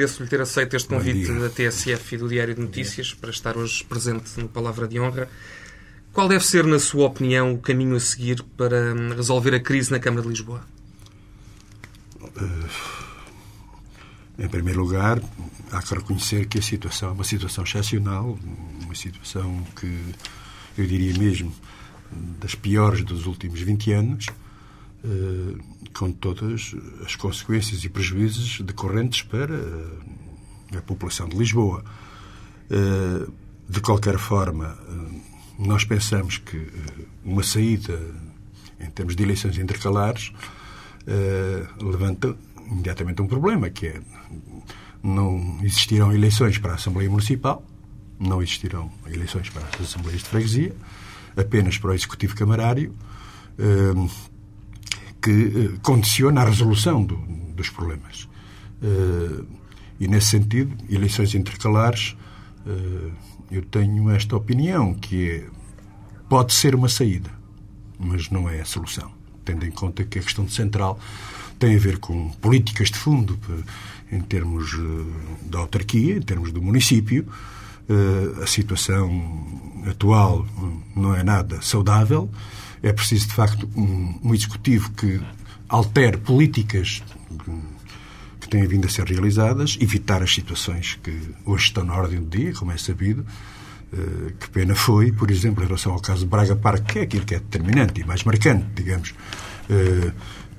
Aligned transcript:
Agradeço-lhe 0.00 0.28
ter 0.28 0.40
aceito 0.40 0.76
este 0.76 0.88
convite 0.88 1.30
da 1.32 1.50
TSF 1.50 2.14
e 2.14 2.18
do 2.18 2.28
Diário 2.28 2.54
de 2.54 2.60
Notícias 2.62 3.12
para 3.12 3.28
estar 3.28 3.58
hoje 3.58 3.84
presente 3.84 4.40
no 4.40 4.48
Palavra 4.48 4.88
de 4.88 4.98
Honra. 4.98 5.28
Qual 6.12 6.26
deve 6.26 6.44
ser, 6.44 6.64
na 6.64 6.78
sua 6.78 7.06
opinião, 7.06 7.52
o 7.52 7.58
caminho 7.58 7.94
a 7.94 8.00
seguir 8.00 8.42
para 8.56 8.94
hum, 8.94 9.14
resolver 9.14 9.54
a 9.54 9.60
crise 9.60 9.90
na 9.90 9.98
Câmara 9.98 10.22
de 10.22 10.28
Lisboa? 10.28 10.62
Em 14.38 14.48
primeiro 14.48 14.80
lugar, 14.80 15.20
há 15.70 15.82
que 15.82 15.94
reconhecer 15.94 16.46
que 16.46 16.58
a 16.58 16.62
situação 16.62 17.10
é 17.10 17.12
uma 17.12 17.24
situação 17.24 17.62
excepcional, 17.62 18.38
uma 18.82 18.94
situação 18.94 19.62
que 19.78 20.14
eu 20.78 20.86
diria 20.86 21.12
mesmo 21.18 21.52
das 22.40 22.54
piores 22.54 23.04
dos 23.04 23.26
últimos 23.26 23.60
20 23.60 23.92
anos, 23.92 24.26
eh, 24.28 24.32
com 25.92 26.12
todas 26.12 26.74
as 27.04 27.16
consequências 27.16 27.82
e 27.84 27.88
prejuízos 27.88 28.60
decorrentes 28.60 29.22
para 29.22 29.54
eh, 29.54 30.76
a 30.78 30.82
população 30.82 31.28
de 31.28 31.36
Lisboa. 31.36 31.84
Eh, 32.70 33.26
De 33.70 33.80
qualquer 33.80 34.18
forma, 34.18 34.66
eh, 34.76 35.20
nós 35.58 35.84
pensamos 35.84 36.38
que 36.38 36.56
eh, 36.56 37.04
uma 37.24 37.42
saída 37.44 37.94
em 38.80 38.90
termos 38.90 39.14
de 39.14 39.22
eleições 39.22 39.56
intercalares 39.58 40.32
eh, 41.06 41.64
levanta 41.80 42.34
imediatamente 42.66 43.22
um 43.22 43.28
problema, 43.28 43.70
que 43.70 43.86
é 43.86 44.00
não 45.02 45.58
existirão 45.62 46.12
eleições 46.12 46.58
para 46.58 46.72
a 46.72 46.74
Assembleia 46.74 47.08
Municipal, 47.08 47.62
não 48.18 48.42
existirão 48.42 48.90
eleições 49.06 49.48
para 49.50 49.62
as 49.68 49.80
Assembleias 49.80 50.22
de 50.22 50.28
Freguesia, 50.28 50.74
apenas 51.36 51.78
para 51.78 51.90
o 51.90 51.94
Executivo 51.94 52.34
Camarário, 52.34 52.92
eh, 53.56 53.94
que 55.22 55.30
eh, 55.74 55.78
condiciona 55.82 56.42
a 56.42 56.44
resolução 56.44 57.04
do- 57.04 57.16
dos 57.56 57.68
problemas. 57.70 58.28
Eh, 58.82 59.42
e, 60.00 60.08
nesse 60.08 60.28
sentido, 60.28 60.74
eleições 60.88 61.34
intercalares, 61.34 62.16
eh, 62.66 63.10
eu 63.50 63.62
tenho 63.62 64.08
esta 64.10 64.36
opinião, 64.36 64.94
que 64.94 65.30
é, 65.30 65.46
pode 66.28 66.52
ser 66.54 66.74
uma 66.74 66.88
saída, 66.88 67.30
mas 67.98 68.30
não 68.30 68.48
é 68.48 68.60
a 68.60 68.64
solução, 68.64 69.10
tendo 69.44 69.66
em 69.66 69.70
conta 69.70 70.04
que 70.04 70.18
a 70.18 70.22
questão 70.22 70.48
central 70.48 70.98
tem 71.58 71.74
a 71.76 71.78
ver 71.78 71.98
com 71.98 72.30
políticas 72.40 72.88
de 72.90 72.96
fundo 72.96 73.38
em 74.10 74.20
termos 74.20 74.70
da 75.42 75.58
autarquia, 75.58 76.16
em 76.16 76.22
termos 76.22 76.50
do 76.52 76.62
município. 76.62 77.26
A 78.42 78.46
situação 78.46 79.10
atual 79.86 80.46
hum, 80.56 80.80
não 80.96 81.14
é 81.14 81.22
nada 81.24 81.60
saudável. 81.60 82.30
É 82.82 82.92
preciso, 82.92 83.28
de 83.28 83.34
facto, 83.34 83.68
um, 83.76 84.18
um 84.22 84.34
executivo 84.34 84.90
que 84.92 85.20
altere 85.68 86.16
políticas 86.16 87.02
que 88.40 88.48
têm 88.48 88.66
vindo 88.66 88.86
a 88.86 88.88
ser 88.88 89.04
realizadas, 89.06 89.76
evitar 89.80 90.22
as 90.22 90.34
situações 90.34 90.98
que 91.02 91.16
hoje 91.44 91.64
estão 91.64 91.84
na 91.84 91.94
ordem 91.94 92.20
do 92.20 92.36
dia, 92.36 92.52
como 92.54 92.72
é 92.72 92.76
sabido. 92.78 93.24
Eh, 93.92 94.32
Que 94.40 94.48
pena 94.50 94.74
foi, 94.74 95.12
por 95.12 95.30
exemplo, 95.30 95.62
em 95.62 95.66
relação 95.66 95.92
ao 95.92 96.00
caso 96.00 96.20
de 96.20 96.26
Braga 96.26 96.56
Park, 96.56 96.86
que 96.86 96.98
é 97.00 97.02
aquilo 97.02 97.24
que 97.24 97.34
é 97.34 97.38
determinante 97.38 98.00
e 98.00 98.04
mais 98.04 98.24
marcante, 98.24 98.66
digamos, 98.74 99.14
eh, 99.68 100.12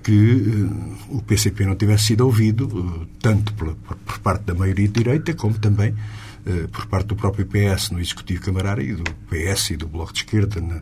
que 0.03 0.11
eh, 0.11 1.05
o 1.09 1.21
PCP 1.21 1.65
não 1.65 1.75
tivesse 1.75 2.05
sido 2.07 2.21
ouvido, 2.21 3.07
tanto 3.19 3.53
por, 3.53 3.75
por 3.75 4.19
parte 4.19 4.43
da 4.45 4.53
maioria 4.53 4.87
de 4.87 4.93
direita, 4.93 5.33
como 5.33 5.57
também 5.57 5.93
por 6.71 6.87
parte 6.87 7.05
do 7.05 7.15
próprio 7.15 7.45
PS 7.45 7.91
no 7.91 7.99
Executivo 7.99 8.41
Camarário 8.41 8.83
e 8.83 8.95
do 8.95 9.03
PS 9.29 9.73
e 9.73 9.77
do 9.77 9.87
Bloco 9.87 10.11
de 10.11 10.21
Esquerda 10.21 10.59
na, 10.59 10.81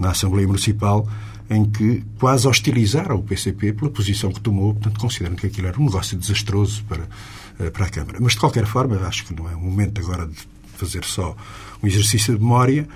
na 0.00 0.10
Assembleia 0.10 0.46
Municipal, 0.46 1.06
em 1.48 1.64
que 1.64 2.02
quase 2.18 2.46
hostilizaram 2.46 3.16
o 3.16 3.22
PCP 3.22 3.72
pela 3.72 3.90
posição 3.90 4.32
que 4.32 4.40
tomou, 4.40 4.72
portanto, 4.72 4.98
considerando 5.00 5.36
que 5.36 5.46
aquilo 5.46 5.66
era 5.66 5.78
um 5.78 5.84
negócio 5.84 6.16
desastroso 6.16 6.84
para, 6.88 7.08
eh, 7.58 7.70
para 7.70 7.86
a 7.86 7.88
Câmara. 7.88 8.18
Mas, 8.20 8.32
de 8.32 8.38
qualquer 8.38 8.66
forma, 8.66 8.96
acho 9.06 9.26
que 9.26 9.34
não 9.34 9.50
é 9.50 9.54
o 9.54 9.60
momento 9.60 10.00
agora 10.00 10.26
de 10.26 10.36
fazer 10.76 11.04
só 11.04 11.36
um 11.82 11.86
exercício 11.86 12.34
de 12.34 12.40
memória. 12.40 12.88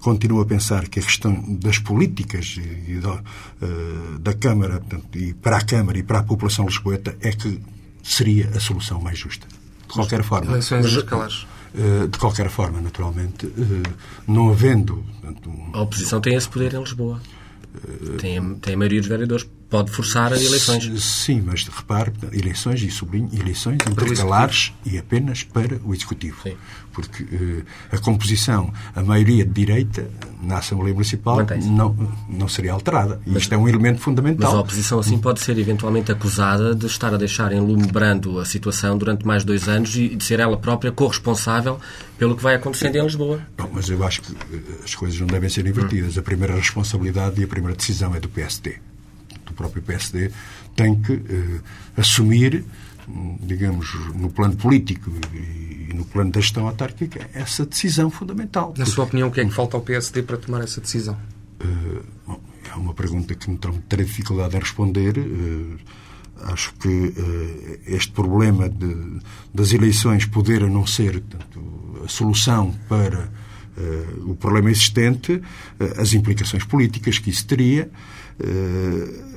Continuo 0.00 0.40
a 0.40 0.44
pensar 0.44 0.88
que 0.88 1.00
a 1.00 1.02
questão 1.02 1.42
das 1.56 1.78
políticas 1.78 2.56
e, 2.58 2.92
e 2.92 3.00
da, 3.00 3.22
eh, 3.62 4.18
da 4.20 4.34
Câmara, 4.34 4.78
portanto, 4.80 5.18
e 5.18 5.32
para 5.32 5.56
a 5.56 5.64
Câmara 5.64 5.98
e 5.98 6.02
para 6.02 6.18
a 6.18 6.22
população 6.22 6.66
lisboeta, 6.66 7.16
é 7.20 7.32
que 7.32 7.60
seria 8.02 8.50
a 8.54 8.60
solução 8.60 9.00
mais 9.00 9.18
justa. 9.18 9.46
De 9.88 9.94
qualquer 9.94 10.22
forma. 10.22 10.50
Eleições 10.50 10.84
intercalares. 10.86 11.46
Eh, 11.46 11.61
de 12.10 12.18
qualquer 12.18 12.48
forma, 12.50 12.80
naturalmente, 12.80 13.46
eh, 13.46 13.90
não 14.26 14.50
havendo 14.50 14.96
portanto, 15.20 15.48
um- 15.50 15.70
A 15.76 15.80
oposição 15.82 16.20
tem 16.20 16.34
esse 16.34 16.48
poder 16.48 16.74
em 16.74 16.80
Lisboa. 16.80 17.20
Tem, 18.18 18.38
a- 18.38 18.54
tem 18.60 18.74
a 18.74 18.76
maioria 18.76 19.00
dos 19.00 19.08
vereadores. 19.08 19.46
Pode 19.72 19.90
forçar 19.90 20.30
as 20.34 20.42
eleições. 20.42 21.02
Sim, 21.02 21.42
mas 21.46 21.66
repare, 21.66 22.12
eleições 22.30 22.82
e 22.82 22.90
sublinho, 22.90 23.30
eleições 23.32 23.78
intercalares 23.90 24.70
e 24.84 24.98
apenas 24.98 25.44
para 25.44 25.80
o 25.82 25.94
Executivo. 25.94 26.36
Sim. 26.42 26.58
Porque 26.92 27.24
eh, 27.24 27.62
a 27.90 27.96
composição, 27.96 28.70
a 28.94 29.02
maioria 29.02 29.46
de 29.46 29.50
direita 29.50 30.10
na 30.42 30.58
Assembleia 30.58 30.92
Municipal 30.92 31.38
não, 31.64 31.96
não 32.28 32.48
seria 32.48 32.74
alterada. 32.74 33.18
E 33.26 33.34
isto 33.34 33.54
é 33.54 33.56
um 33.56 33.66
elemento 33.66 33.94
Mas 33.94 34.04
fundamental. 34.04 34.58
a 34.58 34.60
oposição 34.60 34.98
assim 34.98 35.16
pode 35.16 35.40
ser 35.40 35.56
eventualmente 35.56 36.12
acusada 36.12 36.74
de 36.74 36.84
estar 36.84 37.14
a 37.14 37.16
deixar 37.16 37.50
em 37.50 37.60
lume 37.60 37.86
brando 37.86 38.40
a 38.40 38.44
situação 38.44 38.98
durante 38.98 39.26
mais 39.26 39.42
dois 39.42 39.70
anos 39.70 39.96
e 39.96 40.14
de 40.14 40.22
ser 40.22 40.38
ela 40.38 40.58
própria 40.58 40.92
corresponsável 40.92 41.80
pelo 42.18 42.36
que 42.36 42.42
vai 42.42 42.56
acontecendo 42.56 42.96
em 42.96 43.02
Lisboa. 43.04 43.40
Bom, 43.56 43.70
mas 43.72 43.88
eu 43.88 44.04
acho 44.04 44.20
que 44.20 44.32
eh, 44.32 44.60
as 44.84 44.94
coisas 44.94 45.18
não 45.18 45.28
devem 45.28 45.48
ser 45.48 45.66
invertidas. 45.66 46.18
A 46.18 46.22
primeira 46.22 46.54
responsabilidade 46.56 47.40
e 47.40 47.44
a 47.44 47.48
primeira 47.48 47.74
decisão 47.74 48.14
é 48.14 48.20
do 48.20 48.28
PSD. 48.28 48.91
O 49.52 49.54
próprio 49.54 49.82
PSD 49.82 50.30
tem 50.74 51.00
que 51.00 51.12
eh, 51.12 51.60
assumir, 51.96 52.64
digamos, 53.40 53.94
no 54.14 54.30
plano 54.30 54.56
político 54.56 55.10
e, 55.34 55.92
no 55.94 56.04
plano 56.06 56.30
da 56.32 56.40
gestão 56.40 56.66
autárquica, 56.66 57.28
essa 57.34 57.66
decisão 57.66 58.10
fundamental. 58.10 58.72
Na 58.76 58.86
sua 58.86 59.04
opinião, 59.04 59.28
o 59.28 59.30
que 59.30 59.40
é 59.40 59.44
que 59.44 59.50
falta 59.52 59.76
ao 59.76 59.82
PSD 59.82 60.22
para 60.22 60.38
tomar 60.38 60.62
essa 60.62 60.80
decisão? 60.80 61.16
Bom, 62.26 62.40
é 62.70 62.74
uma 62.76 62.94
pergunta 62.94 63.34
que 63.34 63.50
me 63.50 63.58
terei 63.88 64.04
dificuldade 64.06 64.56
em 64.56 64.60
responder. 64.60 65.16
Eh, 65.18 65.76
acho 66.52 66.72
que 66.74 67.12
eh, 67.16 67.78
este 67.86 68.10
problema 68.12 68.68
de- 68.68 69.20
das 69.54 69.72
eleições 69.72 70.24
poder 70.26 70.62
não 70.68 70.86
ser 70.86 71.20
portanto, 71.20 71.60
a 72.04 72.08
solução 72.08 72.74
para 72.88 73.30
eh, 73.76 74.06
o 74.26 74.34
problema 74.34 74.70
existente, 74.70 75.40
eh, 75.78 75.94
as 76.00 76.14
implicações 76.14 76.64
políticas 76.64 77.18
que 77.18 77.30
isso 77.30 77.46
teria, 77.46 77.90
eh, 78.40 79.31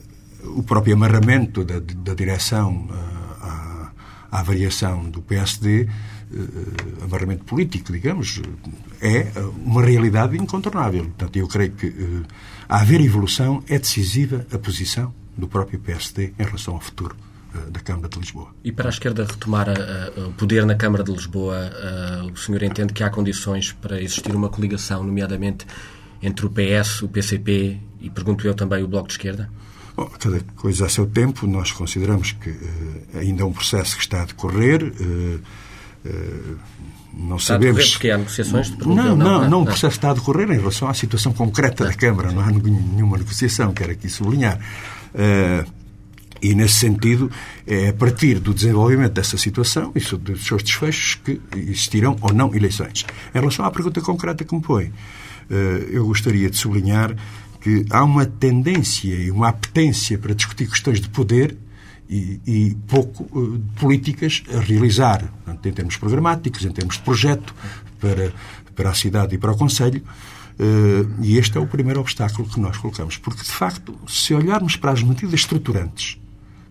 o 0.55 0.63
próprio 0.63 0.95
amarramento 0.95 1.63
da, 1.63 1.79
da 1.79 2.13
direção 2.13 2.87
eh, 2.89 3.45
à, 3.45 3.91
à 4.31 4.43
variação 4.43 5.09
do 5.09 5.21
PSD, 5.21 5.87
eh, 6.35 7.03
amarramento 7.03 7.45
político, 7.45 7.93
digamos, 7.93 8.41
é 8.99 9.31
uma 9.63 9.83
realidade 9.83 10.35
incontornável. 10.35 11.03
Portanto, 11.05 11.35
eu 11.37 11.47
creio 11.47 11.71
que 11.71 11.87
eh, 11.87 12.27
a 12.67 12.81
haver 12.81 12.99
evolução 12.99 13.63
é 13.69 13.77
decisiva 13.77 14.45
a 14.51 14.57
posição 14.57 15.13
do 15.37 15.47
próprio 15.47 15.79
PSD 15.79 16.33
em 16.37 16.43
relação 16.43 16.73
ao 16.73 16.81
futuro 16.81 17.15
eh, 17.53 17.69
da 17.69 17.79
Câmara 17.79 18.09
de 18.09 18.19
Lisboa. 18.19 18.49
E 18.63 18.71
para 18.71 18.89
a 18.89 18.91
esquerda 18.91 19.23
retomar 19.23 19.67
o 20.27 20.33
poder 20.33 20.65
na 20.65 20.75
Câmara 20.75 21.03
de 21.03 21.11
Lisboa, 21.11 21.71
o 22.33 22.35
senhor 22.35 22.63
entende 22.63 22.91
que 22.91 23.03
há 23.03 23.09
condições 23.09 23.71
para 23.71 24.01
existir 24.01 24.35
uma 24.35 24.49
coligação, 24.49 25.03
nomeadamente 25.03 25.65
entre 26.21 26.45
o 26.45 26.49
PS, 26.49 27.03
o 27.03 27.07
PCP 27.07 27.79
e, 28.01 28.09
pergunto 28.09 28.47
eu, 28.47 28.53
também 28.53 28.83
o 28.83 28.87
Bloco 28.87 29.07
de 29.07 29.13
Esquerda? 29.13 29.49
Bom, 29.95 30.09
cada 30.19 30.39
coisa 30.57 30.85
a 30.85 30.89
seu 30.89 31.05
tempo, 31.05 31.47
nós 31.47 31.71
consideramos 31.71 32.33
que 32.33 32.49
eh, 32.49 33.19
ainda 33.19 33.43
é 33.43 33.45
um 33.45 33.53
processo 33.53 33.95
que 33.95 34.01
está 34.01 34.23
a 34.23 34.25
decorrer. 34.25 34.93
eh, 34.99 35.37
não 37.13 37.37
está 37.37 37.53
sabemos. 37.53 37.91
porque 37.93 38.11
há 38.11 38.17
negociações? 38.17 38.77
Não, 38.77 38.93
não, 38.93 39.15
não, 39.15 39.49
não, 39.49 39.61
o 39.61 39.65
processo 39.65 39.95
está 39.95 40.11
a 40.11 40.13
decorrer 40.13 40.51
em 40.51 40.57
relação 40.57 40.89
à 40.89 40.93
situação 40.93 41.31
concreta 41.31 41.85
da 41.85 41.93
Câmara. 41.93 42.31
Não 42.31 42.41
há 42.41 42.51
nenhuma 42.51 43.17
negociação, 43.17 43.73
quero 43.73 43.93
aqui 43.93 44.09
sublinhar. 44.09 44.59
E, 46.41 46.53
nesse 46.53 46.75
sentido, 46.75 47.31
é 47.65 47.89
a 47.89 47.93
partir 47.93 48.39
do 48.39 48.53
desenvolvimento 48.53 49.13
dessa 49.13 49.37
situação 49.37 49.93
e 49.95 49.99
dos 50.17 50.45
seus 50.45 50.61
desfechos 50.61 51.15
que 51.15 51.41
existirão 51.55 52.17
ou 52.21 52.33
não 52.33 52.53
eleições. 52.53 53.05
Em 53.33 53.39
relação 53.39 53.65
à 53.65 53.71
pergunta 53.71 54.01
concreta 54.01 54.43
que 54.43 54.53
me 54.53 54.61
põe, 54.61 54.91
eu 55.89 56.05
gostaria 56.05 56.49
de 56.49 56.57
sublinhar 56.57 57.15
que 57.65 57.83
há 57.89 58.03
uma 58.03 58.27
tendência 58.27 59.11
e 59.11 59.31
uma 59.31 59.47
apetência 59.49 60.19
para 60.19 60.35
discutir 60.35 60.69
questões 60.69 61.01
de 61.01 61.09
poder 61.09 61.57
e, 62.07 62.39
e 62.45 62.77
pouco 62.85 63.23
uh, 63.35 63.59
políticas 63.79 64.43
a 64.53 64.59
realizar, 64.59 65.25
portanto, 65.43 65.65
em 65.65 65.73
termos 65.73 65.97
programáticos, 65.97 66.63
em 66.63 66.69
termos 66.69 66.97
de 66.97 67.01
projeto 67.01 67.55
para, 67.99 68.31
para 68.75 68.91
a 68.91 68.93
cidade 68.93 69.33
e 69.33 69.39
para 69.39 69.51
o 69.51 69.57
Conselho. 69.57 70.03
Uh, 70.59 71.23
e 71.23 71.39
este 71.39 71.57
é 71.57 71.59
o 71.59 71.65
primeiro 71.65 71.99
obstáculo 72.01 72.47
que 72.47 72.59
nós 72.59 72.77
colocamos. 72.77 73.17
Porque, 73.17 73.41
de 73.41 73.51
facto, 73.51 73.97
se 74.07 74.35
olharmos 74.35 74.75
para 74.75 74.91
as 74.91 75.01
medidas 75.01 75.33
estruturantes 75.33 76.21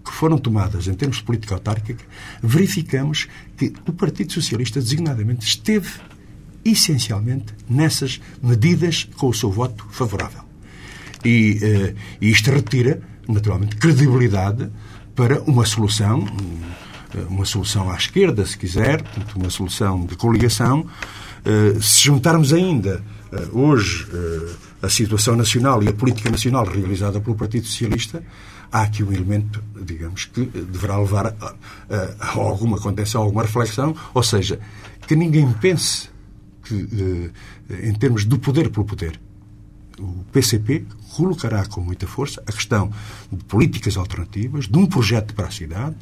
que 0.05 0.13
foram 0.13 0.39
tomadas 0.39 0.87
em 0.87 0.95
termos 0.95 1.17
de 1.17 1.25
política 1.25 1.55
autárquica, 1.55 2.05
verificamos 2.41 3.27
que 3.57 3.73
o 3.85 3.93
Partido 3.93 4.33
Socialista, 4.33 4.81
designadamente, 4.81 5.45
esteve 5.45 5.91
essencialmente 6.65 7.53
nessas 7.69 8.21
medidas 8.41 9.09
com 9.17 9.27
o 9.27 9.35
seu 9.35 9.51
voto 9.51 9.85
favorável. 9.91 10.54
E, 11.25 11.59
uh, 11.63 11.97
e 12.21 12.31
isto 12.31 12.51
retira, 12.51 13.01
naturalmente, 13.29 13.77
credibilidade 13.77 14.71
para 15.15 15.41
uma 15.43 15.65
solução, 15.65 16.27
uma 17.31 17.45
solução 17.45 17.91
à 17.91 17.97
esquerda, 17.97 18.45
se 18.45 18.59
quiser, 18.59 19.03
uma 19.37 19.49
solução 19.49 20.05
de 20.05 20.17
coligação. 20.17 20.87
Uh, 21.47 21.81
se 21.81 22.05
juntarmos 22.05 22.53
ainda 22.53 23.03
hoje 23.53 24.07
a 24.81 24.89
situação 24.89 25.35
nacional 25.35 25.83
e 25.83 25.89
a 25.89 25.93
política 25.93 26.31
nacional 26.31 26.65
realizada 26.65 27.21
pelo 27.21 27.35
Partido 27.35 27.67
Socialista, 27.67 28.23
há 28.71 28.83
aqui 28.83 29.03
um 29.03 29.13
elemento, 29.13 29.61
digamos, 29.83 30.27
que 30.27 30.45
deverá 30.45 30.97
levar 30.99 31.27
a, 31.27 31.55
a, 31.91 32.15
a 32.21 32.39
alguma 32.39 32.79
contenção, 32.79 33.23
a 33.23 33.25
alguma 33.25 33.43
reflexão, 33.43 33.93
ou 34.15 34.23
seja, 34.23 34.61
que 35.09 35.17
ninguém 35.17 35.53
pense 35.55 36.09
que, 36.63 37.33
em 37.83 37.95
termos 37.95 38.25
do 38.25 38.39
poder 38.39 38.71
pelo 38.71 38.85
poder, 38.85 39.19
o 39.99 40.25
PCP 40.33 40.85
colocará 41.15 41.65
com 41.67 41.81
muita 41.81 42.07
força 42.07 42.43
a 42.47 42.53
questão 42.53 42.91
de 43.31 43.45
políticas 43.45 43.97
alternativas, 43.97 44.67
de 44.67 44.77
um 44.77 44.87
projeto 44.87 45.35
para 45.35 45.47
a 45.47 45.51
cidade, 45.51 45.97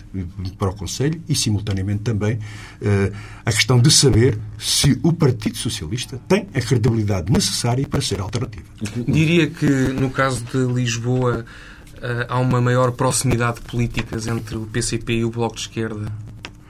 para 0.58 0.70
o 0.70 0.74
Conselho 0.74 1.20
e, 1.28 1.34
simultaneamente, 1.34 2.02
também 2.02 2.38
eh, 2.80 3.12
a 3.44 3.52
questão 3.52 3.78
de 3.78 3.90
saber 3.90 4.38
se 4.58 4.98
o 5.02 5.12
Partido 5.12 5.56
Socialista 5.58 6.18
tem 6.26 6.48
a 6.54 6.60
credibilidade 6.60 7.30
necessária 7.30 7.86
para 7.86 8.00
ser 8.00 8.20
alternativa. 8.20 8.64
Diria 9.06 9.48
que, 9.48 9.66
no 9.66 10.10
caso 10.10 10.44
de 10.44 10.58
Lisboa, 10.72 11.44
eh, 12.00 12.26
há 12.28 12.38
uma 12.38 12.60
maior 12.60 12.92
proximidade 12.92 13.56
de 13.56 13.62
políticas 13.62 14.26
entre 14.26 14.56
o 14.56 14.66
PCP 14.66 15.18
e 15.18 15.24
o 15.24 15.30
Bloco 15.30 15.56
de 15.56 15.62
Esquerda, 15.62 16.10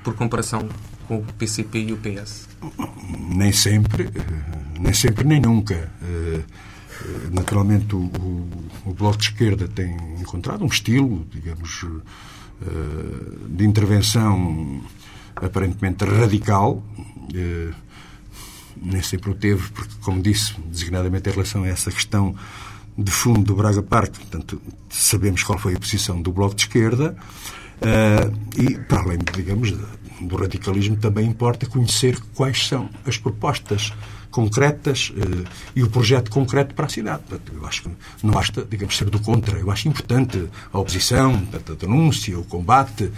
por 0.02 0.14
comparação 0.14 0.68
com 1.06 1.18
o 1.18 1.24
PCP 1.38 1.78
e 1.78 1.92
o 1.92 1.96
PS? 1.98 2.48
Nem 3.30 3.52
sempre, 3.52 4.04
eh, 4.04 4.80
nem 4.80 4.92
sempre, 4.92 5.24
nem 5.24 5.40
nunca. 5.40 5.92
Naturalmente, 7.32 7.94
o, 7.94 7.98
o, 7.98 8.48
o, 8.86 8.94
Bloco 8.94 9.18
de 9.18 9.24
Esquerda 9.24 9.68
tem 9.68 9.96
encontrado 10.20 10.62
um 10.62 10.66
estilo, 10.66 11.26
digamos, 11.30 11.84
eh, 12.62 13.36
de 13.48 13.64
intervenção 13.64 14.82
aparentemente 15.36 16.04
radical. 16.04 16.82
Eh, 17.34 17.70
nem 18.80 19.02
sempre 19.02 19.30
o 19.30 19.34
teve, 19.34 19.68
porque, 19.70 19.94
como 20.00 20.20
disse, 20.20 20.54
designadamente 20.60 21.28
em 21.28 21.32
relação 21.32 21.64
a 21.64 21.68
essa 21.68 21.90
questão 21.90 22.34
de 22.96 23.10
fundo 23.10 23.42
do 23.42 23.54
Braga 23.54 23.82
Parque, 23.82 24.18
portanto, 24.18 24.60
sabemos 24.90 25.42
qual 25.42 25.58
foi 25.58 25.74
a 25.74 25.78
posição 25.78 26.20
do 26.20 26.32
Bloco 26.32 26.54
de 26.54 26.62
Esquerda. 26.62 27.16
Eh, 27.80 28.30
e, 28.58 28.78
para 28.78 29.02
além, 29.02 29.18
digamos, 29.34 29.72
do 30.20 30.36
radicalismo, 30.36 30.96
também 30.96 31.26
importa 31.26 31.66
conhecer 31.66 32.18
quais 32.34 32.66
são 32.68 32.88
as 33.06 33.16
propostas 33.16 33.92
concretas 34.32 35.12
eh, 35.16 35.48
e 35.76 35.82
o 35.84 35.88
projeto 35.88 36.30
concreto 36.30 36.74
para 36.74 36.86
a 36.86 36.88
cidade. 36.88 37.22
Portanto, 37.28 37.52
eu 37.54 37.66
acho 37.66 37.82
que 37.82 37.90
não 38.24 38.32
basta, 38.32 38.66
digamos, 38.68 38.96
ser 38.96 39.08
do 39.08 39.20
contra. 39.20 39.56
Eu 39.58 39.70
acho 39.70 39.86
importante 39.86 40.48
a 40.72 40.78
oposição, 40.78 41.40
a 41.54 41.74
denúncia, 41.74 42.36
o 42.36 42.42
combate, 42.42 43.12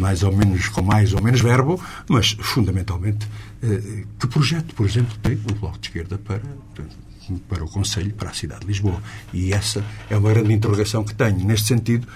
mais 0.00 0.24
ou 0.24 0.32
menos, 0.34 0.68
com 0.68 0.82
mais 0.82 1.12
ou 1.12 1.22
menos 1.22 1.40
verbo, 1.40 1.80
mas, 2.08 2.36
fundamentalmente, 2.40 3.28
eh, 3.62 4.04
que 4.18 4.26
projeto, 4.26 4.74
por 4.74 4.84
exemplo, 4.84 5.16
tem 5.22 5.34
o 5.34 5.54
Bloco 5.54 5.78
de 5.78 5.88
Esquerda 5.88 6.18
para 6.18 6.42
para 7.48 7.64
o 7.64 7.68
Conselho, 7.68 8.14
para 8.14 8.30
a 8.30 8.34
cidade 8.34 8.60
de 8.60 8.68
Lisboa. 8.68 9.02
E 9.32 9.52
essa 9.52 9.84
é 10.08 10.16
uma 10.16 10.30
grande 10.30 10.52
interrogação 10.52 11.02
que 11.02 11.14
tenho. 11.14 11.44
Neste 11.44 11.66
sentido, 11.66 12.06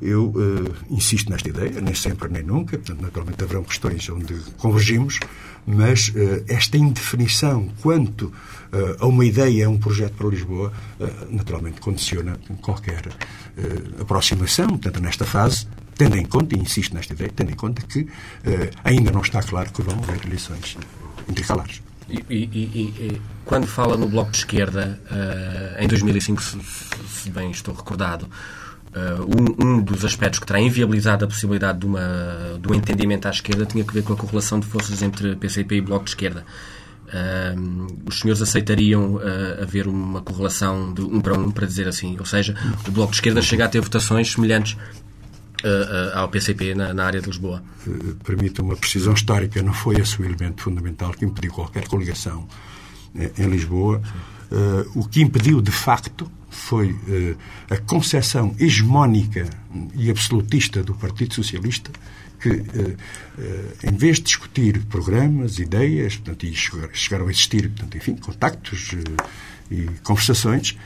eu 0.00 0.32
insisto 0.90 1.30
nesta 1.30 1.48
ideia, 1.48 1.80
nem 1.80 1.94
sempre 1.94 2.28
nem 2.28 2.42
nunca, 2.42 2.76
portanto, 2.76 3.00
naturalmente 3.00 3.42
haverão 3.42 3.64
questões 3.64 4.08
onde 4.08 4.34
convergimos, 4.58 5.18
mas 5.66 6.08
uh, 6.08 6.44
esta 6.48 6.76
indefinição 6.76 7.68
quanto 7.80 8.26
uh, 8.26 8.32
a 9.00 9.06
uma 9.06 9.24
ideia, 9.24 9.66
a 9.66 9.70
um 9.70 9.78
projeto 9.78 10.14
para 10.14 10.28
Lisboa, 10.28 10.72
uh, 10.98 11.34
naturalmente 11.34 11.80
condiciona 11.80 12.38
qualquer 12.60 13.08
aproximação, 14.00 14.78
tanto 14.78 15.00
nesta 15.00 15.26
fase, 15.26 15.66
tendo 15.94 16.16
em 16.16 16.24
conta, 16.24 16.56
e 16.56 16.58
insisto 16.58 16.94
nesta 16.94 17.12
ideia, 17.12 17.30
tendo 17.34 17.52
em 17.52 17.54
conta 17.54 17.82
que 17.82 18.08
ainda 18.82 19.10
não 19.10 19.20
está 19.20 19.42
claro 19.42 19.70
que 19.70 19.82
vão 19.82 19.98
haver 19.98 20.24
eleições 20.24 20.78
intercalares. 21.28 21.82
E, 22.08 22.24
e, 22.30 22.34
e, 22.34 23.20
quando 23.44 23.66
fala 23.66 23.98
no 23.98 24.08
Bloco 24.08 24.30
de 24.30 24.38
Esquerda, 24.38 24.98
em 25.78 25.86
2005, 25.86 26.42
se, 26.42 26.58
se 26.62 27.30
bem 27.30 27.50
estou 27.50 27.74
recordado, 27.74 28.26
Uh, 28.92 29.24
um, 29.24 29.76
um, 29.76 29.80
dos 29.80 30.04
aspectos 30.04 30.38
que 30.38 30.44
terá 30.44 30.60
inviabilizado 30.60 31.24
a 31.24 31.28
possibilidade 31.28 31.78
de, 31.78 31.86
uma, 31.86 32.58
de 32.60 32.70
um 32.70 32.74
entendimento 32.74 33.26
à 33.26 33.30
esquerda 33.30 33.64
tinha 33.64 33.82
que 33.82 33.94
ver 33.94 34.02
com 34.02 34.12
a 34.12 34.16
correlação 34.16 34.60
de 34.60 34.66
forças 34.66 35.00
entre 35.00 35.34
PCP 35.34 35.76
e 35.76 35.80
Bloco 35.80 36.04
de 36.04 36.10
Esquerda. 36.10 36.44
Uh, 37.06 37.86
os 38.04 38.20
senhores 38.20 38.42
aceitariam 38.42 39.14
uh, 39.14 39.62
haver 39.62 39.88
uma 39.88 40.20
correlação 40.20 40.92
de 40.92 41.00
um 41.00 41.22
para 41.22 41.32
um, 41.32 41.50
para 41.50 41.66
dizer 41.66 41.88
assim? 41.88 42.16
Ou 42.18 42.26
seja, 42.26 42.54
o 42.86 42.90
Bloco 42.90 43.12
de 43.12 43.16
Esquerda 43.16 43.40
chega 43.40 43.64
a 43.64 43.68
ter 43.68 43.80
votações 43.80 44.30
semelhantes 44.30 44.76
ao 46.14 46.28
PCP 46.28 46.74
na, 46.74 46.92
na, 46.92 47.04
área 47.04 47.20
de 47.20 47.28
Lisboa? 47.28 47.62
Permite 48.24 48.60
uma 48.60 48.74
precisão 48.74 49.14
histórica. 49.14 49.62
Não 49.62 49.72
foi 49.72 49.94
esse 49.94 50.20
o 50.20 50.24
elemento 50.24 50.60
fundamental 50.60 51.12
que 51.12 51.24
impediu 51.24 51.52
qualquer 51.52 51.86
coligação 51.86 52.48
em 53.14 53.46
Lisboa. 53.46 54.02
o 54.96 55.06
que 55.06 55.22
impediu, 55.22 55.62
de 55.62 55.70
facto, 55.70 56.28
foi 56.52 56.94
eh, 57.08 57.34
a 57.70 57.78
concepção 57.78 58.54
hegemónica 58.58 59.48
e 59.94 60.10
absolutista 60.10 60.82
do 60.82 60.94
Partido 60.94 61.34
Socialista 61.34 61.90
que, 62.38 62.50
eh, 62.50 62.96
eh, 63.38 63.90
em 63.90 63.96
vez 63.96 64.18
de 64.18 64.24
discutir 64.24 64.84
programas, 64.84 65.58
ideias, 65.58 66.16
portanto, 66.16 66.44
e 66.44 66.54
chegaram 66.54 67.26
a 67.26 67.30
existir, 67.30 67.68
portanto, 67.70 67.96
enfim, 67.96 68.16
contactos 68.16 68.90
e 69.70 69.86
conversações, 70.02 70.76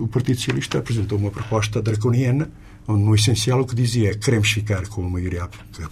o 0.00 0.06
Partido 0.06 0.36
Socialista 0.36 0.78
apresentou 0.78 1.18
uma 1.18 1.32
proposta 1.32 1.82
draconiana, 1.82 2.48
onde, 2.86 3.02
no 3.02 3.14
essencial, 3.14 3.60
o 3.60 3.66
que 3.66 3.74
dizia 3.74 4.10
é 4.10 4.12
que 4.12 4.20
queremos 4.20 4.50
ficar 4.50 4.86
com 4.86 5.04
a 5.04 5.10
maioria, 5.10 5.48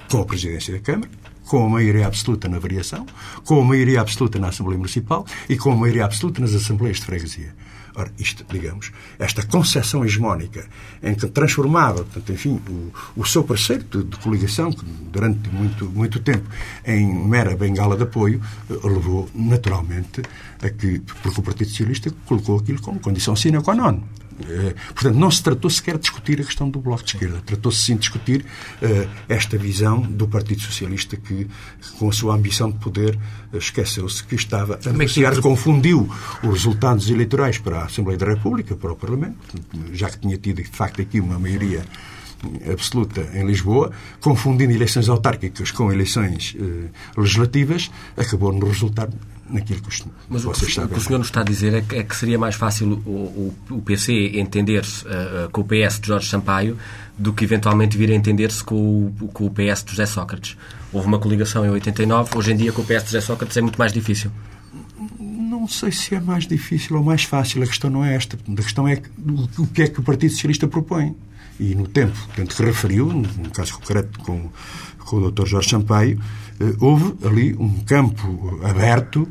com 0.08 0.20
a 0.20 0.24
presidência 0.24 0.72
da 0.72 0.80
Câmara, 0.80 1.10
com 1.44 1.66
a 1.66 1.68
maioria 1.68 2.06
absoluta 2.06 2.48
na 2.48 2.58
variação, 2.60 3.04
com 3.44 3.60
a 3.60 3.64
maioria 3.64 4.00
absoluta 4.00 4.38
na 4.38 4.48
Assembleia 4.48 4.78
Municipal 4.78 5.26
e 5.48 5.56
com 5.56 5.72
a 5.72 5.76
maioria 5.76 6.04
absoluta 6.04 6.40
nas 6.40 6.54
Assembleias 6.54 6.98
de 6.98 7.06
Freguesia. 7.06 7.54
Ora, 7.98 8.12
isto, 8.18 8.44
digamos, 8.52 8.92
esta 9.18 9.42
concepção 9.46 10.04
hegemónica 10.04 10.66
em 11.02 11.14
que 11.14 11.26
transformava, 11.28 12.04
portanto, 12.04 12.30
enfim, 12.30 12.60
o, 12.68 12.92
o 13.22 13.24
seu 13.24 13.42
parceiro 13.42 13.84
de, 13.84 14.04
de, 14.04 14.16
coligação, 14.18 14.70
que 14.70 14.84
durante 15.10 15.48
muito, 15.48 15.86
muito 15.86 16.20
tempo 16.20 16.46
em 16.84 17.06
mera 17.06 17.56
bengala 17.56 17.96
de 17.96 18.02
apoio, 18.02 18.38
eh, 18.68 18.74
levou 18.84 19.30
naturalmente 19.34 20.20
a 20.62 20.68
que, 20.68 21.00
porque 21.22 21.40
o 21.40 21.42
Partido 21.42 21.70
Socialista 21.70 22.12
colocou 22.26 22.58
aquilo 22.58 22.82
como 22.82 23.00
condição 23.00 23.34
sine 23.34 23.62
qua 23.62 23.74
non. 23.74 24.02
Eh, 24.40 24.74
portanto, 24.94 25.16
não 25.16 25.30
se 25.30 25.42
tratou 25.42 25.70
sequer 25.70 25.94
de 25.94 26.02
discutir 26.02 26.40
a 26.40 26.44
questão 26.44 26.68
do 26.68 26.78
Bloco 26.78 27.02
de 27.04 27.14
Esquerda. 27.14 27.40
Tratou-se 27.44 27.82
sim 27.82 27.94
de 27.94 28.00
discutir 28.00 28.44
uh, 28.82 29.08
esta 29.28 29.56
visão 29.56 30.00
do 30.00 30.28
Partido 30.28 30.60
Socialista 30.60 31.16
que, 31.16 31.46
com 31.98 32.08
a 32.08 32.12
sua 32.12 32.34
ambição 32.34 32.70
de 32.70 32.78
poder, 32.78 33.18
uh, 33.52 33.56
esqueceu-se 33.56 34.22
que 34.24 34.34
estava 34.34 34.78
a 34.84 34.92
negociar, 34.92 35.40
confundiu 35.40 36.08
os 36.42 36.50
resultados 36.50 37.08
eleitorais 37.08 37.58
para 37.58 37.80
a 37.80 37.84
Assembleia 37.86 38.18
da 38.18 38.26
República, 38.26 38.76
para 38.76 38.92
o 38.92 38.96
Parlamento, 38.96 39.36
já 39.92 40.10
que 40.10 40.18
tinha 40.18 40.36
tido, 40.36 40.62
de 40.62 40.68
facto, 40.68 41.00
aqui 41.00 41.20
uma 41.20 41.38
maioria 41.38 41.84
absoluta 42.70 43.26
em 43.32 43.46
Lisboa, 43.46 43.90
confundindo 44.20 44.72
eleições 44.72 45.08
autárquicas 45.08 45.70
com 45.70 45.90
eleições 45.90 46.54
legislativas, 47.16 47.90
acabou 48.16 48.52
no 48.52 48.66
resultar 48.66 49.08
naquilo 49.48 49.80
que 49.80 49.88
Mas 50.28 50.44
o 50.44 50.50
que, 50.50 50.80
o 50.80 50.88
que 50.88 50.98
o 50.98 51.00
senhor 51.00 51.18
nos 51.18 51.28
está 51.28 51.40
a 51.40 51.44
dizer 51.44 51.74
é 51.74 51.80
que, 51.80 51.96
é 51.96 52.02
que 52.02 52.16
seria 52.16 52.38
mais 52.38 52.54
fácil 52.54 53.02
o, 53.06 53.10
o, 53.10 53.54
o 53.70 53.82
PC 53.82 54.12
entender-se 54.34 55.04
uh, 55.06 55.48
com 55.52 55.60
o 55.60 55.64
PS 55.64 56.00
de 56.00 56.08
Jorge 56.08 56.28
Sampaio 56.28 56.76
do 57.16 57.32
que 57.32 57.44
eventualmente 57.44 57.96
vir 57.96 58.10
a 58.10 58.14
entender-se 58.14 58.62
com, 58.62 59.12
com, 59.32 59.46
o 59.46 59.50
PS 59.50 59.84
de 59.84 59.92
José 59.92 60.06
Sócrates. 60.06 60.56
Houve 60.92 61.06
uma 61.06 61.18
coligação 61.18 61.64
em 61.64 61.70
89, 61.70 62.36
hoje 62.36 62.52
em 62.52 62.56
dia 62.56 62.72
com 62.72 62.82
o 62.82 62.84
PS 62.84 63.04
de 63.04 63.12
José 63.12 63.20
Sócrates 63.20 63.56
é 63.56 63.60
muito 63.60 63.78
mais 63.78 63.92
difícil. 63.92 64.30
Não 65.18 65.68
sei 65.68 65.92
se 65.92 66.14
é 66.14 66.20
mais 66.20 66.46
difícil 66.46 66.96
ou 66.96 67.02
mais 67.02 67.24
fácil, 67.24 67.62
a 67.62 67.66
questão 67.66 67.88
não 67.88 68.04
é 68.04 68.14
esta. 68.14 68.36
A 68.48 68.56
questão 68.56 68.86
é 68.86 69.00
o 69.58 69.66
que 69.66 69.82
é 69.82 69.88
que 69.88 70.00
o 70.00 70.02
Partido 70.02 70.32
Socialista 70.32 70.66
propõe. 70.66 71.14
E 71.58 71.74
no 71.74 71.86
tempo 71.86 72.16
portanto, 72.26 72.54
que 72.54 72.62
referiu, 72.62 73.06
no 73.06 73.50
caso 73.50 73.74
concreto 73.78 74.18
com, 74.18 74.50
com 74.98 75.16
o 75.16 75.30
Dr. 75.30 75.46
Jorge 75.46 75.70
Sampaio, 75.70 76.20
houve 76.80 77.14
ali 77.26 77.54
um 77.54 77.80
campo 77.84 78.60
aberto 78.62 79.28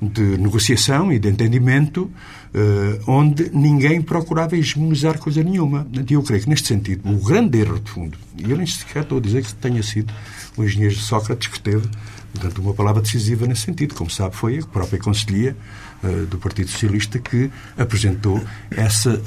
de 0.00 0.38
negociação 0.38 1.12
e 1.12 1.18
de 1.18 1.28
entendimento 1.28 2.10
eh, 2.54 3.00
onde 3.06 3.50
ninguém 3.52 4.00
procurava 4.00 4.56
hegemonizar 4.56 5.18
coisa 5.18 5.42
nenhuma. 5.42 5.86
E 5.92 6.12
eu 6.12 6.22
creio 6.22 6.42
que, 6.42 6.48
neste 6.48 6.68
sentido, 6.68 7.08
o 7.10 7.16
grande 7.22 7.58
erro 7.58 7.78
de 7.78 7.90
fundo, 7.90 8.16
e 8.36 8.50
eu 8.50 8.56
nem 8.56 8.66
sequer 8.66 9.02
estou 9.02 9.18
a 9.18 9.20
dizer 9.20 9.44
que 9.44 9.54
tenha 9.54 9.82
sido 9.82 10.12
o 10.56 10.64
engenheiro 10.64 10.94
Sócrates 10.94 11.48
que 11.48 11.60
teve 11.60 11.86
portanto, 12.32 12.58
uma 12.60 12.72
palavra 12.72 13.02
decisiva 13.02 13.46
nesse 13.46 13.62
sentido. 13.62 13.94
Como 13.94 14.08
sabe, 14.08 14.34
foi 14.34 14.58
a 14.58 14.66
própria 14.66 14.98
Conselhia 14.98 15.56
uh, 16.02 16.26
do 16.26 16.38
Partido 16.38 16.70
Socialista 16.70 17.18
que 17.18 17.50
apresentou 17.76 18.40
essa, 18.70 19.20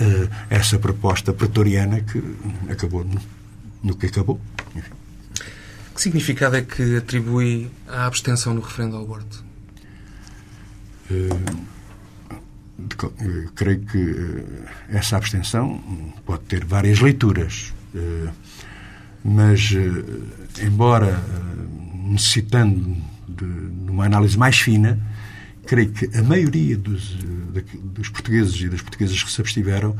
essa 0.49 0.79
proposta 0.79 1.31
pretoriana 1.31 2.01
que 2.01 2.23
acabou 2.69 3.03
no, 3.03 3.21
no 3.83 3.95
que 3.95 4.07
acabou. 4.07 4.39
Enfim. 4.75 5.00
Que 6.01 6.05
significado 6.05 6.55
é 6.55 6.63
que 6.63 6.97
atribui 6.97 7.69
à 7.87 8.07
abstenção 8.07 8.55
no 8.55 8.61
referendo 8.61 8.95
ao 8.95 9.03
aborto? 9.03 9.45
Uh, 11.11 11.39
creio 13.53 13.81
que 13.81 13.99
uh, 13.99 14.65
essa 14.89 15.15
abstenção 15.15 15.79
pode 16.25 16.41
ter 16.45 16.65
várias 16.65 16.99
leituras, 16.99 17.71
mas, 19.23 19.69
embora 20.59 21.23
necessitando 21.93 22.97
de, 23.29 23.45
uma 23.87 24.05
análise 24.05 24.35
mais 24.35 24.57
fina, 24.57 24.99
creio 25.67 25.91
que 25.91 26.09
a 26.17 26.23
maioria 26.23 26.77
dos, 26.77 27.15
dos 27.93 28.09
portugueses 28.09 28.59
e 28.59 28.69
das 28.69 28.81
portuguesas 28.81 29.21
que 29.21 29.31
se 29.31 29.39
abstiveram 29.39 29.95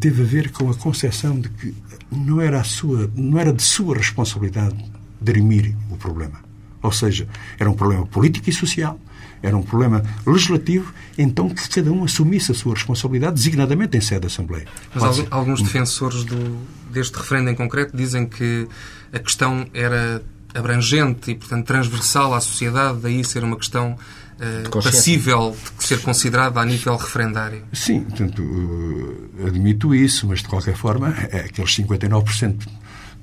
teve 0.00 0.22
a 0.22 0.24
ver 0.24 0.50
com 0.50 0.70
a 0.70 0.74
concepção 0.74 1.38
de 1.38 1.50
que 1.50 1.74
não 2.10 2.40
era, 2.40 2.58
a 2.58 2.64
sua, 2.64 3.10
não 3.14 3.38
era 3.38 3.52
de 3.52 3.62
sua 3.62 3.98
responsabilidade 3.98 4.98
dirimir 5.20 5.74
o 5.90 5.96
problema. 5.96 6.40
Ou 6.82 6.92
seja, 6.92 7.28
era 7.58 7.70
um 7.70 7.74
problema 7.74 8.06
político 8.06 8.48
e 8.48 8.52
social, 8.52 8.98
era 9.42 9.56
um 9.56 9.62
problema 9.62 10.02
legislativo, 10.26 10.92
então 11.16 11.48
que 11.48 11.68
cada 11.68 11.90
um 11.90 12.04
assumisse 12.04 12.52
a 12.52 12.54
sua 12.54 12.74
responsabilidade, 12.74 13.34
designadamente 13.34 13.96
em 13.96 14.00
sede 14.00 14.20
da 14.20 14.26
Assembleia. 14.26 14.66
Mas 14.94 15.16
Pode 15.16 15.28
alguns 15.30 15.60
ser... 15.60 15.66
defensores 15.66 16.24
do, 16.24 16.58
deste 16.90 17.16
referendo 17.16 17.50
em 17.50 17.54
concreto 17.54 17.96
dizem 17.96 18.26
que 18.26 18.66
a 19.12 19.18
questão 19.18 19.66
era 19.72 20.22
abrangente 20.54 21.30
e, 21.30 21.34
portanto, 21.34 21.66
transversal 21.66 22.34
à 22.34 22.40
sociedade, 22.40 22.98
daí 23.00 23.24
ser 23.24 23.44
uma 23.44 23.56
questão 23.56 23.96
uh, 23.96 24.82
passível 24.82 25.56
de 25.78 25.84
ser 25.84 26.00
considerada 26.00 26.60
a 26.60 26.64
nível 26.64 26.96
referendário. 26.96 27.62
Sim, 27.72 28.00
portanto, 28.00 28.42
uh, 28.42 29.46
admito 29.46 29.94
isso, 29.94 30.26
mas 30.26 30.40
de 30.40 30.48
qualquer 30.48 30.76
forma, 30.76 31.14
é 31.30 31.40
aqueles 31.40 31.70
59% 31.76 32.66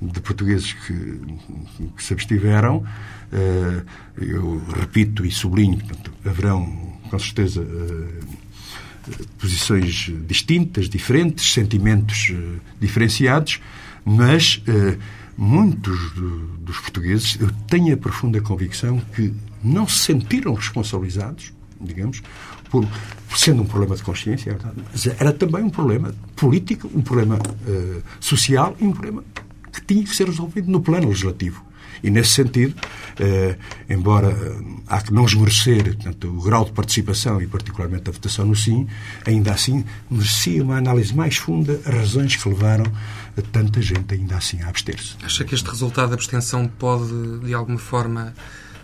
de 0.00 0.20
portugueses 0.20 0.72
que, 0.72 1.20
que 1.96 2.02
se 2.02 2.12
abstiveram, 2.12 2.84
eh, 3.32 3.82
eu 4.16 4.62
repito 4.78 5.24
e 5.24 5.30
sublinho, 5.30 5.78
portanto, 5.78 6.12
haverão 6.24 6.96
com 7.10 7.18
certeza 7.18 7.62
eh, 7.62 9.12
posições 9.38 10.10
distintas, 10.26 10.88
diferentes, 10.88 11.52
sentimentos 11.52 12.30
eh, 12.30 12.58
diferenciados, 12.80 13.60
mas 14.04 14.62
muitos 15.36 15.98
dos 16.60 16.78
portugueses, 16.78 17.36
eu 17.38 17.50
tenho 17.66 17.92
a 17.92 17.96
profunda 17.96 18.40
convicção 18.40 18.98
que 19.14 19.34
não 19.62 19.86
se 19.86 19.98
sentiram 19.98 20.54
responsabilizados, 20.54 21.52
digamos, 21.78 22.22
por, 22.70 22.86
por 23.28 23.38
sendo 23.38 23.62
um 23.62 23.66
problema 23.66 23.96
de 23.96 24.02
consciência, 24.02 24.50
é 24.50 24.54
verdade, 24.54 24.76
mas 24.90 25.06
era 25.06 25.32
também 25.32 25.62
um 25.62 25.70
problema 25.70 26.14
político, 26.36 26.90
um 26.94 27.02
problema 27.02 27.36
uh, 27.36 28.02
social 28.20 28.76
e 28.80 28.84
um 28.84 28.92
problema 28.92 29.22
tinha 29.88 30.04
que 30.04 30.14
ser 30.14 30.26
resolvido 30.26 30.70
no 30.70 30.80
plano 30.80 31.08
legislativo. 31.08 31.66
E, 32.00 32.10
nesse 32.10 32.30
sentido, 32.30 32.76
eh, 33.18 33.56
embora 33.90 34.28
eh, 34.28 34.62
há 34.86 35.00
que 35.00 35.12
não 35.12 35.24
esmorecer 35.24 35.96
portanto, 35.96 36.28
o 36.28 36.40
grau 36.40 36.64
de 36.64 36.70
participação 36.70 37.42
e, 37.42 37.46
particularmente, 37.48 38.08
a 38.08 38.12
votação 38.12 38.46
no 38.46 38.54
sim, 38.54 38.86
ainda 39.26 39.52
assim 39.52 39.84
merecia 40.08 40.62
uma 40.62 40.76
análise 40.76 41.12
mais 41.12 41.36
funda 41.36 41.80
as 41.84 41.92
razões 41.92 42.36
que 42.36 42.48
levaram 42.48 42.84
a 43.36 43.42
tanta 43.42 43.82
gente, 43.82 44.14
ainda 44.14 44.36
assim, 44.36 44.62
a 44.62 44.68
abster-se. 44.68 45.16
Acha 45.24 45.44
que 45.44 45.56
este 45.56 45.68
resultado 45.68 46.10
da 46.10 46.14
abstenção 46.14 46.68
pode, 46.68 47.40
de 47.44 47.52
alguma 47.52 47.78
forma, 47.78 48.32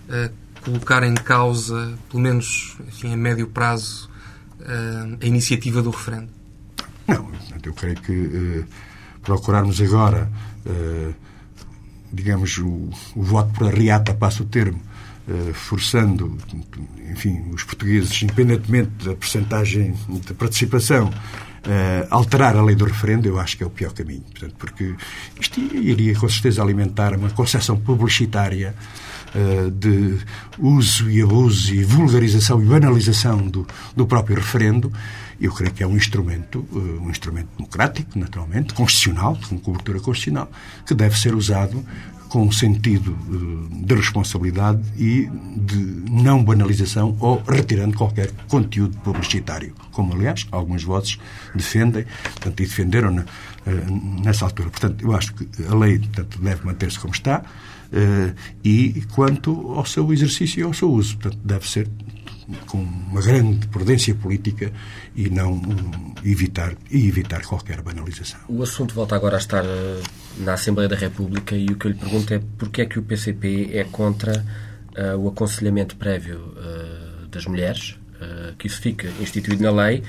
eh, 0.09 0.31
colocar 0.65 1.03
em 1.03 1.15
causa, 1.15 1.95
pelo 2.11 2.23
menos 2.23 2.77
enfim, 2.89 3.13
a 3.13 3.17
médio 3.17 3.47
prazo, 3.47 4.11
eh, 4.61 5.19
a 5.23 5.27
iniciativa 5.27 5.83
do 5.83 5.91
referendo? 5.91 6.29
Não, 7.07 7.31
eu 7.63 7.75
creio 7.75 7.97
que 8.01 8.13
eh, 8.13 8.65
procurarmos 9.23 9.81
agora 9.81 10.31
digamos, 12.15 12.59
o, 12.59 12.91
o 13.17 13.23
voto 13.23 13.53
por 13.53 13.67
arriata, 13.67 14.15
passa 14.15 14.43
o 14.43 14.47
termo, 14.47 14.81
uh, 15.29 15.53
forçando, 15.53 16.37
enfim, 17.11 17.45
os 17.53 17.65
portugueses, 17.65 18.23
independentemente 18.23 18.91
da 19.05 19.15
percentagem 19.15 19.95
de 20.09 20.35
participação, 20.35 21.09
uh, 21.09 22.07
alterar 22.11 22.57
a 22.57 22.63
lei 22.63 22.77
do 22.77 22.85
referendo, 22.85 23.27
eu 23.27 23.39
acho 23.39 23.57
que 23.57 23.65
é 23.65 23.67
o 23.67 23.71
pior 23.71 23.93
caminho. 23.93 24.23
Portanto, 24.23 24.55
porque 24.59 24.95
isto 25.41 25.61
iria, 25.61 26.15
com 26.15 26.29
certeza, 26.29 26.63
alimentar 26.63 27.15
uma 27.17 27.31
concepção 27.31 27.77
publicitária 27.77 28.75
uh, 29.35 29.71
de 29.71 30.19
uso 30.59 31.11
e 31.11 31.21
abuso 31.21 31.75
e 31.75 31.83
vulgarização 31.85 32.63
e 32.63 32.67
banalização 32.67 33.49
do, 33.49 33.67
do 33.97 34.07
próprio 34.07 34.37
referendo 34.37 34.93
eu 35.41 35.53
creio 35.53 35.73
que 35.73 35.83
é 35.83 35.87
um 35.87 35.97
instrumento, 35.97 36.67
um 36.73 37.11
instrumento 37.11 37.49
democrático, 37.57 38.19
naturalmente, 38.19 38.75
constitucional, 38.75 39.39
com 39.49 39.59
cobertura 39.59 40.01
constitucional, 40.01 40.51
que 40.87 40.95
deve 40.95 41.19
ser 41.19 41.35
usado 41.35 41.85
com 42.35 42.43
um 42.43 42.51
sentido 42.51 43.17
de 43.71 43.95
responsabilidade 43.95 44.83
e 44.99 45.31
de 45.57 45.77
não 46.11 46.43
banalização 46.43 47.17
ou 47.21 47.41
retirando 47.47 47.97
qualquer 47.97 48.33
conteúdo 48.49 48.97
publicitário, 49.05 49.73
como, 49.93 50.15
aliás, 50.15 50.45
algumas 50.51 50.83
vozes 50.83 51.17
defendem 51.55 52.05
portanto, 52.33 52.61
e 52.61 52.67
defenderam 52.67 53.19
eh, 53.21 53.25
nessa 54.25 54.47
altura. 54.47 54.69
Portanto, 54.69 55.05
eu 55.05 55.15
acho 55.15 55.33
que 55.33 55.49
a 55.65 55.75
lei 55.77 56.01
portanto, 56.01 56.41
deve 56.41 56.67
manter-se 56.67 56.99
como 56.99 57.15
está 57.15 57.45
eh, 57.93 58.35
e 58.65 59.05
quanto 59.13 59.73
ao 59.73 59.87
seu 59.87 60.13
exercício 60.13 60.59
e 60.59 60.63
ao 60.65 60.75
seu 60.75 60.91
uso. 60.91 61.17
Portanto, 61.19 61.41
deve 61.45 61.71
ser 61.71 61.89
com 62.67 62.79
uma 62.79 63.21
grande 63.21 63.67
prudência 63.69 64.15
política 64.15 64.73
e 65.15 65.31
não 65.31 65.61
evitar, 66.25 66.75
e 66.91 67.09
evitar 67.09 67.43
qualquer 67.43 67.81
banalização. 67.81 68.41
O 68.49 68.63
assunto 68.63 68.95
volta 68.95 69.15
agora 69.17 69.37
a 69.37 69.39
estar 69.39 69.65
eh, 69.65 70.03
na 70.39 70.55
Assembleia 70.55 70.89
da 70.89 70.97
República 70.97 71.57
e 71.57 71.67
o 71.67 71.77
que 71.77 71.87
eu 71.87 71.93
lhe 71.93 71.99
pergunto 71.99 72.35
é 72.35 72.41
porquê 72.59 72.83
é 72.83 72.87
que 72.87 72.99
o 72.99 73.03
PCP 73.03 73.71
é 73.73 73.85
contra 73.85 74.45
uh, 74.97 75.19
o 75.19 75.29
aconselhamento 75.29 75.97
prévio 75.97 76.39
uh, 76.39 77.27
das 77.29 77.47
mulheres, 77.47 77.99
uh, 78.21 78.55
que 78.57 78.67
isso 78.67 78.81
fica 78.81 79.09
instituído 79.21 79.63
na 79.63 79.71
lei, 79.71 80.03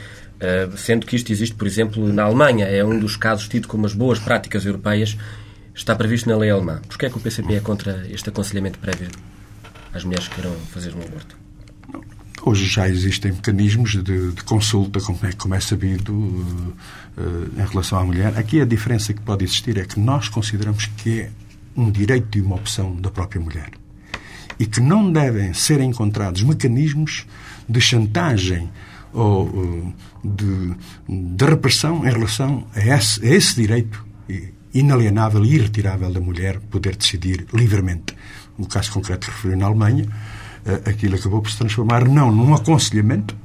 sendo 0.78 1.06
que 1.06 1.16
isto 1.16 1.32
existe, 1.32 1.56
por 1.56 1.66
exemplo, 1.66 2.12
na 2.12 2.24
Alemanha. 2.24 2.66
É 2.66 2.84
um 2.84 3.00
dos 3.00 3.16
casos 3.16 3.48
tido 3.48 3.70
como 3.70 3.86
as 3.86 3.94
boas 3.94 4.20
práticas 4.20 4.66
europeias. 4.66 5.18
Está 5.74 5.96
previsto 5.96 6.30
na 6.30 6.36
lei 6.36 6.50
alemã. 6.50 6.82
Porquê 6.88 7.06
é 7.06 7.10
que 7.10 7.18
o 7.18 7.22
PCP 7.22 7.56
é 7.56 7.60
contra 7.62 8.06
este 8.10 8.30
aconselhamento 8.30 8.78
prévio 8.78 9.10
às 9.94 10.04
mulheres 10.04 10.28
que 10.28 10.36
queiram 10.36 10.54
fazer 10.72 10.94
um 10.94 11.02
aborto? 11.02 11.45
Hoje 12.48 12.68
já 12.68 12.88
existem 12.88 13.32
mecanismos 13.32 13.94
de, 14.04 14.32
de 14.32 14.44
consulta, 14.44 15.02
como 15.02 15.18
é, 15.24 15.32
como 15.32 15.56
é 15.56 15.60
sabido, 15.60 16.14
uh, 16.14 16.74
uh, 17.18 17.52
em 17.58 17.68
relação 17.68 17.98
à 17.98 18.04
mulher. 18.06 18.38
Aqui 18.38 18.62
a 18.62 18.66
diferença 18.66 19.12
que 19.16 19.22
pode 19.22 19.44
existir 19.44 19.80
é 19.80 19.84
que 19.84 20.00
nós 20.00 20.30
consideramos 20.30 20.86
que 20.86 21.22
é 21.22 21.32
um 21.76 21.90
direito 21.90 22.38
e 22.38 22.42
uma 22.42 22.56
opção 22.56 22.96
da 22.98 23.10
própria 23.10 23.42
mulher. 23.42 23.72
E 24.60 24.68
que 24.68 24.80
não 24.80 25.12
devem 25.12 25.56
ser 25.56 25.82
encontrados 25.82 26.44
mecanismos 26.44 27.26
de 27.68 27.82
chantagem 27.82 28.70
ou 29.12 29.48
uh, 29.48 29.94
de, 30.24 30.76
de, 31.36 31.46
repressão 31.46 32.06
em 32.06 32.12
relação 32.12 32.68
a 32.76 32.80
esse, 32.80 33.26
a 33.26 33.28
esse 33.28 33.56
direito 33.56 34.06
inalienável 34.72 35.44
e 35.44 35.56
irretirável 35.56 36.14
da 36.14 36.20
mulher 36.20 36.60
poder 36.70 36.96
decidir 36.96 37.48
livremente. 37.52 38.16
No 38.56 38.68
caso 38.68 38.92
concreto 38.92 39.32
referido 39.32 39.60
na 39.60 39.66
Alemanha, 39.66 40.06
aquilo 40.86 41.16
acabou 41.16 41.42
por 41.42 41.52
se 41.52 41.58
transformar 41.58 42.08
não 42.08 42.32
num 42.32 42.54
aconselhamento, 42.54 43.36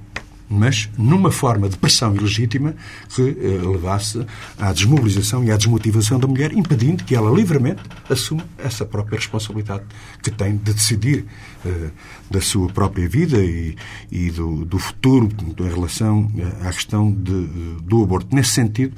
mas 0.51 0.91
numa 0.99 1.31
forma 1.31 1.69
de 1.69 1.77
pressão 1.77 2.15
ilegítima 2.15 2.75
que 3.15 3.23
eh, 3.23 3.65
levasse 3.65 4.27
à 4.59 4.73
desmobilização 4.73 5.45
e 5.45 5.53
à 5.53 5.57
desmotivação 5.57 6.19
da 6.19 6.27
mulher, 6.27 6.53
impedindo 6.53 7.05
que 7.05 7.15
ela 7.15 7.31
livremente 7.31 7.81
assuma 8.09 8.45
essa 8.59 8.85
própria 8.85 9.17
responsabilidade 9.17 9.85
que 10.21 10.31
tem 10.31 10.57
de 10.57 10.73
decidir 10.73 11.25
eh, 11.65 11.91
da 12.29 12.41
sua 12.41 12.69
própria 12.69 13.09
vida 13.09 13.39
e, 13.39 13.77
e 14.11 14.29
do, 14.33 14.65
do, 14.65 14.79
futuro 14.79 15.29
em 15.61 15.69
relação 15.69 16.29
eh, 16.37 16.67
à 16.69 16.73
questão 16.73 17.13
de, 17.13 17.47
do 17.85 18.03
aborto. 18.03 18.35
Nesse 18.35 18.51
sentido, 18.51 18.97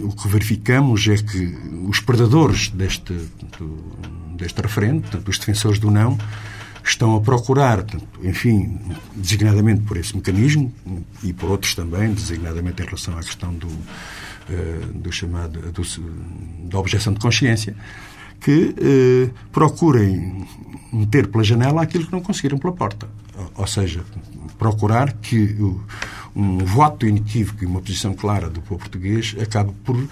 o 0.00 0.12
que 0.12 0.28
verificamos 0.28 1.06
é 1.08 1.16
que 1.16 1.56
os 1.88 2.00
predadores 2.00 2.68
deste, 2.68 3.14
deste 4.36 4.60
referendo, 4.60 5.02
portanto, 5.02 5.28
os 5.28 5.38
defensores 5.38 5.78
do 5.78 5.90
não, 5.90 6.18
estão 6.84 7.16
a 7.16 7.20
procurar, 7.20 7.84
enfim, 8.22 8.78
designadamente 9.16 9.82
por 9.82 9.96
esse 9.96 10.14
mecanismo 10.14 10.72
e 11.22 11.32
por 11.32 11.50
outros 11.50 11.74
também, 11.74 12.12
designadamente 12.12 12.82
em 12.82 12.84
relação 12.84 13.16
à 13.16 13.20
questão 13.20 13.54
do, 13.54 13.68
eh, 14.50 14.80
do 14.94 15.10
chamado 15.10 15.60
do, 15.72 15.82
da 16.68 16.78
objeção 16.78 17.14
de 17.14 17.20
consciência, 17.20 17.74
que 18.38 18.74
eh, 18.78 19.30
procurem 19.50 20.46
meter 20.92 21.28
pela 21.28 21.42
janela 21.42 21.82
aquilo 21.82 22.04
que 22.04 22.12
não 22.12 22.20
conseguiram 22.20 22.58
pela 22.58 22.74
porta. 22.74 23.08
Ou 23.56 23.66
seja, 23.66 24.04
procurar 24.58 25.14
que 25.14 25.56
um 26.34 26.58
voto 26.58 27.06
inequívoco 27.06 27.62
e 27.62 27.66
uma 27.66 27.80
posição 27.80 28.14
clara 28.14 28.50
do 28.50 28.60
povo 28.60 28.80
português 28.80 29.36
acabe 29.40 29.72
por 29.84 29.96
uh, 29.96 30.08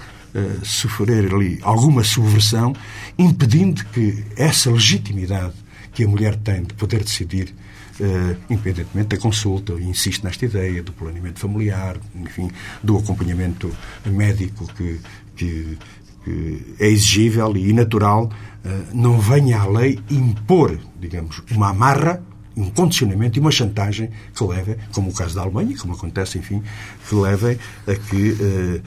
sofrer 0.64 1.35
ali 1.35 1.59
alguma 1.62 2.05
subversão, 2.05 2.75
impedindo 3.19 3.85
que 3.87 4.25
essa 4.37 4.71
legitimidade 4.71 5.55
que 5.93 6.05
a 6.05 6.09
mulher 6.09 6.37
tem 6.37 6.62
de 6.62 6.75
poder 6.75 7.02
decidir, 7.02 7.55
uh, 8.00 8.37
independentemente 8.49 9.09
da 9.09 9.17
consulta, 9.17 9.73
insisto 9.75 10.25
nesta 10.25 10.45
ideia 10.45 10.83
do 10.83 10.93
planeamento 10.93 11.41
familiar, 11.41 11.97
enfim, 12.14 12.50
do 12.83 12.97
acompanhamento 12.99 13.71
médico 14.07 14.67
que, 14.75 15.00
que, 15.37 15.79
que 16.25 16.76
é 16.79 16.87
exigível 16.87 17.57
e 17.57 17.73
natural, 17.73 18.31
uh, 18.64 18.69
não 18.95 19.21
venha 19.21 19.61
a 19.61 19.67
lei 19.67 19.99
impor, 20.09 20.79
digamos, 21.00 21.43
uma 21.50 21.71
amarra 21.71 22.23
um 22.56 22.71
condicionamento 22.71 23.38
e 23.38 23.40
uma 23.40 23.50
chantagem 23.50 24.11
que 24.35 24.44
levem, 24.44 24.76
como 24.92 25.11
o 25.11 25.14
caso 25.14 25.35
da 25.35 25.42
Alemanha, 25.42 25.76
como 25.78 25.94
acontece, 25.94 26.38
enfim, 26.38 26.62
que 27.09 27.14
levem 27.14 27.59
a 27.87 27.94
que 27.94 28.32
uh, 28.32 28.82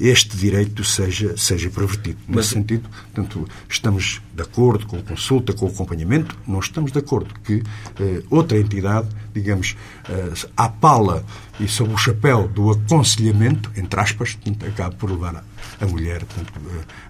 este 0.00 0.36
direito 0.36 0.84
seja, 0.84 1.36
seja 1.36 1.70
pervertido. 1.70 2.18
Mas... 2.26 2.36
Nesse 2.36 2.48
sentido, 2.50 2.88
portanto, 2.88 3.48
estamos 3.68 4.20
de 4.34 4.42
acordo 4.42 4.86
com 4.86 4.96
a 4.96 5.02
consulta, 5.02 5.52
com 5.52 5.66
o 5.66 5.68
acompanhamento, 5.68 6.36
não 6.46 6.60
estamos 6.60 6.92
de 6.92 6.98
acordo 6.98 7.34
que 7.44 7.56
uh, 7.56 7.64
outra 8.30 8.58
entidade, 8.58 9.08
digamos, 9.34 9.76
uh, 10.08 10.48
à 10.56 10.68
pala 10.68 11.24
e 11.60 11.68
sob 11.68 11.92
o 11.92 11.96
chapéu 11.96 12.48
do 12.48 12.70
aconselhamento, 12.70 13.70
entre 13.76 14.00
aspas, 14.00 14.34
portanto, 14.34 14.66
acabe 14.66 14.96
por 14.96 15.10
levar 15.10 15.44
a 15.80 15.86
mulher 15.86 16.24
portanto, 16.24 16.52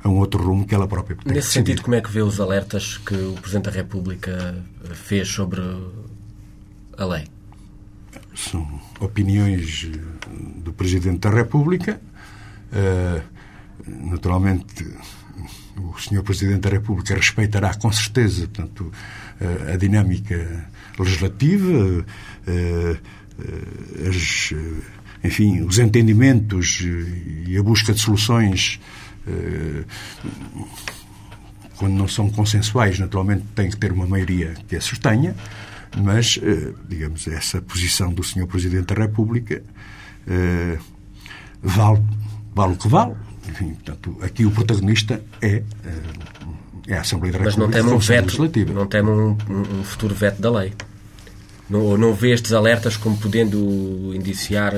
a 0.03 0.09
um 0.09 0.19
outro 0.19 0.43
rumo 0.43 0.67
que 0.67 0.75
ela 0.75 0.87
própria 0.87 1.17
tem 1.17 1.35
Nesse 1.35 1.53
sentido, 1.53 1.83
como 1.83 1.95
é 1.95 2.01
que 2.01 2.11
vê 2.11 2.23
os 2.23 2.41
alertas 2.41 2.99
que 2.99 3.15
o 3.15 3.35
Presidente 3.35 3.65
da 3.65 3.71
República 3.71 4.63
fez 4.95 5.29
sobre 5.29 5.61
a 6.97 7.05
lei? 7.05 7.25
São 8.35 8.81
opiniões 9.01 9.91
do 10.65 10.73
Presidente 10.73 11.19
da 11.19 11.31
República. 11.31 12.01
Uh, 12.73 13.23
naturalmente, 14.11 14.87
o 15.77 15.99
Sr. 15.99 16.23
Presidente 16.23 16.61
da 16.61 16.71
República 16.71 17.15
respeitará 17.15 17.75
com 17.75 17.91
certeza 17.93 18.49
portanto, 18.49 18.93
uh, 19.41 19.73
a 19.73 19.77
dinâmica 19.77 20.71
legislativa, 20.99 21.73
uh, 21.73 22.99
as, 24.09 24.53
enfim, 25.25 25.63
os 25.63 25.79
entendimentos 25.79 26.81
e 27.47 27.57
a 27.57 27.63
busca 27.63 27.93
de 27.93 28.01
soluções 28.01 28.79
quando 31.83 31.95
não 31.95 32.07
são 32.07 32.31
consensuais, 32.31 33.01
naturalmente 33.01 33.45
tem 33.57 33.69
que 33.69 33.77
ter 33.77 33.91
uma 33.91 34.07
maioria 34.07 34.55
que 34.69 34.77
a 34.77 34.81
sustenha, 34.81 35.35
mas, 35.97 36.39
eh, 36.41 36.73
digamos, 36.89 37.27
essa 37.27 37.61
posição 37.61 38.13
do 38.13 38.23
Sr. 38.23 38.47
Presidente 38.47 38.95
da 38.95 39.03
República 39.03 39.61
eh, 40.29 40.79
vale, 41.61 42.01
vale 42.55 42.75
o 42.75 42.77
que 42.77 42.89
vale. 42.89 43.15
Enfim, 43.49 43.75
portanto, 43.75 44.17
aqui 44.23 44.47
o 44.47 44.51
protagonista 44.51 45.23
é, 45.41 45.57
eh, 45.57 45.63
é 46.89 46.97
a 46.97 47.01
Assembleia 47.01 47.33
da 47.33 47.39
República. 47.39 47.45
Mas 47.45 47.57
não 47.57 47.71
tem 47.71 47.95
um 47.95 47.99
veto, 47.99 48.73
não 48.73 48.87
tem 48.87 49.03
um, 49.03 49.37
um, 49.51 49.85
futuro 49.85 50.15
veto 50.15 50.41
da 50.41 50.51
lei. 50.51 50.73
Não, 51.69 51.97
não 51.97 52.15
vê 52.15 52.33
estes 52.33 52.53
alertas 52.53 52.97
como 52.97 53.17
podendo 53.17 54.13
indiciar. 54.15 54.73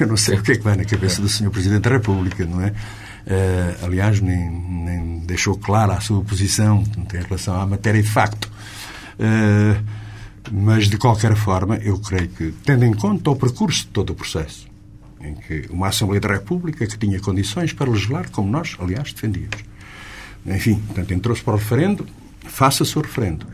Eu 0.00 0.06
não 0.06 0.16
sei 0.16 0.38
o 0.38 0.42
que 0.42 0.52
é 0.52 0.56
que 0.56 0.62
vai 0.62 0.76
na 0.76 0.84
cabeça 0.84 1.20
do 1.20 1.28
Sr. 1.28 1.50
Presidente 1.50 1.82
da 1.82 1.90
República, 1.90 2.44
não 2.44 2.60
é? 2.62 2.68
Uh, 2.70 3.84
aliás, 3.84 4.20
nem, 4.20 4.50
nem 4.50 5.18
deixou 5.20 5.56
clara 5.56 5.92
a 5.92 6.00
sua 6.00 6.22
posição 6.24 6.82
em 7.12 7.22
relação 7.22 7.60
à 7.60 7.66
matéria 7.66 8.02
de 8.02 8.08
facto. 8.08 8.50
Uh, 9.18 9.82
mas, 10.50 10.88
de 10.88 10.96
qualquer 10.96 11.36
forma, 11.36 11.76
eu 11.76 11.98
creio 11.98 12.28
que, 12.28 12.52
tendo 12.64 12.84
em 12.84 12.92
conta 12.92 13.30
o 13.30 13.36
percurso 13.36 13.82
de 13.82 13.88
todo 13.88 14.10
o 14.10 14.14
processo, 14.14 14.69
em 15.20 15.34
que 15.34 15.66
uma 15.70 15.88
Assembleia 15.88 16.20
da 16.20 16.28
República 16.28 16.86
que 16.86 16.98
tinha 16.98 17.20
condições 17.20 17.72
para 17.72 17.90
legislar, 17.90 18.30
como 18.30 18.50
nós, 18.50 18.76
aliás, 18.78 19.12
defendíamos. 19.12 19.58
Enfim, 20.46 20.76
portanto, 20.86 21.12
entrou-se 21.12 21.42
para 21.42 21.54
o 21.54 21.56
referendo, 21.56 22.06
faça-se 22.44 22.98
o 22.98 23.02
referendo. 23.02 23.46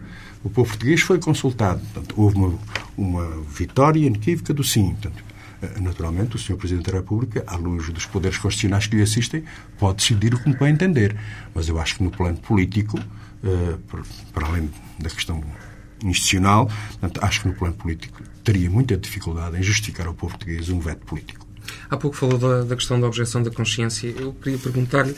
O 0.45 0.51
povo 0.51 0.69
português 0.69 1.01
foi 1.01 1.19
consultado. 1.19 1.81
Portanto, 1.81 2.15
houve 2.17 2.37
uma, 2.37 2.59
uma 2.97 3.43
vitória 3.43 3.99
inequívoca 3.99 4.55
do 4.55 4.63
sim. 4.63 4.91
Portanto, 4.91 5.25
eh, 5.61 5.81
naturalmente, 5.81 6.37
o 6.37 6.39
Sr. 6.39 6.57
Presidente 6.57 6.91
da 6.91 6.99
República, 6.99 7.43
à 7.47 7.57
luz 7.57 7.89
dos 7.91 8.07
poderes 8.07 8.39
constitucionais 8.39 8.87
que 8.87 8.97
lhe 8.97 9.03
assistem, 9.03 9.45
pode 9.79 9.97
decidir 9.99 10.35
o 10.35 10.39
que 10.39 10.49
me 10.49 10.57
vai 10.57 10.71
entender. 10.71 11.17
Mas 11.55 11.69
eu 11.69 11.81
acho 11.81 11.97
que 11.97 12.05
no 12.05 12.11
plano 12.11 12.37
político, 12.39 12.99
eh, 13.43 13.77
para 14.33 14.47
além 14.47 14.71
da 14.99 15.11
questão 15.11 15.43
institucional, 16.05 16.71
portanto, 16.91 17.25
acho 17.25 17.41
que 17.41 17.49
no 17.49 17.55
plano 17.55 17.75
político 17.75 18.23
teria 18.45 18.71
muita 18.71 18.97
dificuldade 18.97 19.59
em 19.59 19.63
justificar 19.63 20.07
ao 20.07 20.15
povo 20.15 20.35
português 20.35 20.69
um 20.69 20.79
veto 20.79 21.05
político. 21.07 21.46
Há 21.91 21.97
pouco 21.97 22.17
falou 22.17 22.39
da, 22.39 22.62
da 22.62 22.77
questão 22.77 23.01
da 23.01 23.07
objeção 23.07 23.43
da 23.43 23.51
consciência. 23.51 24.09
Eu 24.09 24.33
queria 24.35 24.59
perguntar-lhe 24.59 25.15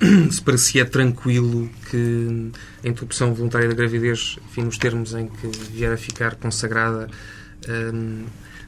se 0.30 0.40
para 0.40 0.56
si 0.58 0.80
é 0.80 0.84
tranquilo 0.84 1.68
que 1.90 2.50
a 2.84 2.88
interrupção 2.88 3.34
voluntária 3.34 3.68
da 3.68 3.74
gravidez, 3.74 4.38
enfim, 4.46 4.62
nos 4.62 4.78
termos 4.78 5.14
em 5.14 5.28
que 5.28 5.46
vier 5.72 5.92
a 5.92 5.96
ficar 5.96 6.36
consagrada, 6.36 7.08
hum, 7.68 8.24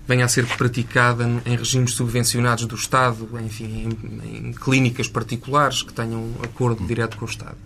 venha 0.07 0.25
a 0.25 0.29
ser 0.29 0.47
praticada 0.47 1.25
em 1.45 1.57
regimes 1.57 1.93
subvencionados 1.93 2.65
do 2.65 2.75
Estado, 2.75 3.29
enfim, 3.45 3.91
em, 4.23 4.49
em 4.49 4.53
clínicas 4.53 5.07
particulares 5.07 5.83
que 5.83 5.93
tenham 5.93 6.31
acordo 6.43 6.87
direto 6.87 7.17
com 7.19 7.27
o 7.27 7.29
Estado? 7.29 7.57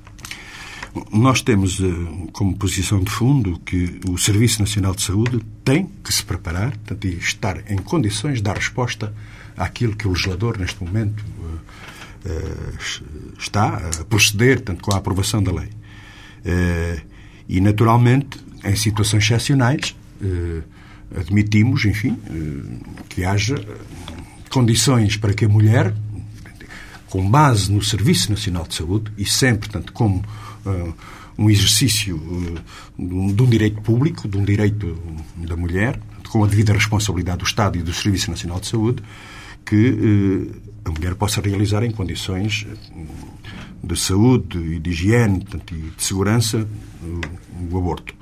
Nós 1.11 1.40
temos 1.40 1.81
eh, 1.81 1.87
como 2.33 2.57
posição 2.57 3.02
de 3.02 3.11
fundo 3.11 3.59
que 3.64 3.98
o 4.09 4.18
Serviço 4.18 4.61
Nacional 4.61 4.94
de 4.94 5.02
Saúde 5.02 5.40
tem 5.64 5.88
que 6.05 6.12
se 6.12 6.22
preparar 6.22 6.74
e 7.02 7.09
estar 7.09 7.70
em 7.70 7.76
condições 7.78 8.37
de 8.37 8.42
dar 8.42 8.57
resposta 8.57 9.14
àquilo 9.57 9.96
que 9.96 10.07
o 10.07 10.11
legislador, 10.11 10.59
neste 10.59 10.83
momento, 10.85 11.24
eh, 12.24 12.28
eh, 12.31 13.02
está 13.38 13.78
a 14.00 14.05
proceder 14.05 14.57
portanto, 14.59 14.83
com 14.83 14.94
a 14.94 14.98
aprovação 14.98 15.42
da 15.42 15.52
lei. 15.52 15.70
E, 17.48 17.61
naturalmente, 17.61 18.38
em 18.64 18.74
situações 18.74 19.24
excepcionais, 19.24 19.94
admitimos, 21.16 21.85
enfim, 21.85 22.18
que 23.09 23.24
haja 23.24 23.57
condições 24.50 25.16
para 25.16 25.33
que 25.33 25.44
a 25.44 25.48
mulher, 25.48 25.94
com 27.09 27.28
base 27.31 27.70
no 27.70 27.83
Serviço 27.83 28.31
Nacional 28.31 28.66
de 28.66 28.74
Saúde, 28.74 29.12
e 29.16 29.24
sempre, 29.24 29.68
portanto, 29.68 29.92
como 29.92 30.24
um 31.38 31.51
exercício 31.51 32.16
uh, 32.16 32.61
de 32.98 33.42
um 33.42 33.46
direito 33.46 33.81
público, 33.81 34.29
de 34.29 34.37
um 34.37 34.44
direito 34.44 34.96
da 35.37 35.57
mulher, 35.57 36.01
com 36.29 36.44
a 36.44 36.46
devida 36.46 36.72
responsabilidade 36.72 37.38
do 37.38 37.44
Estado 37.44 37.79
e 37.79 37.83
do 37.83 37.92
Serviço 37.92 38.31
Nacional 38.31 38.61
de 38.61 38.66
Saúde, 38.66 39.03
que 39.64 39.90
uh, 39.90 40.72
a 40.85 40.90
mulher 40.90 41.14
possa 41.14 41.40
realizar 41.40 41.83
em 41.85 41.90
condições 41.90 42.66
de 43.83 43.96
saúde 43.98 44.59
e 44.59 44.79
de 44.79 44.90
higiene 44.90 45.46
e 45.72 45.90
de 45.96 46.05
segurança 46.05 46.66
o 47.70 47.79
aborto. 47.79 48.14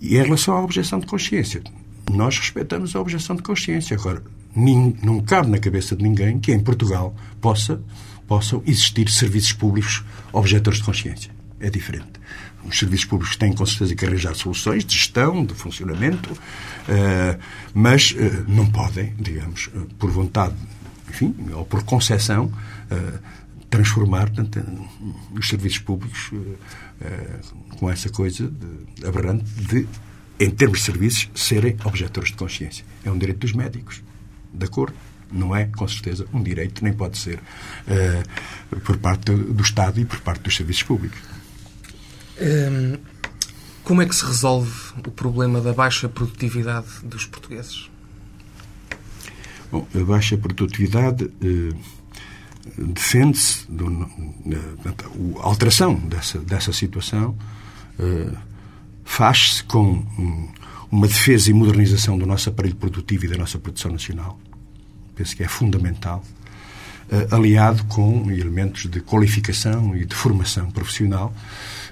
E 0.00 0.16
em 0.16 0.22
relação 0.22 0.56
à 0.56 0.62
objeção 0.62 0.98
de 0.98 1.06
consciência, 1.06 1.62
nós 2.10 2.38
respeitamos 2.38 2.94
a 2.94 3.00
objeção 3.00 3.34
de 3.36 3.42
consciência. 3.42 3.96
Agora, 3.96 4.22
não 4.54 5.20
cabe 5.20 5.50
na 5.50 5.58
cabeça 5.58 5.96
de 5.96 6.02
ninguém 6.02 6.38
que 6.38 6.52
em 6.52 6.60
Portugal 6.60 7.14
possa 7.40 7.82
possam 8.26 8.62
existir 8.66 9.08
serviços 9.10 9.52
públicos 9.52 10.04
objetores 10.32 10.78
de 10.78 10.84
consciência. 10.84 11.30
É 11.60 11.70
diferente. 11.70 12.12
Os 12.64 12.78
serviços 12.78 13.06
públicos 13.06 13.36
têm, 13.36 13.52
com 13.52 13.64
certeza, 13.66 13.94
que 13.94 14.04
arranjar 14.04 14.34
soluções 14.34 14.84
de 14.84 14.96
gestão, 14.96 15.44
de 15.44 15.54
funcionamento, 15.54 16.32
uh, 16.32 17.38
mas 17.74 18.12
uh, 18.12 18.44
não 18.48 18.66
podem, 18.66 19.14
digamos, 19.18 19.68
uh, 19.68 19.86
por 19.98 20.10
vontade, 20.10 20.54
enfim, 21.08 21.34
ou 21.52 21.64
por 21.64 21.82
concessão, 21.84 22.50
transformar 23.70 24.30
portanto, 24.30 24.64
os 25.32 25.48
serviços 25.48 25.78
públicos 25.78 26.30
com 27.78 27.90
essa 27.90 28.08
coisa 28.08 28.48
de, 28.48 29.06
aberrante 29.06 29.44
de 29.44 29.86
em 30.38 30.50
termos 30.50 30.80
de 30.80 30.84
serviços, 30.84 31.30
serem 31.34 31.76
objetores 31.84 32.30
de 32.30 32.36
consciência. 32.36 32.84
É 33.04 33.10
um 33.10 33.18
direito 33.18 33.38
dos 33.38 33.52
médicos, 33.52 34.02
de 34.52 34.64
acordo? 34.64 34.94
Não 35.34 35.54
é, 35.54 35.66
com 35.66 35.86
certeza, 35.88 36.26
um 36.32 36.42
direito, 36.42 36.82
nem 36.84 36.92
pode 36.92 37.18
ser 37.18 37.38
uh, 37.38 38.80
por 38.80 38.96
parte 38.98 39.32
do 39.32 39.62
Estado 39.62 40.00
e 40.00 40.04
por 40.04 40.20
parte 40.20 40.42
dos 40.42 40.54
serviços 40.54 40.84
públicos. 40.84 41.18
Hum, 42.40 42.98
como 43.82 44.00
é 44.00 44.06
que 44.06 44.14
se 44.14 44.24
resolve 44.24 44.72
o 45.06 45.10
problema 45.10 45.60
da 45.60 45.72
baixa 45.72 46.08
produtividade 46.08 46.86
dos 47.02 47.26
portugueses? 47.26 47.90
Bom, 49.70 49.86
a 49.94 50.04
baixa 50.04 50.36
produtividade 50.38 51.24
uh, 51.24 51.76
defende-se, 52.78 53.66
a 55.38 55.46
alteração 55.46 55.94
dessa, 55.94 56.38
dessa 56.38 56.72
situação 56.72 57.36
uh, 57.98 58.36
faz-se 59.04 59.62
com 59.64 59.92
um, 60.18 60.48
uma 60.90 61.06
defesa 61.06 61.50
e 61.50 61.52
modernização 61.52 62.16
do 62.16 62.24
nosso 62.24 62.48
aparelho 62.48 62.76
produtivo 62.76 63.26
e 63.26 63.28
da 63.28 63.36
nossa 63.36 63.58
produção 63.58 63.90
nacional. 63.90 64.38
Penso 65.14 65.36
que 65.36 65.42
é 65.42 65.48
fundamental, 65.48 66.22
uh, 67.10 67.34
aliado 67.34 67.84
com 67.84 68.30
elementos 68.30 68.90
de 68.90 69.00
qualificação 69.00 69.96
e 69.96 70.04
de 70.04 70.14
formação 70.14 70.70
profissional 70.70 71.32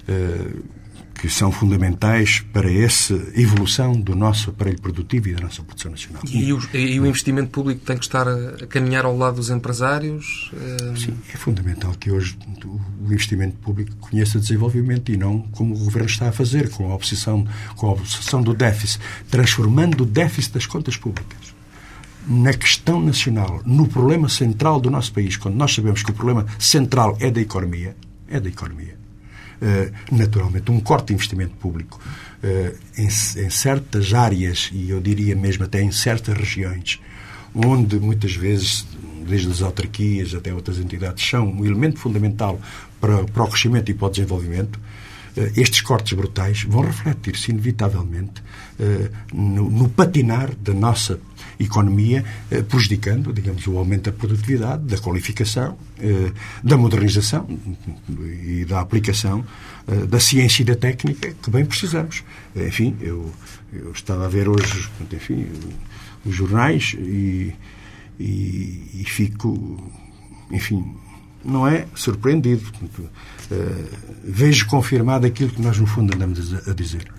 uh, 0.08 0.82
que 1.22 1.30
são 1.30 1.52
fundamentais 1.52 2.40
para 2.52 2.68
essa 2.68 3.14
evolução 3.36 3.92
do 3.92 4.12
nosso 4.16 4.50
aparelho 4.50 4.80
produtivo 4.80 5.28
e 5.28 5.34
da 5.34 5.42
nossa 5.42 5.62
produção 5.62 5.92
nacional. 5.92 6.20
E 6.28 6.52
o, 6.52 6.60
e 6.74 6.98
o 6.98 7.06
investimento 7.06 7.48
público 7.50 7.82
tem 7.86 7.96
que 7.96 8.04
estar 8.04 8.26
a 8.26 8.66
caminhar 8.66 9.04
ao 9.04 9.16
lado 9.16 9.36
dos 9.36 9.48
empresários? 9.48 10.50
Eh, 10.52 10.94
Sim, 10.96 11.14
é 11.32 11.36
fundamental 11.36 11.92
que 11.92 12.10
hoje 12.10 12.36
o 12.64 13.04
investimento 13.04 13.56
público 13.58 13.94
conheça 14.00 14.40
desenvolvimento 14.40 15.12
e 15.12 15.16
não 15.16 15.42
como 15.52 15.76
o 15.76 15.78
Governo 15.78 16.08
está 16.08 16.28
a 16.28 16.32
fazer, 16.32 16.70
com 16.70 16.90
a 16.90 16.94
obsessão, 16.96 17.46
com 17.76 17.86
a 17.86 17.92
obsessão 17.92 18.42
do 18.42 18.52
déficit, 18.52 19.00
transformando 19.30 20.02
o 20.02 20.06
déficit 20.06 20.54
das 20.54 20.66
contas 20.66 20.96
públicas 20.96 21.51
na 22.26 22.52
questão 22.52 23.00
nacional, 23.00 23.60
no 23.64 23.88
problema 23.88 24.28
central 24.28 24.80
do 24.80 24.90
nosso 24.90 25.12
país, 25.12 25.36
quando 25.36 25.56
nós 25.56 25.74
sabemos 25.74 26.02
que 26.02 26.10
o 26.10 26.14
problema 26.14 26.46
central 26.58 27.16
é 27.20 27.30
da 27.30 27.40
economia, 27.40 27.96
é 28.28 28.38
da 28.38 28.48
economia. 28.48 29.02
Eh, 29.64 29.92
naturalmente, 30.10 30.72
um 30.72 30.80
corte 30.80 31.08
de 31.08 31.14
investimento 31.14 31.54
público 31.54 32.00
eh, 32.42 32.74
em, 32.98 33.08
certas 33.08 34.12
áreas, 34.12 34.68
e 34.72 34.90
eu 34.90 35.00
diria 35.00 35.36
mesmo 35.36 35.62
até 35.64 35.80
em 35.80 35.92
certas 35.92 36.36
regiões, 36.36 37.00
onde 37.54 38.00
muitas 38.00 38.34
vezes, 38.34 38.84
desde 39.24 39.48
as 39.52 39.62
autarquias 39.62 40.34
até 40.34 40.52
outras 40.52 40.78
entidades, 40.78 41.24
são 41.24 41.48
um 41.48 41.64
elemento 41.64 42.00
fundamental 42.00 42.60
para, 43.00 43.20
o 43.20 43.48
crescimento 43.48 43.88
e 43.88 43.94
para 43.94 44.08
o 44.08 44.10
desenvolvimento, 44.10 44.80
eh, 45.36 45.52
estes 45.56 45.80
cortes 45.80 46.12
brutais 46.12 46.64
vão 46.64 46.82
refletir-se 46.82 47.52
inevitavelmente 47.52 48.42
no, 49.32 49.88
patinar 49.90 50.50
da 50.56 50.74
nossa 50.74 51.20
economia, 51.58 52.24
eh, 52.50 52.62
prejudicando, 52.62 53.32
digamos, 53.32 53.66
o 53.66 53.78
aumento 53.78 54.10
da 54.10 54.12
produtividade, 54.12 54.84
da 54.84 54.98
qualificação, 54.98 55.76
eh, 55.98 56.32
da 56.62 56.76
modernização 56.76 57.46
e 58.08 58.64
da 58.64 58.80
aplicação 58.80 59.44
eh, 59.86 60.06
da 60.06 60.20
ciência 60.20 60.62
e 60.62 60.64
da 60.64 60.74
técnica 60.74 61.32
que 61.32 61.50
bem 61.50 61.64
precisamos. 61.64 62.22
Enfim, 62.56 62.96
eu, 63.00 63.30
eu 63.72 63.92
estava 63.92 64.26
a 64.26 64.28
ver 64.28 64.48
hoje, 64.48 64.88
enfim, 65.12 65.46
os 66.24 66.34
jornais 66.34 66.94
e, 66.98 67.52
e, 68.18 69.00
e 69.00 69.04
fico, 69.06 69.92
enfim, 70.50 70.94
não 71.44 71.66
é 71.66 71.86
surpreendido. 71.94 72.62
vejo 74.24 74.66
confirmado 74.66 75.26
aquilo 75.26 75.50
que 75.50 75.60
nós, 75.60 75.78
no 75.78 75.86
fundo, 75.86 76.14
andamos 76.14 76.68
a 76.68 76.72
dizer. 76.72 77.12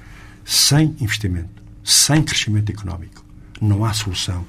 Sem 0.45 0.95
investimento, 0.99 1.61
sem 1.83 2.21
crescimento 2.21 2.69
económico, 2.69 3.22
não 3.63 3.85
há 3.85 3.93
solução 3.93 4.45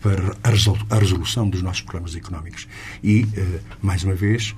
para 0.00 0.36
a 0.44 0.98
resolução 0.98 1.48
dos 1.48 1.62
nossos 1.62 1.82
problemas 1.82 2.14
económicos. 2.14 2.68
E, 3.02 3.26
eh, 3.36 3.60
mais 3.82 4.04
uma 4.04 4.14
vez, 4.14 4.54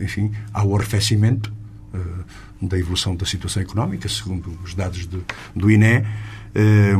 enfim, 0.00 0.32
há 0.52 0.64
o 0.64 0.74
arrefecimento 0.74 1.52
eh, 1.92 1.98
da 2.62 2.78
evolução 2.78 3.14
da 3.14 3.26
situação 3.26 3.62
económica, 3.62 4.08
segundo 4.08 4.58
os 4.64 4.74
dados 4.74 5.06
do, 5.06 5.24
do 5.54 5.70
INE, 5.70 6.06
eh, 6.54 6.96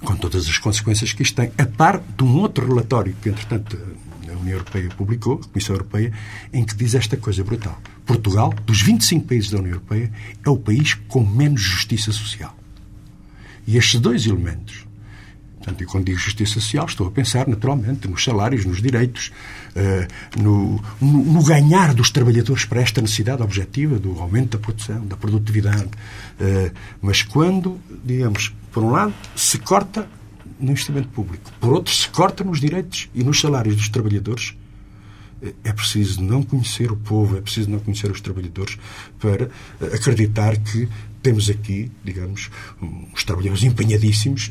com 0.00 0.16
todas 0.16 0.48
as 0.48 0.58
consequências 0.58 1.12
que 1.12 1.22
isto 1.22 1.36
tem, 1.36 1.52
a 1.58 1.66
par 1.66 2.00
de 2.00 2.24
um 2.24 2.38
outro 2.38 2.66
relatório 2.66 3.14
que, 3.20 3.28
entretanto, 3.28 3.78
a 4.26 4.32
União 4.32 4.54
Europeia 4.54 4.88
publicou, 4.96 5.40
a 5.42 5.48
Comissão 5.48 5.74
Europeia, 5.74 6.12
em 6.52 6.64
que 6.64 6.74
diz 6.74 6.94
esta 6.94 7.16
coisa 7.16 7.44
brutal. 7.44 7.78
Portugal, 8.06 8.54
dos 8.64 8.80
25 8.80 9.26
países 9.26 9.50
da 9.50 9.58
União 9.58 9.74
Europeia, 9.74 10.10
é 10.44 10.48
o 10.48 10.56
país 10.56 10.94
com 10.94 11.24
menos 11.24 11.60
justiça 11.60 12.12
social. 12.12 12.56
E 13.66 13.76
estes 13.76 14.00
dois 14.00 14.26
elementos, 14.26 14.86
Portanto, 15.60 15.82
e 15.82 15.86
quando 15.86 16.06
digo 16.06 16.18
justiça 16.18 16.54
social, 16.54 16.86
estou 16.86 17.06
a 17.06 17.10
pensar, 17.10 17.46
naturalmente, 17.46 18.08
nos 18.08 18.24
salários, 18.24 18.64
nos 18.64 18.80
direitos, 18.80 19.30
uh, 19.76 20.40
no, 20.42 20.82
no, 20.98 21.22
no, 21.22 21.42
ganhar 21.44 21.92
dos 21.92 22.10
trabalhadores 22.10 22.64
para 22.64 22.80
esta 22.80 23.02
necessidade 23.02 23.42
objetiva 23.42 23.98
do 23.98 24.18
aumento 24.18 24.56
da 24.56 24.58
produção, 24.58 25.06
da 25.06 25.18
produtividade. 25.18 25.84
Uh, 25.84 26.72
mas 27.02 27.22
quando, 27.22 27.78
digamos, 28.02 28.54
por 28.72 28.82
um 28.82 28.90
lado, 28.90 29.12
se 29.36 29.58
corta 29.58 30.08
no 30.58 30.70
investimento 30.70 31.08
público, 31.08 31.52
por 31.60 31.74
outro, 31.74 31.92
se 31.92 32.08
corta 32.08 32.42
nos 32.42 32.58
direitos 32.58 33.10
e 33.14 33.22
nos 33.22 33.38
salários 33.38 33.76
dos 33.76 33.90
trabalhadores, 33.90 34.56
uh, 35.42 35.54
é 35.62 35.74
preciso 35.74 36.22
não 36.22 36.42
conhecer 36.42 36.90
o 36.90 36.96
povo, 36.96 37.36
é 37.36 37.40
preciso 37.42 37.68
não 37.68 37.80
conhecer 37.80 38.10
os 38.10 38.22
trabalhadores 38.22 38.78
para 39.18 39.50
acreditar 39.92 40.56
que 40.56 40.88
temos 41.22 41.50
aqui, 41.50 41.92
digamos, 42.02 42.48
os 43.12 43.24
trabalhadores 43.24 43.62
empenhadíssimos 43.62 44.50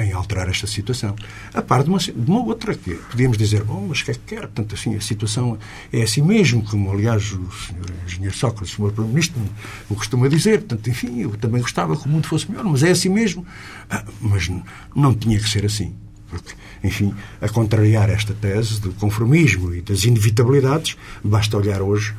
em 0.00 0.12
alterar 0.12 0.48
esta 0.48 0.66
situação. 0.66 1.14
A 1.52 1.62
par 1.62 1.82
de 1.82 1.90
uma, 1.90 1.98
de 1.98 2.30
uma 2.30 2.42
outra 2.42 2.74
que 2.74 2.94
podíamos 2.94 3.36
dizer, 3.36 3.62
bom, 3.64 3.86
mas 3.88 4.00
o 4.00 4.04
que 4.04 4.10
é 4.10 4.14
que 4.14 4.20
quer? 4.20 4.40
Portanto, 4.40 4.74
assim, 4.74 4.96
a 4.96 5.00
situação 5.00 5.58
é 5.92 6.02
assim 6.02 6.22
mesmo, 6.22 6.62
como 6.62 6.90
aliás 6.90 7.32
o 7.32 7.50
senhor 7.52 7.86
engenheiro 8.06 8.36
Sócrates, 8.36 8.72
o 8.72 8.76
senhor 8.76 8.92
Primeiro-Ministro, 8.92 9.40
o 9.88 9.94
costuma 9.94 10.28
dizer. 10.28 10.60
Portanto, 10.60 10.88
enfim, 10.88 11.20
eu 11.20 11.30
também 11.36 11.60
gostava 11.60 11.96
que 11.96 12.06
o 12.06 12.08
mundo 12.08 12.26
fosse 12.26 12.50
melhor, 12.50 12.64
mas 12.64 12.82
é 12.82 12.90
assim 12.90 13.08
mesmo. 13.08 13.46
Ah, 13.88 14.04
mas 14.20 14.50
não 14.94 15.14
tinha 15.14 15.38
que 15.38 15.48
ser 15.48 15.64
assim. 15.64 15.94
Porque, 16.28 16.54
enfim, 16.84 17.14
a 17.40 17.48
contrariar 17.48 18.08
esta 18.08 18.32
tese 18.32 18.80
do 18.80 18.92
conformismo 18.92 19.74
e 19.74 19.82
das 19.82 20.04
inevitabilidades, 20.04 20.96
basta 21.24 21.56
olhar 21.56 21.82
hoje 21.82 22.14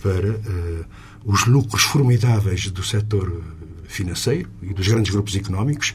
para 0.00 0.30
uh, 0.30 0.84
os 1.24 1.46
lucros 1.46 1.82
formidáveis 1.82 2.70
do 2.70 2.84
setor 2.84 3.42
financeiro 3.88 4.48
e 4.62 4.72
dos 4.72 4.86
grandes 4.86 5.12
grupos 5.12 5.34
económicos. 5.34 5.94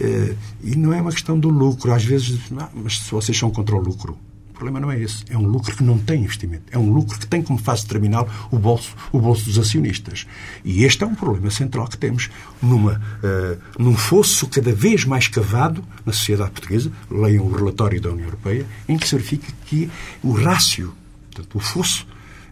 Eh, 0.00 0.34
e 0.62 0.76
não 0.76 0.92
é 0.92 1.00
uma 1.00 1.12
questão 1.12 1.38
do 1.38 1.48
lucro. 1.48 1.92
Às 1.92 2.04
vezes, 2.04 2.40
ah, 2.58 2.68
mas 2.74 3.00
se 3.00 3.10
vocês 3.10 3.36
são 3.36 3.50
contra 3.50 3.76
o 3.76 3.80
lucro. 3.80 4.18
O 4.48 4.52
problema 4.60 4.80
não 4.80 4.92
é 4.92 5.00
esse. 5.00 5.24
É 5.30 5.38
um 5.38 5.46
lucro 5.46 5.74
que 5.74 5.82
não 5.82 5.98
tem 5.98 6.22
investimento. 6.22 6.64
É 6.70 6.78
um 6.78 6.92
lucro 6.92 7.18
que 7.18 7.26
tem 7.26 7.40
como 7.40 7.58
fase 7.58 7.86
terminal 7.86 8.28
o 8.50 8.58
bolso, 8.58 8.94
o 9.10 9.18
bolso 9.18 9.46
dos 9.46 9.58
acionistas. 9.58 10.26
E 10.62 10.84
este 10.84 11.02
é 11.02 11.06
um 11.06 11.14
problema 11.14 11.50
central 11.50 11.88
que 11.88 11.96
temos 11.96 12.28
numa, 12.60 13.00
uh, 13.22 13.58
num 13.78 13.96
fosso 13.96 14.46
cada 14.48 14.70
vez 14.70 15.06
mais 15.06 15.28
cavado 15.28 15.82
na 16.04 16.12
sociedade 16.12 16.50
portuguesa. 16.50 16.92
Leiam 17.10 17.46
o 17.46 17.52
relatório 17.52 18.02
da 18.02 18.10
União 18.10 18.26
Europeia, 18.26 18.66
em 18.86 18.98
que 18.98 19.08
se 19.08 19.14
verifica 19.14 19.50
que 19.64 19.90
o 20.22 20.32
rácio, 20.32 20.92
portanto, 21.32 21.56
o 21.56 21.60
fosso 21.60 22.06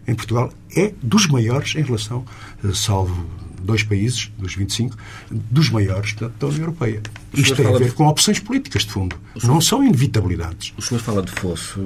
em 0.07 0.15
Portugal 0.15 0.51
é 0.75 0.91
dos 1.03 1.27
maiores 1.27 1.75
em 1.75 1.83
relação, 1.83 2.25
uh, 2.63 2.73
salvo 2.73 3.23
dois 3.61 3.83
países, 3.83 4.31
dos 4.37 4.55
25, 4.55 4.95
dos 5.31 5.69
maiores 5.69 6.13
da, 6.13 6.27
da 6.27 6.47
União 6.47 6.61
Europeia. 6.61 7.01
Isto 7.33 7.55
tem 7.55 7.65
a 7.67 7.77
ver 7.77 7.89
de... 7.89 7.91
com 7.91 8.07
opções 8.07 8.39
políticas, 8.39 8.83
de 8.83 8.91
fundo. 8.91 9.15
Senhor... 9.37 9.53
Não 9.53 9.61
são 9.61 9.83
inevitabilidades. 9.83 10.73
O 10.77 10.81
senhor 10.81 10.99
fala 11.01 11.21
de 11.21 11.31
fosso. 11.31 11.79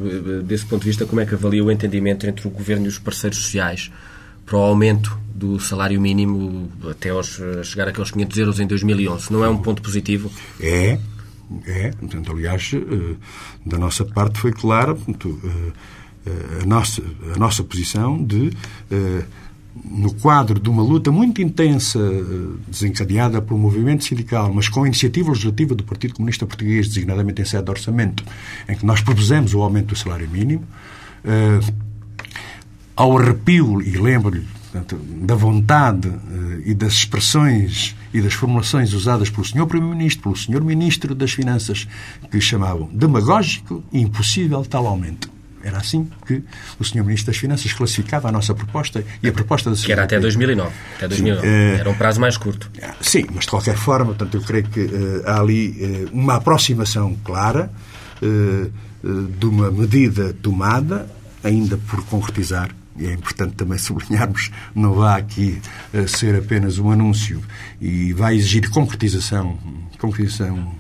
Desse 0.43 0.65
ponto 0.65 0.81
de 0.81 0.87
vista, 0.87 1.05
como 1.05 1.21
é 1.21 1.25
que 1.25 1.33
avalia 1.33 1.63
o 1.63 1.71
entendimento 1.71 2.25
entre 2.27 2.47
o 2.47 2.51
Governo 2.51 2.85
e 2.85 2.89
os 2.89 2.97
parceiros 2.97 3.39
sociais 3.39 3.91
para 4.45 4.57
o 4.57 4.61
aumento 4.61 5.17
do 5.33 5.59
salário 5.59 5.99
mínimo 5.99 6.71
até 6.89 7.09
aos, 7.09 7.39
chegar 7.63 7.87
àqueles 7.87 8.11
500 8.11 8.37
euros 8.37 8.59
em 8.59 8.67
2011? 8.67 9.31
Não 9.31 9.43
é 9.43 9.49
um 9.49 9.57
ponto 9.57 9.81
positivo? 9.81 10.31
É, 10.59 10.99
é. 11.65 11.91
Portanto, 11.91 12.31
aliás, 12.31 12.71
eh, 12.73 13.15
da 13.65 13.77
nossa 13.77 14.05
parte 14.05 14.39
foi 14.39 14.51
clara 14.51 14.95
portanto, 14.95 15.39
eh, 15.43 15.71
eh, 16.25 16.63
a, 16.63 16.65
nossa, 16.65 17.03
a 17.35 17.37
nossa 17.37 17.63
posição 17.63 18.23
de 18.23 18.51
no 19.83 20.13
quadro 20.13 20.59
de 20.59 20.69
uma 20.69 20.83
luta 20.83 21.11
muito 21.11 21.41
intensa 21.41 21.99
eh, 21.99 22.57
desencadeada 22.67 23.41
pelo 23.41 23.59
movimento 23.59 24.03
sindical, 24.03 24.53
mas 24.53 24.69
com 24.69 24.83
a 24.83 24.87
iniciativa 24.87 25.29
legislativa 25.29 25.73
do 25.73 25.83
Partido 25.83 26.15
Comunista 26.15 26.45
Português, 26.45 26.87
designadamente 26.87 27.41
em 27.41 27.45
sede 27.45 27.63
de 27.63 27.71
orçamento, 27.71 28.23
em 28.69 28.75
que 28.75 28.85
nós 28.85 29.01
propusemos 29.01 29.53
o 29.53 29.61
aumento 29.61 29.87
do 29.87 29.95
salário 29.95 30.29
mínimo, 30.29 30.63
eh, 31.25 31.59
ao 32.95 33.17
arrepio, 33.17 33.81
e 33.81 33.97
lembro-lhe 33.97 34.45
da 35.21 35.35
vontade 35.35 36.07
eh, 36.07 36.61
e 36.65 36.73
das 36.73 36.93
expressões 36.93 37.95
e 38.13 38.21
das 38.21 38.33
formulações 38.33 38.93
usadas 38.93 39.29
pelo 39.29 39.45
Sr. 39.45 39.65
Primeiro-Ministro, 39.65 40.23
pelo 40.23 40.35
Sr. 40.35 40.63
Ministro 40.63 41.15
das 41.15 41.31
Finanças, 41.31 41.87
que 42.29 42.39
chamavam 42.39 42.89
demagógico 42.93 43.83
e 43.91 43.99
impossível 44.01 44.63
tal 44.63 44.87
aumento. 44.87 45.32
Era 45.63 45.77
assim 45.77 46.09
que 46.27 46.43
o 46.77 46.83
Sr. 46.83 47.03
Ministro 47.03 47.31
das 47.31 47.37
Finanças 47.37 47.71
classificava 47.71 48.27
a 48.27 48.31
nossa 48.31 48.53
proposta 48.53 49.03
e 49.21 49.27
a 49.29 49.31
proposta 49.31 49.71
da 49.71 49.77
Que 49.77 49.91
era 49.91 50.03
até 50.03 50.19
2009. 50.19 50.71
Até 50.97 51.07
2009. 51.07 51.47
Sim, 51.47 51.79
era 51.79 51.89
um 51.89 51.95
prazo 51.95 52.19
mais 52.19 52.35
curto. 52.35 52.69
Sim, 52.99 53.25
mas 53.33 53.45
de 53.45 53.49
qualquer 53.49 53.77
forma, 53.77 54.07
portanto, 54.07 54.35
eu 54.35 54.41
creio 54.41 54.65
que 54.65 54.81
uh, 54.81 55.23
há 55.25 55.39
ali 55.39 55.69
uh, 55.69 56.09
uma 56.11 56.35
aproximação 56.35 57.15
clara 57.23 57.71
uh, 58.21 58.71
de 59.37 59.45
uma 59.45 59.71
medida 59.71 60.33
tomada, 60.33 61.09
ainda 61.43 61.77
por 61.77 62.03
concretizar, 62.05 62.69
e 62.97 63.05
é 63.05 63.13
importante 63.13 63.55
também 63.55 63.77
sublinharmos, 63.79 64.51
não 64.75 64.93
vai 64.93 65.21
aqui 65.21 65.61
ser 66.07 66.35
apenas 66.35 66.77
um 66.77 66.91
anúncio 66.91 67.41
e 67.81 68.13
vai 68.13 68.35
exigir 68.35 68.69
concretização, 68.69 69.57
concretização 69.97 70.73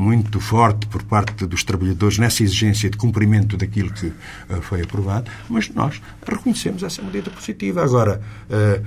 muito 0.00 0.40
forte 0.40 0.86
por 0.86 1.02
parte 1.02 1.46
dos 1.46 1.62
trabalhadores 1.62 2.16
nessa 2.16 2.42
exigência 2.42 2.88
de 2.88 2.96
cumprimento 2.96 3.56
daquilo 3.56 3.92
que 3.92 4.06
uh, 4.06 4.62
foi 4.62 4.80
aprovado, 4.80 5.30
mas 5.48 5.68
nós 5.68 6.00
reconhecemos 6.26 6.82
essa 6.82 7.02
medida 7.02 7.30
positiva. 7.30 7.84
Agora, 7.84 8.18
uh, 8.48 8.86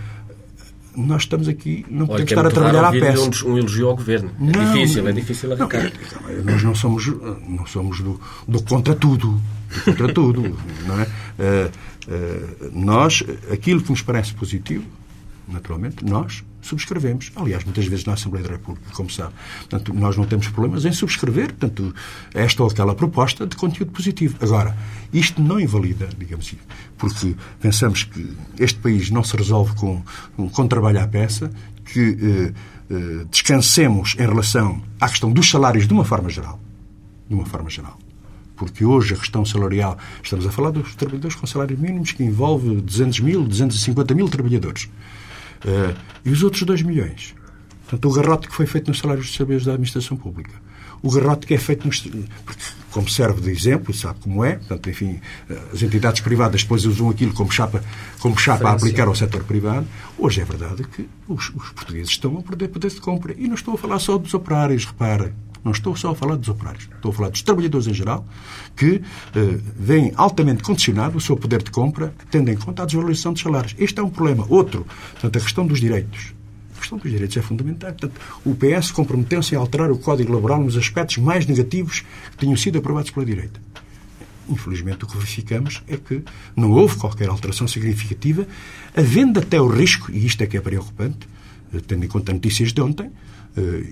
nós 0.95 1.21
estamos 1.21 1.47
aqui, 1.47 1.86
não 1.88 2.08
podemos 2.08 2.32
estar 2.32 2.45
a 2.47 2.49
trabalhar 2.49 2.86
à 2.86 2.91
peça. 2.91 3.45
Um, 3.45 3.52
um 3.52 3.58
elogio 3.60 3.89
ao 3.89 3.95
governo. 3.95 4.32
É 4.39 4.58
não, 4.58 4.73
difícil, 4.73 5.08
é 5.08 5.12
difícil 5.12 5.54
arrancar. 5.54 5.91
Não, 6.28 6.43
nós 6.45 6.63
não 6.63 6.73
somos, 6.73 7.06
não 7.47 7.65
somos 7.67 7.99
do, 8.02 8.19
do 8.47 8.63
contra 8.63 8.95
tudo. 8.95 9.39
Do 9.69 9.84
contra 9.86 10.13
tudo. 10.13 10.41
Não 10.86 10.99
é? 10.99 11.04
Uh, 11.04 11.71
uh, 12.08 12.71
nós, 12.73 13.23
aquilo 13.52 13.82
que 13.82 13.89
nos 13.89 14.02
parece 14.02 14.34
positivo, 14.34 14.86
naturalmente, 15.47 16.06
nós 16.06 16.43
subscrevemos. 16.63 17.32
Aliás, 17.36 17.63
muitas 17.63 17.86
vezes 17.86 18.06
na 18.06 18.13
Assembleia 18.13 18.45
da 18.45 18.54
República, 18.54 18.89
como 18.93 19.10
sabe. 19.10 19.34
Portanto, 19.60 19.93
nós 19.93 20.17
não 20.17 20.26
temos 20.26 20.47
problemas 20.47 20.86
em 20.86 20.91
subscrever 20.91 21.54
portanto, 21.54 21.93
esta 22.34 22.63
ou 22.63 22.69
aquela 22.69 22.95
proposta 22.95 23.45
de 23.45 23.56
conteúdo 23.56 23.91
positivo. 23.91 24.38
Agora, 24.41 24.76
isto 25.12 25.41
não 25.41 25.60
invalida, 25.60 26.10
digamos 26.17 26.47
assim, 26.47 26.58
porque 26.97 27.36
pensamos 27.60 28.04
que 28.04 28.36
este 28.58 28.80
país 28.80 29.10
não 29.10 29.23
se 29.23 29.36
resolve 29.36 29.76
com, 29.76 30.04
com 30.52 30.67
trabalho 30.67 31.02
à 31.02 31.08
peça, 31.08 31.52
que 31.86 31.99
eh, 31.99 32.54
eh, 32.89 33.26
descansemos 33.30 34.15
em 34.17 34.26
relação 34.26 34.82
à 34.99 35.10
questão 35.10 35.32
dos 35.32 35.49
salários 35.49 35.88
de 35.88 35.93
uma 35.93 36.06
forma 36.06 36.30
geral. 36.30 36.60
De 37.28 37.36
uma 37.36 37.45
forma 37.45 37.69
geral 37.69 37.99
porque 38.56 38.86
hoje 38.86 39.13
a 39.13 39.17
questão 39.17 39.43
salarial, 39.43 39.97
estamos 40.23 40.45
a 40.45 40.52
falar 40.52 40.71
dos 40.71 40.95
trabalhadores 40.95 41.36
com 41.36 41.45
salários 41.45 41.78
mínimos 41.80 42.12
que 42.12 42.23
envolve 42.23 42.80
200 42.82 43.19
mil, 43.19 43.43
250 43.43 44.13
mil 44.13 44.30
trabalhadores. 44.30 44.89
Uh, 45.65 45.95
e 46.26 46.30
os 46.30 46.43
outros 46.43 46.63
2 46.63 46.82
milhões? 46.82 47.36
Portanto, 47.82 48.10
o 48.10 48.13
garrote 48.13 48.47
que 48.47 48.56
foi 48.56 48.65
feito 48.65 48.88
nos 48.88 48.99
salários 48.99 49.28
dos 49.28 49.36
servidores 49.36 49.65
da 49.65 49.73
administração 49.73 50.17
pública. 50.17 50.54
O 51.02 51.12
garrote 51.12 51.45
que 51.45 51.54
é 51.54 51.58
feito 51.58 51.86
nos. 51.86 51.99
Porque, 52.45 52.63
como 52.91 53.10
serve 53.10 53.41
de 53.41 53.52
exemplo, 53.52 53.93
sabe 53.93 54.19
como 54.21 54.43
é, 54.43 54.56
portanto, 54.56 54.89
enfim, 54.89 55.19
as 55.73 55.82
entidades 55.82 56.21
privadas 56.21 56.63
depois 56.63 56.86
usam 56.86 57.10
aquilo 57.10 57.34
como 57.34 57.52
chapa, 57.52 57.84
como 58.19 58.39
chapa 58.39 58.69
a 58.69 58.71
aplicar 58.71 59.08
ao 59.08 59.15
setor 59.15 59.43
privado. 59.43 59.86
Hoje 60.17 60.41
é 60.41 60.45
verdade 60.45 60.84
que 60.84 61.08
os, 61.28 61.49
os 61.49 61.69
portugueses 61.71 62.10
estão 62.10 62.38
a 62.38 62.41
perder 62.41 62.69
poder 62.69 62.89
de 62.89 63.02
compra. 63.02 63.36
E 63.38 63.47
não 63.47 63.56
estou 63.56 63.73
a 63.73 63.78
falar 63.78 63.99
só 63.99 64.17
dos 64.17 64.34
operários, 64.34 64.86
repara. 64.86 65.36
Não 65.63 65.71
estou 65.71 65.95
só 65.95 66.12
a 66.12 66.15
falar 66.15 66.36
dos 66.36 66.49
operários. 66.49 66.89
Estou 66.93 67.12
a 67.12 67.13
falar 67.13 67.30
dos 67.30 67.41
trabalhadores 67.41 67.88
em 67.88 67.93
geral, 67.93 68.26
que 68.76 69.02
eh, 69.36 69.60
veem 69.78 70.12
altamente 70.15 70.62
condicionado 70.62 71.17
o 71.17 71.21
seu 71.21 71.38
poder 71.38 71.63
de 71.63 71.71
compra, 71.71 72.13
tendo 72.30 72.52
em 72.52 72.58
conta 72.58 72.84
a 72.84 72.86
desvalorização 72.86 73.34
dos 73.34 73.41
salários. 73.41 73.73
Este 73.80 73.99
é 73.99 74.04
um 74.04 74.10
problema. 74.10 74.45
Outro, 74.49 74.86
portanto, 75.13 75.38
a 75.38 75.41
questão 75.41 75.65
dos 75.65 75.80
direitos. 75.80 76.34
A 76.76 76.80
questão 76.80 76.97
dos 76.97 77.10
direitos 77.10 77.38
é 77.38 77.41
fundamental. 77.41 77.91
Portanto, 77.91 78.19
o 78.45 78.54
PS 78.56 78.91
comprometeu-se 78.91 79.56
a 79.56 79.60
alterar 79.60 79.89
o 79.89 79.97
Código 79.97 80.34
Laboral 80.34 80.62
nos 80.62 80.76
aspectos 80.76 81.17
mais 81.17 81.45
negativos 81.45 82.04
que 82.32 82.38
tinham 82.38 82.58
sido 82.58 82.80
aprovados 82.80 83.12
pela 83.12 83.26
direita. 83.26 83.62
Infelizmente, 84.49 85.06
o 85.06 85.08
que 85.08 85.15
verificamos 85.15 85.82
é 85.88 85.95
que 85.95 86.21
não 86.56 86.71
houve 86.71 86.97
qualquer 86.97 87.30
alteração 87.30 87.67
significativa, 87.67 88.45
havendo 88.93 89.39
até 89.39 89.62
o 89.62 89.67
risco, 89.67 90.12
e 90.12 90.26
isto 90.26 90.41
é 90.41 90.47
que 90.47 90.58
é 90.58 90.62
preocupante, 90.62 91.28
eh, 91.73 91.80
tendo 91.88 92.04
em 92.04 92.08
conta 92.10 92.34
notícias 92.34 92.73
de 92.73 92.82
ontem, 92.82 93.10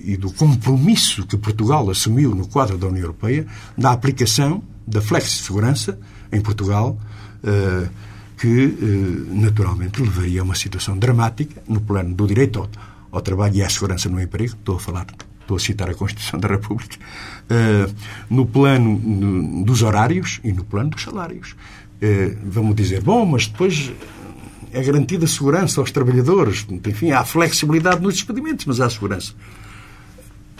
e 0.03 0.17
do 0.17 0.31
compromisso 0.33 1.25
que 1.27 1.37
Portugal 1.37 1.89
assumiu 1.89 2.33
no 2.33 2.47
quadro 2.47 2.77
da 2.77 2.87
União 2.87 3.03
Europeia 3.03 3.45
da 3.77 3.91
aplicação 3.91 4.63
da 4.87 5.01
flexi-segurança 5.01 5.99
em 6.31 6.41
Portugal, 6.41 6.97
eh, 7.43 7.87
que 8.37 8.63
eh, 8.63 9.33
naturalmente 9.33 10.01
levaria 10.01 10.41
a 10.41 10.43
uma 10.43 10.55
situação 10.55 10.97
dramática 10.97 11.61
no 11.67 11.79
plano 11.81 12.13
do 12.15 12.25
direito 12.27 12.67
ao, 13.11 13.21
trabalho 13.21 13.55
e 13.55 13.63
à 13.63 13.69
segurança 13.69 14.09
no 14.09 14.19
emprego. 14.19 14.53
Estou 14.53 14.77
a 14.77 14.79
falar, 14.79 15.07
estou 15.41 15.57
a 15.57 15.59
citar 15.59 15.89
a 15.89 15.93
Constituição 15.93 16.39
da 16.39 16.47
República, 16.47 16.97
no 18.29 18.45
plano 18.45 19.63
dos 19.65 19.81
horários 19.83 20.39
e 20.43 20.53
no 20.53 20.63
plano 20.63 20.91
dos 20.91 21.03
salários. 21.03 21.55
Vamos 22.45 22.73
dizer, 22.73 23.01
bom, 23.01 23.25
mas 23.25 23.47
depois 23.47 23.91
é 24.73 24.81
garantida 24.81 25.27
segurança 25.27 25.79
aos 25.79 25.91
trabalhadores. 25.91 26.65
Enfim, 26.87 27.11
há 27.11 27.23
flexibilidade 27.23 28.01
nos 28.01 28.15
despedimentos, 28.15 28.65
mas 28.65 28.79
há 28.79 28.89
segurança. 28.89 29.33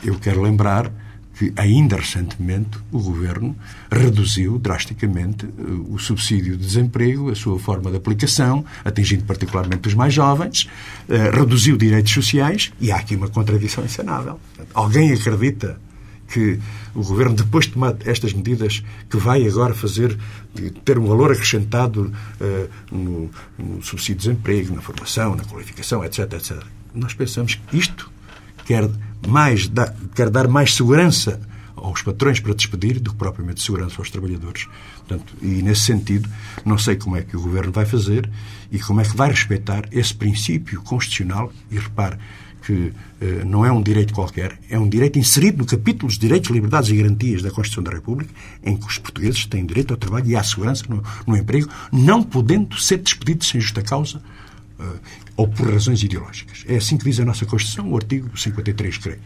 Eu 0.03 0.17
quero 0.19 0.41
lembrar 0.41 0.91
que, 1.37 1.53
ainda 1.55 1.95
recentemente, 1.95 2.77
o 2.91 2.99
Governo 2.99 3.55
reduziu 3.91 4.59
drasticamente 4.59 5.45
eh, 5.45 5.61
o 5.89 5.97
subsídio 5.97 6.57
de 6.57 6.65
desemprego, 6.65 7.31
a 7.31 7.35
sua 7.35 7.57
forma 7.57 7.89
de 7.89 7.97
aplicação, 7.97 8.65
atingindo 8.83 9.23
particularmente 9.23 9.87
os 9.87 9.93
mais 9.93 10.13
jovens, 10.13 10.69
eh, 11.09 11.31
reduziu 11.31 11.77
direitos 11.77 12.11
sociais 12.11 12.71
e 12.79 12.91
há 12.91 12.97
aqui 12.97 13.15
uma 13.15 13.27
contradição 13.27 13.83
insanável. 13.83 14.39
Alguém 14.73 15.13
acredita 15.13 15.79
que 16.31 16.59
o 16.95 17.03
Governo, 17.03 17.35
depois 17.35 17.65
de 17.65 17.73
tomar 17.73 17.95
estas 18.05 18.33
medidas, 18.33 18.83
que 19.09 19.17
vai 19.17 19.45
agora 19.45 19.73
fazer, 19.73 20.17
ter 20.85 20.97
um 20.97 21.05
valor 21.05 21.31
acrescentado 21.31 22.11
uh, 22.39 22.69
no, 22.91 23.29
no, 23.57 23.83
subsídio 23.83 24.15
de 24.15 24.27
desemprego, 24.29 24.75
na 24.75 24.81
formação, 24.81 25.35
na 25.35 25.43
qualificação, 25.43 26.03
etc, 26.03 26.33
etc. 26.33 26.63
Nós 26.95 27.13
pensamos 27.13 27.55
que 27.55 27.77
isto 27.77 28.09
quer, 28.65 28.89
mais, 29.27 29.69
quer 30.15 30.29
dar 30.29 30.47
mais 30.47 30.75
segurança 30.75 31.39
aos 31.75 32.01
patrões 32.01 32.39
para 32.39 32.53
despedir 32.53 32.99
do 32.99 33.11
que 33.11 33.17
propriamente 33.17 33.61
segurança 33.61 33.95
aos 33.97 34.09
trabalhadores. 34.09 34.67
Portanto, 34.97 35.33
e 35.41 35.61
nesse 35.61 35.81
sentido, 35.81 36.29
não 36.63 36.77
sei 36.77 36.95
como 36.95 37.17
é 37.17 37.21
que 37.23 37.35
o 37.35 37.41
Governo 37.41 37.71
vai 37.71 37.85
fazer 37.85 38.29
e 38.71 38.79
como 38.79 39.01
é 39.01 39.03
que 39.03 39.15
vai 39.15 39.29
respeitar 39.29 39.87
esse 39.91 40.13
princípio 40.13 40.81
constitucional. 40.83 41.51
E 41.71 41.77
repare, 41.77 42.17
que 42.61 42.93
eh, 43.19 43.43
não 43.45 43.65
é 43.65 43.71
um 43.71 43.81
direito 43.81 44.13
qualquer, 44.13 44.57
é 44.69 44.77
um 44.77 44.87
direito 44.87 45.17
inserido 45.17 45.57
no 45.59 45.65
capítulo 45.65 46.07
dos 46.07 46.17
direitos, 46.17 46.49
liberdades 46.49 46.89
e 46.89 46.95
garantias 46.95 47.41
da 47.41 47.49
Constituição 47.49 47.83
da 47.83 47.91
República, 47.91 48.33
em 48.63 48.77
que 48.77 48.85
os 48.85 48.97
portugueses 48.97 49.45
têm 49.45 49.65
direito 49.65 49.91
ao 49.91 49.97
trabalho 49.97 50.27
e 50.27 50.35
à 50.35 50.43
segurança 50.43 50.85
no, 50.87 51.03
no 51.25 51.35
emprego, 51.35 51.69
não 51.91 52.21
podendo 52.23 52.79
ser 52.79 52.97
despedidos 52.97 53.49
sem 53.49 53.59
justa 53.59 53.81
causa 53.81 54.21
eh, 54.79 54.83
ou 55.35 55.47
por 55.47 55.71
razões 55.71 56.03
ideológicas. 56.03 56.63
É 56.67 56.77
assim 56.77 56.97
que 56.97 57.05
diz 57.05 57.19
a 57.19 57.25
nossa 57.25 57.45
Constituição, 57.45 57.91
o 57.91 57.95
artigo 57.95 58.37
53, 58.37 58.97
creio. 58.97 59.19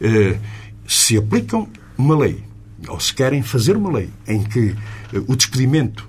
Eh, 0.00 0.38
se 0.86 1.16
aplicam 1.16 1.68
uma 1.96 2.16
lei, 2.16 2.42
ou 2.88 2.98
se 2.98 3.12
querem 3.12 3.42
fazer 3.42 3.76
uma 3.76 3.92
lei 3.92 4.08
em 4.26 4.42
que 4.42 4.74
eh, 5.12 5.22
o 5.26 5.36
despedimento 5.36 6.08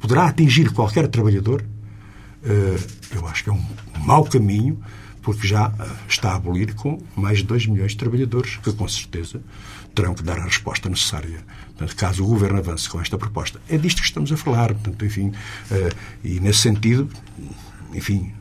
poderá 0.00 0.26
atingir 0.26 0.70
qualquer 0.70 1.08
trabalhador, 1.08 1.64
eh, 2.44 2.76
eu 3.14 3.26
acho 3.26 3.44
que 3.44 3.50
é 3.50 3.52
um 3.52 3.62
mau 4.04 4.24
caminho 4.24 4.78
porque 5.24 5.48
já 5.48 5.72
eh, 5.80 5.86
está 6.08 6.32
a 6.32 6.36
abolir 6.36 6.74
com 6.74 7.02
mais 7.16 7.38
de 7.38 7.44
2 7.44 7.66
milhões 7.66 7.92
de 7.92 7.96
trabalhadores 7.96 8.58
que, 8.58 8.72
com 8.72 8.86
certeza, 8.86 9.40
terão 9.94 10.14
que 10.14 10.22
dar 10.22 10.38
a 10.38 10.44
resposta 10.44 10.88
necessária. 10.88 11.40
Portanto, 11.68 11.96
caso 11.96 12.22
o 12.22 12.26
Governo 12.28 12.58
avance 12.58 12.88
com 12.88 13.00
esta 13.00 13.18
proposta. 13.18 13.60
É 13.68 13.76
disto 13.78 14.02
que 14.02 14.08
estamos 14.08 14.30
a 14.30 14.36
falar. 14.36 14.68
Portanto, 14.74 15.04
enfim, 15.04 15.32
eh, 15.70 15.88
e 16.22 16.38
nesse 16.38 16.60
sentido, 16.60 17.08
enfim, 17.92 18.32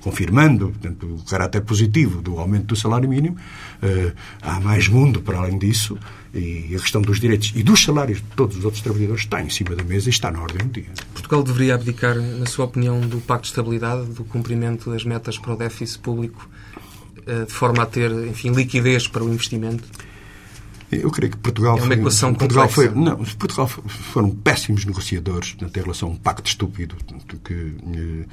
confirmando 0.00 0.70
portanto, 0.70 1.06
o 1.06 1.24
caráter 1.24 1.60
positivo 1.62 2.20
do 2.20 2.38
aumento 2.38 2.66
do 2.66 2.76
salário 2.76 3.08
mínimo, 3.08 3.36
eh, 3.82 4.12
há 4.42 4.58
mais 4.60 4.88
mundo 4.88 5.20
para 5.20 5.38
além 5.38 5.58
disso 5.58 5.98
e 6.32 6.74
a 6.74 6.78
questão 6.78 7.02
dos 7.02 7.18
direitos 7.18 7.52
e 7.54 7.62
dos 7.62 7.82
salários 7.82 8.18
de 8.18 8.26
todos 8.36 8.56
os 8.56 8.64
outros 8.64 8.82
trabalhadores 8.82 9.24
está 9.24 9.42
em 9.42 9.50
cima 9.50 9.74
da 9.74 9.82
mesa 9.82 10.08
e 10.08 10.10
está 10.10 10.30
na 10.30 10.40
ordem 10.40 10.66
do 10.66 10.72
dia. 10.72 10.90
Portugal 11.12 11.42
deveria 11.42 11.74
abdicar, 11.74 12.14
na 12.16 12.46
sua 12.46 12.66
opinião, 12.66 13.00
do 13.00 13.18
Pacto 13.18 13.42
de 13.42 13.48
Estabilidade, 13.48 14.06
do 14.12 14.24
cumprimento 14.24 14.90
das 14.90 15.04
metas 15.04 15.38
para 15.38 15.54
o 15.54 15.56
déficit 15.56 15.98
público, 16.00 16.48
eh, 17.26 17.44
de 17.44 17.52
forma 17.52 17.82
a 17.82 17.86
ter, 17.86 18.10
enfim, 18.28 18.50
liquidez 18.50 19.08
para 19.08 19.24
o 19.24 19.32
investimento? 19.32 19.84
Eu 20.90 21.10
creio 21.10 21.30
que 21.30 21.38
Portugal 21.38 21.78
é 21.78 21.82
uma 21.82 21.94
equação 21.94 22.30
foi, 22.30 22.38
Portugal 22.38 22.68
foi 22.68 22.88
não 22.88 23.16
Portugal 23.16 23.68
foram 23.68 24.30
péssimos 24.30 24.84
negociadores 24.84 25.52
portanto, 25.52 25.76
em 25.76 25.80
relação 25.82 26.08
a 26.08 26.12
um 26.12 26.16
pacto 26.16 26.48
estúpido 26.48 26.96
que 27.44 28.26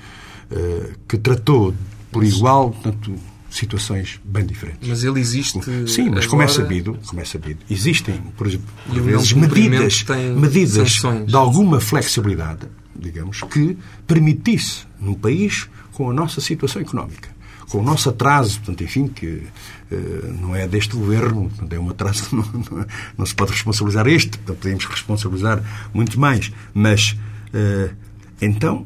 eh, 0.49 0.93
que 1.07 1.17
tratou 1.19 1.75
por 2.11 2.23
igual 2.23 2.71
portanto, 2.71 3.13
situações 3.49 4.19
bem 4.23 4.45
diferentes. 4.45 4.87
Mas 4.87 5.03
ele 5.03 5.19
existe. 5.19 5.59
Sim, 5.87 6.09
mas 6.09 6.25
agora... 6.25 6.27
como 6.27 6.41
é 6.41 6.47
sabido, 6.47 6.99
como 7.05 7.21
é 7.21 7.25
sabido, 7.25 7.59
existem, 7.69 8.15
por 8.35 8.47
exemplo, 8.47 8.67
por 8.85 9.01
vezes, 9.01 9.33
medidas, 9.33 10.05
medidas 10.35 11.01
de 11.25 11.35
alguma 11.35 11.79
flexibilidade, 11.79 12.67
digamos, 12.95 13.41
que 13.43 13.77
permitisse 14.05 14.85
num 14.99 15.13
país 15.13 15.67
com 15.93 16.09
a 16.09 16.13
nossa 16.13 16.41
situação 16.41 16.81
económica, 16.81 17.29
com 17.69 17.79
o 17.79 17.83
nosso 17.83 18.09
atraso, 18.09 18.59
portanto, 18.59 18.83
enfim, 18.83 19.07
que 19.07 19.43
uh, 19.91 20.33
não 20.39 20.55
é 20.55 20.67
deste 20.67 20.95
governo, 20.95 21.49
portanto, 21.49 21.73
é 21.73 21.79
um 21.79 21.89
atraso 21.89 22.25
que 22.25 22.35
não, 22.37 22.43
não, 22.43 22.85
não, 23.17 23.25
se 23.25 23.33
pode 23.33 23.51
responsabilizar 23.51 24.07
este, 24.07 24.37
portanto, 24.37 24.57
podemos 24.57 24.85
responsabilizar 24.85 25.89
muito 25.93 26.19
mais. 26.19 26.51
Mas, 26.73 27.17
uh, 27.53 27.93
então, 28.41 28.85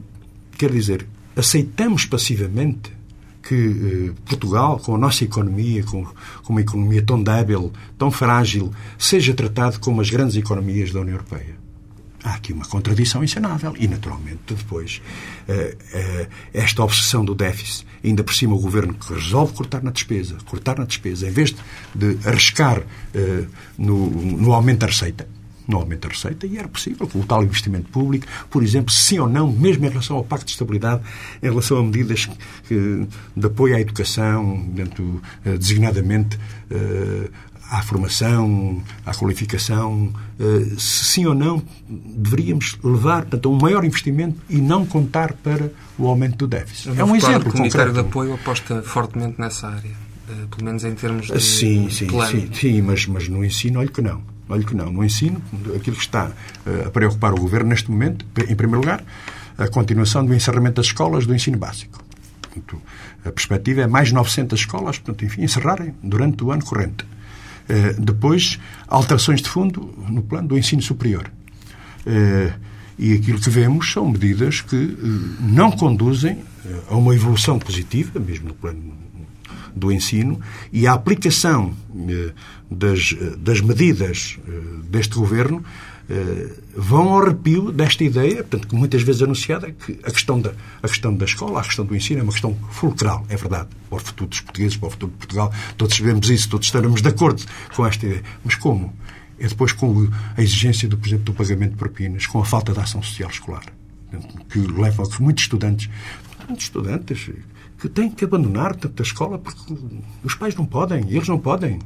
quer 0.58 0.72
dizer, 0.72 1.06
aceitamos 1.36 2.06
passivamente 2.06 2.92
que 3.52 4.12
eh, 4.12 4.22
Portugal, 4.24 4.80
com 4.80 4.96
a 4.96 4.98
nossa 4.98 5.26
economia, 5.26 5.84
com, 5.84 6.06
com, 6.06 6.54
uma 6.54 6.62
economia 6.62 7.02
tão 7.02 7.22
débil, 7.22 7.74
tão 7.98 8.10
frágil, 8.10 8.72
seja 8.98 9.34
tratado 9.34 9.78
como 9.82 10.00
as 10.00 10.10
grandes 10.10 10.38
economias 10.38 10.94
da 10.94 11.02
União 11.02 11.16
Europeia. 11.16 11.60
Há 12.24 12.36
aqui 12.36 12.54
uma 12.54 12.66
contradição 12.66 13.22
insanável. 13.22 13.74
E, 13.78 13.90
naturalmente, 13.90 14.40
depois, 14.48 15.02
eh, 15.50 15.76
eh, 15.92 16.28
esta 16.54 16.82
obsessão 16.82 17.26
do 17.26 17.36
déficit, 17.36 17.86
ainda 18.02 18.24
por 18.24 18.34
cima 18.34 18.56
o 18.56 18.60
governo 18.60 18.94
que 18.94 19.14
resolve 19.14 19.52
cortar 19.54 19.84
na 19.84 19.92
despesa, 19.92 20.38
cortar 20.46 20.78
na 20.78 20.86
despesa, 20.86 21.28
em 21.28 21.32
vez 21.32 21.54
de, 21.54 21.58
de 21.94 22.26
arriscar 22.26 22.84
no, 23.78 24.10
no 24.10 24.54
aumento 24.54 24.80
da 24.80 24.88
receita, 24.88 25.28
no 25.68 25.78
aumento 25.78 26.08
da 26.08 26.10
receita 26.10 26.46
e 26.46 26.58
era 26.58 26.68
possível, 26.68 27.08
com 27.08 27.20
o 27.20 27.24
tal 27.24 27.44
investimento 27.44 27.90
público, 27.90 28.26
por 28.50 28.64
exemplo, 28.64 28.92
sim 28.92 29.20
ou 29.20 29.30
não, 29.30 29.52
mesmo 29.52 29.86
em 29.86 29.90
relação 29.90 30.18
ao 30.18 30.24
Pacto 30.24 30.46
de 30.46 30.52
Estabilidade, 30.52 31.02
em 31.42 31.50
relação 31.50 31.78
a 31.78 31.84
medidas 31.84 32.30
que, 32.68 33.08
de 33.36 33.46
apoio 33.46 33.76
à 33.76 33.80
educação, 33.80 34.66
dentro, 34.74 35.22
eh, 35.46 35.58
designadamente 35.58 36.40
eh, 36.70 37.30
à 37.70 37.82
formação, 37.82 38.84
à 39.06 39.14
qualificação, 39.14 40.12
eh, 40.40 40.76
se 40.78 41.06
sim 41.06 41.26
ou 41.26 41.34
não 41.34 41.64
deveríamos 41.88 42.78
levar 42.84 43.22
portanto, 43.22 43.48
a 43.48 43.52
um 43.52 43.58
maior 43.58 43.86
investimento 43.86 44.42
e 44.50 44.58
não 44.58 44.86
contar 44.86 45.34
para 45.34 45.72
o 45.98 46.08
aumento 46.08 46.38
do 46.38 46.48
déficit. 46.48 47.00
É 47.00 47.04
um 47.04 47.16
exemplo. 47.16 47.50
O 47.50 47.54
concreto. 47.54 47.94
de 47.94 48.00
Apoio 48.00 48.34
aposta 48.34 48.82
fortemente 48.82 49.40
nessa 49.40 49.70
área, 49.70 49.96
pelo 50.50 50.66
menos 50.66 50.84
em 50.84 50.94
termos 50.96 51.28
de 51.28 51.40
sim, 51.40 51.90
sim, 51.90 52.08
plano. 52.08 52.32
Sim, 52.32 52.50
sim 52.54 52.82
mas, 52.82 53.06
mas 53.08 53.28
no 53.30 53.44
ensino, 53.44 53.80
olha 53.80 53.90
que 53.90 54.02
não. 54.02 54.31
Olha 54.52 54.64
que 54.64 54.76
não. 54.76 54.92
No 54.92 55.04
ensino, 55.04 55.42
aquilo 55.76 55.96
que 55.96 56.02
está 56.02 56.28
uh, 56.28 56.88
a 56.88 56.92
preocupar 56.92 57.34
o 57.34 57.38
Governo 57.38 57.70
neste 57.70 57.90
momento, 57.90 58.26
em 58.38 58.56
primeiro 58.56 58.82
lugar, 58.82 59.04
a 59.58 59.68
continuação 59.68 60.26
do 60.26 60.34
encerramento 60.34 60.76
das 60.76 60.88
escolas 60.88 61.26
do 61.26 61.34
ensino 61.34 61.58
básico. 61.58 62.04
Portanto, 62.42 62.82
a 63.24 63.32
perspectiva 63.32 63.82
é 63.82 63.88
mais 63.88 64.12
900 64.12 64.60
escolas, 64.60 64.98
portanto, 64.98 65.24
enfim, 65.24 65.44
encerrarem 65.44 65.96
durante 66.04 66.44
o 66.44 66.52
ano 66.52 66.66
corrente. 66.66 67.06
Uh, 67.06 68.02
depois, 68.02 68.60
alterações 68.88 69.42
de 69.42 69.48
fundo 69.48 69.94
no 70.10 70.22
plano 70.22 70.50
do 70.50 70.58
ensino 70.58 70.82
superior. 70.82 71.32
Uh, 72.06 72.52
e 73.00 73.14
aquilo 73.14 73.40
que 73.40 73.50
vemos 73.50 73.92
são 73.92 74.08
medidas 74.12 74.62
que 74.62 74.98
não 75.40 75.72
conduzem 75.72 76.44
a 76.88 76.96
uma 76.96 77.16
evolução 77.16 77.58
positiva, 77.58 78.20
mesmo 78.20 78.50
no 78.50 78.54
plano 78.54 78.94
do 79.76 79.92
ensino 79.92 80.40
e 80.72 80.88
a 80.88 80.94
aplicação 80.94 81.74
eh, 82.10 82.32
das, 82.70 83.16
eh, 83.20 83.36
das 83.38 83.62
medidas 83.62 84.40
eh, 84.48 84.52
deste 84.90 85.16
governo 85.16 85.64
vão 86.76 87.08
ao 87.08 87.22
arrepio 87.22 87.72
desta 87.72 88.04
ideia, 88.04 88.38
portanto, 88.38 88.68
que 88.68 88.76
muitas 88.76 89.02
vezes 89.02 89.22
anunciada, 89.22 89.72
que 89.72 89.98
a 90.04 90.12
questão, 90.12 90.42
da, 90.42 90.52
a 90.84 90.88
questão 90.90 91.16
da 91.16 91.24
escola, 91.24 91.62
a 91.62 91.64
questão 91.64 91.86
do 91.86 91.96
ensino 91.96 92.20
é 92.20 92.24
uma 92.24 92.34
questão 92.34 92.54
fulcral, 92.70 93.26
é 93.30 93.38
verdade, 93.38 93.70
para 93.90 93.96
o 93.96 94.00
futuro 94.00 94.30
dos 94.30 94.42
portugueses, 94.42 94.76
para 94.76 94.88
o 94.88 94.92
futuro 94.92 95.12
de 95.14 95.18
Portugal, 95.20 95.54
todos 95.78 95.96
sabemos 95.96 96.30
isso, 96.30 96.50
todos 96.50 96.68
estaremos 96.68 97.02
de 97.02 97.08
acordo 97.08 97.42
com 97.74 97.86
esta 97.86 98.06
ideia. 98.06 98.24
Mas 98.44 98.56
como? 98.56 98.94
É 99.40 99.48
depois 99.48 99.72
com 99.72 100.10
a 100.36 100.42
exigência, 100.42 100.90
do, 100.90 100.98
por 100.98 101.08
exemplo, 101.08 101.26
do 101.26 101.34
pagamento 101.34 101.72
de 101.72 101.78
propinas, 101.78 102.28
com 102.28 102.42
a 102.42 102.46
falta 102.46 102.74
de 102.74 102.80
ação 102.82 103.02
social 103.02 103.30
escolar, 103.30 103.64
que 104.50 104.60
leva 104.60 105.04
a 105.04 105.10
que 105.10 105.22
muitos 105.22 105.46
estudantes, 105.46 105.90
muitos 106.48 106.66
estudantes 106.66 107.30
que 107.82 107.90
têm 107.90 108.12
que 108.12 108.24
abandonar 108.24 108.76
a 108.76 109.02
escola 109.02 109.40
porque 109.40 109.60
os 110.24 110.36
pais 110.36 110.56
não 110.56 110.68
podem, 110.68 111.04
eles 111.10 111.28
não 111.28 111.40
podem. 111.40 111.80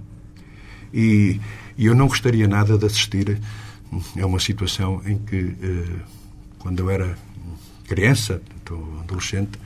E, 0.93 1.39
e 1.77 1.86
eu 1.86 1.95
não 1.95 2.08
gostaria 2.08 2.49
nada 2.49 2.77
de 2.77 2.86
assistir 2.86 3.39
a 4.21 4.25
uma 4.25 4.39
situação 4.39 5.01
em 5.05 5.17
que, 5.17 5.55
eh, 5.62 5.99
quando 6.60 6.81
eu 6.81 6.89
era 6.89 7.17
criança, 7.88 8.41
adolescente, 9.01 9.58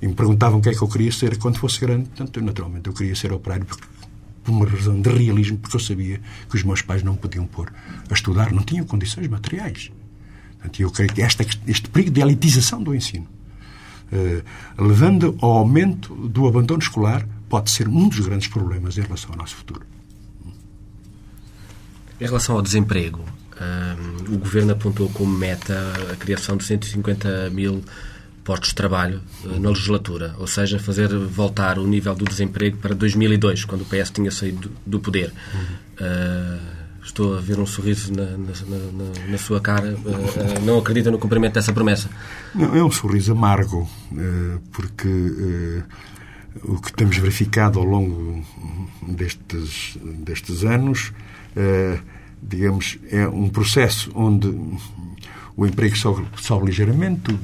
e 0.00 0.08
me 0.08 0.14
perguntavam 0.14 0.58
o 0.58 0.62
que 0.62 0.70
é 0.70 0.74
que 0.74 0.80
eu 0.80 0.88
queria 0.88 1.12
ser 1.12 1.36
quando 1.36 1.58
fosse 1.58 1.78
grande, 1.80 2.08
portanto, 2.08 2.40
naturalmente 2.40 2.88
eu 2.88 2.94
queria 2.94 3.14
ser 3.14 3.30
operário 3.32 3.66
porque, 3.66 3.84
por 4.42 4.52
uma 4.52 4.66
razão 4.66 4.98
de 4.98 5.10
realismo, 5.10 5.58
porque 5.58 5.76
eu 5.76 5.80
sabia 5.80 6.18
que 6.48 6.56
os 6.56 6.62
meus 6.62 6.80
pais 6.80 7.02
não 7.02 7.14
podiam 7.14 7.46
pôr 7.46 7.70
a 8.08 8.14
estudar, 8.14 8.52
não 8.52 8.62
tinham 8.62 8.86
condições 8.86 9.28
materiais. 9.28 9.92
Portanto, 10.52 10.80
eu 10.80 10.90
creio 10.90 11.12
que 11.12 11.20
esta, 11.20 11.44
este 11.66 11.90
perigo 11.90 12.10
de 12.10 12.22
elitização 12.22 12.82
do 12.82 12.94
ensino 12.94 13.33
levando 14.78 15.36
ao 15.40 15.52
aumento 15.52 16.14
do 16.14 16.46
abandono 16.46 16.80
escolar, 16.80 17.26
pode 17.48 17.70
ser 17.70 17.88
um 17.88 18.08
dos 18.08 18.20
grandes 18.20 18.48
problemas 18.48 18.98
em 18.98 19.02
relação 19.02 19.30
ao 19.30 19.36
nosso 19.36 19.56
futuro. 19.56 19.82
Em 22.20 22.24
relação 22.24 22.56
ao 22.56 22.62
desemprego, 22.62 23.20
um, 23.20 23.24
eh, 23.60 24.34
o 24.34 24.38
Governo 24.38 24.72
apontou 24.72 25.08
como 25.10 25.36
meta 25.36 25.74
a 26.12 26.16
criação 26.16 26.56
de 26.56 26.64
150 26.64 27.50
mil 27.50 27.82
postos 28.44 28.70
de 28.70 28.74
trabalho 28.74 29.22
uh, 29.44 29.58
na 29.58 29.70
legislatura, 29.70 30.34
ou 30.38 30.46
seja, 30.46 30.78
fazer 30.78 31.08
voltar 31.08 31.78
o 31.78 31.86
nível 31.86 32.14
do 32.14 32.24
desemprego 32.24 32.76
para 32.76 32.94
2002, 32.94 33.64
quando 33.64 33.82
o 33.82 33.84
PS 33.84 34.10
tinha 34.10 34.30
saído 34.30 34.68
do, 34.68 34.72
do 34.86 35.00
poder. 35.00 35.32
Uhum. 35.54 35.60
Uh, 36.06 36.83
Estou 37.04 37.36
a 37.36 37.40
ver 37.40 37.60
um 37.60 37.66
sorriso 37.66 38.12
na, 38.12 38.24
na, 38.24 38.38
na, 38.38 39.30
na 39.30 39.38
sua 39.38 39.60
cara. 39.60 39.94
Uh, 39.94 40.64
não 40.64 40.78
acredita 40.78 41.10
no 41.10 41.18
cumprimento 41.18 41.54
dessa 41.54 41.72
promessa? 41.72 42.08
Não, 42.54 42.74
é 42.74 42.82
um 42.82 42.90
sorriso 42.90 43.32
amargo, 43.32 43.88
uh, 44.10 44.60
porque 44.72 45.82
o 46.62 46.80
que 46.80 46.92
temos 46.92 47.16
verificado 47.18 47.78
ao 47.78 47.84
longo 47.84 48.44
destes, 49.08 49.98
destes 50.24 50.64
anos, 50.64 51.12
digamos, 52.40 52.98
é 53.10 53.26
um 53.26 53.48
processo 53.48 54.10
onde 54.14 54.48
o 55.56 55.66
emprego 55.66 55.96
sobe, 55.96 56.26
sobe 56.40 56.66
ligeiramente, 56.66 57.36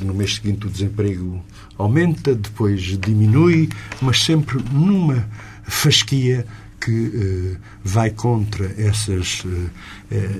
no 0.00 0.14
mês 0.14 0.36
seguinte 0.36 0.66
o 0.66 0.70
desemprego 0.70 1.42
aumenta, 1.78 2.34
depois 2.34 2.80
diminui, 2.98 3.68
mas 4.00 4.22
sempre 4.22 4.62
numa 4.72 5.28
fasquia 5.64 6.46
que 6.84 6.90
uh, 6.90 7.56
vai 7.82 8.10
contra 8.10 8.74
essas, 8.76 9.42
uh, 9.44 9.70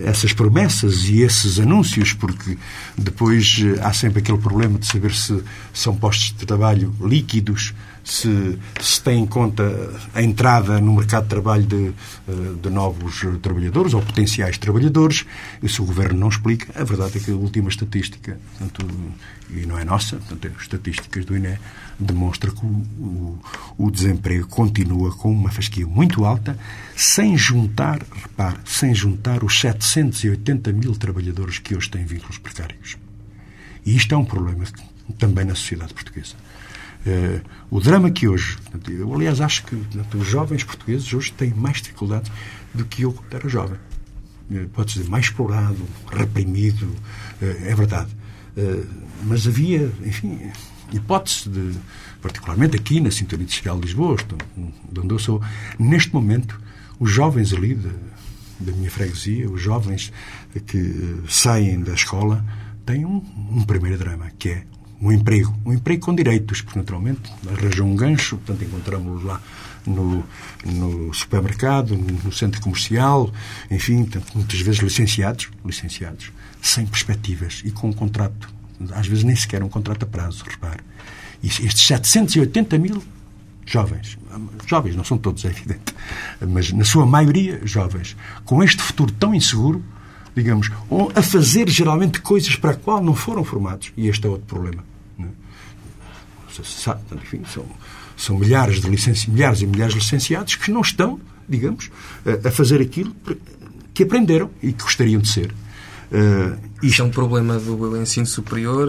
essas 0.04 0.32
promessas 0.32 1.08
e 1.08 1.22
esses 1.22 1.58
anúncios, 1.58 2.12
porque 2.12 2.58
depois 2.96 3.58
uh, 3.60 3.80
há 3.82 3.92
sempre 3.92 4.20
aquele 4.20 4.38
problema 4.38 4.78
de 4.78 4.86
saber 4.86 5.14
se 5.14 5.42
são 5.72 5.96
postos 5.96 6.36
de 6.36 6.44
trabalho 6.44 6.94
líquidos, 7.00 7.74
se, 8.04 8.58
se 8.80 9.02
tem 9.02 9.22
em 9.22 9.26
conta 9.26 9.64
a 10.14 10.22
entrada 10.22 10.78
no 10.80 10.94
mercado 10.94 11.24
de 11.24 11.30
trabalho 11.30 11.64
de, 11.64 11.92
de 12.60 12.70
novos 12.70 13.22
trabalhadores 13.40 13.94
ou 13.94 14.02
potenciais 14.02 14.58
trabalhadores. 14.58 15.24
Se 15.66 15.80
o 15.80 15.86
Governo 15.86 16.20
não 16.20 16.28
explica, 16.28 16.78
a 16.80 16.84
verdade 16.84 17.16
é 17.16 17.20
que 17.20 17.30
a 17.30 17.34
última 17.34 17.70
estatística, 17.70 18.38
portanto, 18.58 18.86
e 19.50 19.66
não 19.66 19.78
é 19.78 19.84
nossa, 19.84 20.16
portanto, 20.16 20.52
estatísticas 20.60 21.24
do 21.24 21.36
INE, 21.36 21.58
demonstra 21.98 22.50
que 22.50 22.64
o, 22.64 22.68
o, 22.68 23.38
o, 23.78 23.90
desemprego 23.90 24.46
continua 24.48 25.14
com 25.16 25.30
uma 25.30 25.50
fasquia 25.50 25.86
muito 25.86 26.24
alta, 26.24 26.58
sem 26.96 27.36
juntar, 27.38 28.04
repare, 28.22 28.58
sem 28.64 28.94
juntar 28.94 29.44
os 29.44 29.58
780 29.60 30.72
mil 30.72 30.94
trabalhadores 30.96 31.58
que 31.58 31.74
hoje 31.74 31.90
têm 31.90 32.04
vínculos 32.04 32.38
precários. 32.38 32.96
E 33.86 33.96
isto 33.96 34.14
é 34.14 34.18
um 34.18 34.24
problema 34.24 34.64
também 35.18 35.44
na 35.44 35.54
sociedade 35.54 35.94
portuguesa. 35.94 36.34
Uh, 37.06 37.42
o 37.70 37.80
drama 37.80 38.10
que 38.10 38.26
hoje, 38.26 38.56
eu 38.88 39.12
aliás 39.14 39.38
acho 39.40 39.64
que 39.64 39.76
os 40.16 40.26
jovens 40.26 40.64
portugueses 40.64 41.12
hoje 41.12 41.32
têm 41.32 41.52
mais 41.52 41.82
dificuldades 41.82 42.32
do 42.72 42.84
que 42.86 43.02
eu 43.02 43.12
quando 43.12 43.34
era 43.34 43.48
jovem. 43.48 43.78
Uh, 44.50 44.68
Pode-se 44.70 44.98
dizer 44.98 45.10
mais 45.10 45.26
explorado, 45.26 45.78
reprimido, 46.10 46.86
uh, 46.86 47.66
é 47.66 47.74
verdade. 47.74 48.10
mas 49.24 49.46
havia, 49.46 49.92
enfim, 50.02 50.50
hipótese 50.92 51.48
de, 51.50 51.72
particularmente 52.22 52.76
aqui 52.76 53.00
na 53.00 53.10
Sintonia 53.10 53.44
Industrial 53.44 53.76
de 53.76 53.86
Lisboa, 53.86 54.16
de 54.90 55.00
onde 55.00 55.12
eu 55.12 55.18
sou, 55.18 55.42
neste 55.78 56.14
momento, 56.14 56.58
os 56.98 57.10
jovens 57.10 57.52
ali 57.52 57.74
da, 57.74 57.90
da 58.60 58.72
minha 58.72 58.90
freguesia, 58.90 59.50
os 59.50 59.60
jovens 59.60 60.10
que 60.66 61.20
saem 61.28 61.80
da 61.80 61.92
escola, 61.92 62.44
têm 62.86 63.04
um, 63.04 63.22
um 63.50 63.62
primeiro 63.62 63.98
drama, 63.98 64.30
que 64.38 64.50
é 64.50 64.66
um 65.00 65.12
emprego. 65.12 65.54
Um 65.64 65.72
emprego 65.72 66.06
com 66.06 66.14
direitos, 66.14 66.62
porque 66.62 66.78
naturalmente 66.78 67.32
arranjam 67.50 67.90
um 67.90 67.96
gancho, 67.96 68.36
portanto 68.38 68.64
encontramos-los 68.64 69.24
lá 69.24 69.40
no, 69.86 70.24
no 70.64 71.12
supermercado, 71.12 71.96
no, 71.96 72.06
no, 72.24 72.32
centro 72.32 72.60
comercial, 72.60 73.32
enfim, 73.70 74.04
portanto, 74.04 74.32
muitas 74.34 74.60
vezes 74.60 74.80
licenciados, 74.80 75.50
licenciados, 75.64 76.32
sem 76.62 76.86
perspectivas 76.86 77.62
e 77.64 77.70
com 77.70 77.88
um 77.88 77.92
contrato 77.92 78.48
às 78.92 79.06
vezes 79.06 79.24
nem 79.24 79.36
sequer 79.36 79.62
um 79.62 79.68
contrato 79.68 80.02
a 80.02 80.06
prazo, 80.06 80.44
repare. 80.46 80.80
E 81.42 81.46
estes 81.46 81.86
780 81.86 82.78
mil 82.78 83.02
jovens, 83.66 84.18
jovens, 84.66 84.96
não 84.96 85.04
são 85.04 85.16
todos, 85.16 85.44
é 85.44 85.48
evidente, 85.48 85.94
mas 86.40 86.72
na 86.72 86.84
sua 86.84 87.06
maioria 87.06 87.60
jovens, 87.64 88.16
com 88.44 88.62
este 88.62 88.82
futuro 88.82 89.12
tão 89.12 89.34
inseguro, 89.34 89.82
digamos, 90.34 90.70
a 91.14 91.22
fazer 91.22 91.68
geralmente 91.68 92.20
coisas 92.20 92.56
para 92.56 92.72
a 92.72 92.74
qual 92.74 93.02
não 93.02 93.14
foram 93.14 93.44
formados. 93.44 93.92
E 93.96 94.08
este 94.08 94.26
é 94.26 94.30
outro 94.30 94.46
problema. 94.46 94.84
É? 95.18 95.24
Enfim, 97.14 97.42
são, 97.52 97.64
são 98.16 98.38
milhares, 98.38 98.80
de 98.80 98.88
licenci... 98.88 99.30
milhares 99.30 99.60
e 99.60 99.66
milhares 99.66 99.94
de 99.94 100.00
licenciados 100.00 100.56
que 100.56 100.70
não 100.70 100.80
estão, 100.80 101.20
digamos, 101.48 101.90
a 102.44 102.50
fazer 102.50 102.80
aquilo 102.80 103.14
que 103.92 104.02
aprenderam 104.02 104.50
e 104.62 104.72
que 104.72 104.82
gostariam 104.82 105.20
de 105.20 105.28
ser. 105.28 105.54
Uh, 106.12 106.58
isto 106.82 107.02
é 107.02 107.04
um 107.04 107.10
problema 107.10 107.58
do 107.58 108.00
ensino 108.00 108.26
superior, 108.26 108.88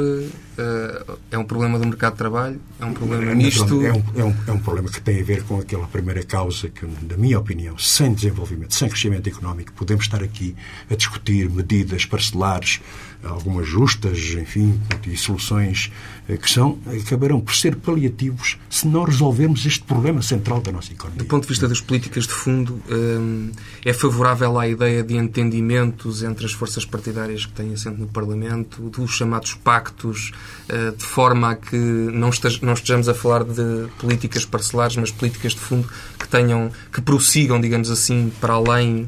uh, 0.58 1.18
é 1.32 1.38
um 1.38 1.44
problema 1.44 1.78
do 1.78 1.86
mercado 1.86 2.14
de 2.14 2.18
trabalho, 2.18 2.62
é 2.80 2.86
um 2.86 2.94
problema 2.94 3.32
é, 3.32 3.36
misto. 3.36 3.86
É 3.86 3.92
um, 3.92 4.04
é, 4.16 4.24
um, 4.24 4.36
é 4.48 4.52
um 4.52 4.60
problema 4.60 4.90
que 4.90 5.02
tem 5.02 5.22
a 5.22 5.24
ver 5.24 5.44
com 5.44 5.60
aquela 5.60 5.88
primeira 5.88 6.24
causa 6.24 6.70
que, 6.70 6.86
na 6.86 7.18
minha 7.18 7.40
opinião, 7.40 7.78
sem 7.78 8.14
desenvolvimento, 8.14 8.74
sem 8.74 8.90
crescimento 8.90 9.28
económico, 9.28 9.74
podemos 9.74 10.06
estar 10.06 10.24
aqui 10.24 10.56
a 10.90 10.96
discutir 10.96 11.50
medidas 11.50 12.06
parcelares 12.06 12.82
algumas 13.26 13.68
justas, 13.68 14.18
enfim, 14.38 14.80
e 15.06 15.18
soluções 15.18 15.92
eh, 16.28 16.38
que 16.38 16.50
são, 16.50 16.80
acabarão 16.88 17.40
por 17.42 17.56
ser 17.56 17.76
paliativos 17.76 18.58
se 18.70 18.88
não 18.88 19.04
resolvermos 19.04 19.66
este 19.66 19.84
problema 19.84 20.22
central 20.22 20.62
da 20.62 20.72
nossa 20.72 20.94
economia. 20.94 21.20
Do 21.20 21.26
ponto 21.26 21.44
de 21.44 21.50
vista 21.50 21.68
das 21.68 21.82
políticas 21.82 22.26
de 22.26 22.34
fundo, 22.34 22.82
eh, 22.90 23.90
é 23.90 23.94
favorável 23.94 24.58
à 24.60 24.68
ideia 24.68 25.04
de 25.04 25.16
entendimentos 25.16 26.24
entre 26.24 26.46
as 26.46 26.52
forças 26.52 26.86
partidárias 26.86 27.46
que 27.46 27.54
têm 27.54 27.74
assento 27.74 28.00
no 28.00 28.08
Parlamento, 28.08 28.90
dos 28.90 29.12
chamados 29.12 29.54
pactos, 29.54 30.32
eh, 30.70 30.92
de 30.92 31.04
forma 31.04 31.52
a 31.52 31.56
que 31.56 31.76
não 31.76 32.30
estejamos 32.30 33.10
a 33.10 33.14
falar 33.14 33.44
de 33.44 33.88
políticas 34.00 34.46
parcelares, 34.46 34.96
mas 34.96 35.12
políticas 35.12 35.54
de 35.54 35.60
fundo 35.60 35.88
que 36.20 36.28
tenham, 36.28 36.72
que 36.92 37.02
prossigam, 37.02 37.60
digamos 37.60 37.90
assim, 37.90 38.32
para 38.40 38.54
além 38.54 39.08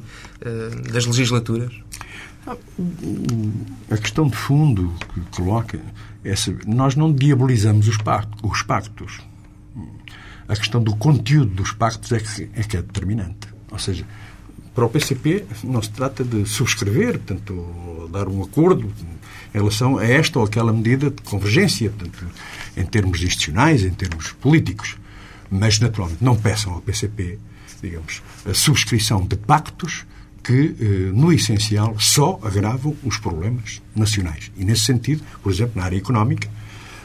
das 0.92 1.06
legislaturas? 1.06 1.74
A 3.92 3.98
questão 3.98 4.28
de 4.28 4.38
fundo 4.38 4.94
que 5.14 5.20
coloca 5.36 5.80
é 6.24 6.36
saber, 6.36 6.66
nós 6.66 6.96
não 6.96 7.12
diabolizamos 7.12 7.88
os 7.88 7.98
pactos, 7.98 8.40
os 8.42 8.62
pactos. 8.62 9.20
A 10.48 10.56
questão 10.56 10.82
do 10.82 10.96
conteúdo 10.96 11.54
dos 11.54 11.74
pactos 11.74 12.12
é 12.14 12.20
que, 12.20 12.50
é 12.54 12.64
que 12.64 12.78
é 12.78 12.82
determinante. 12.82 13.50
Ou 13.70 13.78
seja, 13.78 14.06
para 14.74 14.86
o 14.86 14.90
PCP 14.90 15.46
não 15.64 15.82
se 15.82 15.90
trata 15.90 16.24
de 16.24 16.46
subscrever, 16.46 17.20
portanto, 17.20 18.10
dar 18.14 18.30
um 18.30 18.42
acordo 18.42 18.94
em 19.54 19.58
relação 19.58 19.98
a 19.98 20.06
esta 20.06 20.40
ou 20.40 20.46
aquela 20.46 20.72
medida 20.72 21.10
de 21.10 21.22
convergência, 21.24 21.90
portanto, 21.90 22.26
em 22.78 22.86
termos 22.86 23.22
institucionais, 23.22 23.84
em 23.84 23.92
termos 23.92 24.32
políticos. 24.32 24.96
Mas, 25.50 25.80
naturalmente, 25.80 26.24
não 26.24 26.36
peçam 26.36 26.74
ao 26.74 26.82
PCP, 26.82 27.40
digamos, 27.82 28.22
a 28.46 28.54
subscrição 28.54 29.26
de 29.26 29.36
pactos 29.36 30.06
que, 30.48 30.76
eh, 30.80 31.12
no 31.14 31.34
essencial, 31.34 32.00
só 32.00 32.40
agravam 32.42 32.96
os 33.04 33.18
problemas 33.18 33.82
nacionais. 33.94 34.50
E, 34.56 34.64
nesse 34.64 34.86
sentido, 34.86 35.22
por 35.44 35.52
exemplo, 35.52 35.74
na 35.76 35.84
área 35.84 35.98
económica, 35.98 36.48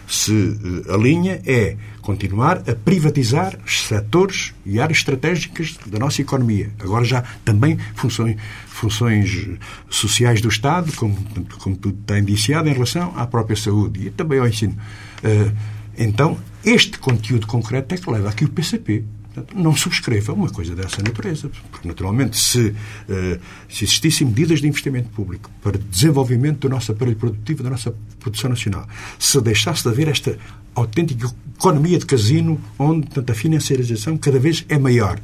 se 0.07 0.33
eh, 0.33 0.95
a 0.95 0.97
linha 0.97 1.43
é 1.45 1.77
continuar 2.03 2.59
a 2.71 2.75
privatizar 2.77 3.59
setores 3.67 4.55
e 4.65 4.79
áreas 4.79 4.99
estratégicas 4.99 5.77
da 5.85 5.99
nossa 5.99 6.23
economia. 6.23 6.71
Agora 6.79 7.05
já 7.05 7.23
também 7.45 7.77
funções, 7.97 8.37
funções 8.69 9.49
sociais 9.91 10.41
do 10.41 10.49
Estado, 10.49 10.93
como, 10.93 11.17
como 11.59 11.77
tudo 11.77 11.99
está 12.01 12.17
indiciado, 12.21 12.69
em 12.69 12.73
relação 12.73 13.13
à 13.17 13.27
própria 13.27 13.57
saúde 13.57 14.07
e 14.07 14.11
também 14.11 14.39
ao 14.39 14.47
ensino. 14.47 14.77
Eh, 15.25 15.51
então, 15.99 16.39
este 16.65 16.97
conteúdo 16.97 17.49
concreto 17.49 17.93
é 17.93 17.99
que 17.99 18.09
leva 18.09 18.29
a 18.29 18.33
que 18.33 18.45
o 18.45 18.49
PCP 18.49 19.05
Portanto, 19.33 19.57
não 19.59 19.75
subscreva 19.75 20.35
uma 20.35 20.51
coisa 20.51 20.75
dessa 20.77 21.03
natureza, 21.03 21.51
porque, 21.71 21.89
naturalmente, 21.89 22.39
se, 22.39 22.75
eh, 23.09 23.39
se 23.67 23.85
existissem 23.85 24.27
medidas 24.27 24.61
de 24.61 24.69
investimento 24.69 25.09
público 25.09 25.51
para 25.63 25.79
desenvolvimento 25.79 26.61
do 26.61 26.69
nosso 26.69 26.93
aparelho 26.93 27.17
produtivo, 27.17 27.63
da 27.63 27.71
nossa 27.71 27.95
produção 28.21 28.51
nacional, 28.51 28.87
se 29.19 29.41
deixasse 29.41 29.83
de 29.83 29.89
haver 29.89 30.09
esta 30.09 30.37
autêntica 30.75 31.33
economia 31.57 31.99
de 31.99 32.05
casino, 32.05 32.61
onde 32.79 33.07
portanto, 33.07 33.31
a 33.31 33.35
financiarização 33.35 34.19
cada 34.19 34.39
vez 34.39 34.67
é 34.69 34.79
maior, 34.79 35.19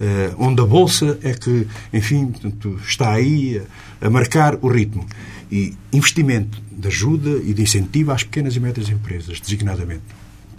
eh, 0.00 0.32
onde 0.38 0.62
a 0.62 0.64
Bolsa 0.64 1.18
é 1.24 1.34
que, 1.34 1.66
enfim, 1.92 2.26
portanto, 2.26 2.78
está 2.86 3.12
aí 3.12 3.60
a, 4.00 4.06
a 4.06 4.10
marcar 4.10 4.56
o 4.62 4.68
ritmo. 4.68 5.04
E 5.50 5.74
investimento 5.92 6.62
de 6.70 6.86
ajuda 6.86 7.40
e 7.44 7.52
de 7.52 7.62
incentivo 7.62 8.12
às 8.12 8.22
pequenas 8.22 8.54
e 8.54 8.60
médias 8.60 8.88
empresas, 8.88 9.40
designadamente 9.40 10.17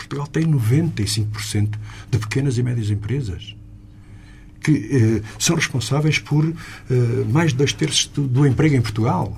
Portugal 0.10 0.28
tem 0.28 0.43
95% 0.43 1.78
de 2.10 2.18
pequenas 2.18 2.57
e 2.57 2.64
médias 2.64 2.89
empresas 2.89 3.55
que 4.62 5.22
eh, 5.22 5.28
são 5.38 5.55
responsáveis 5.55 6.20
por 6.20 6.45
eh, 6.45 6.53
mais 7.32 7.51
de 7.51 7.57
dois 7.57 7.72
terços 7.72 8.07
do, 8.07 8.28
do 8.28 8.45
emprego 8.45 8.76
em 8.76 8.82
Portugal. 8.82 9.38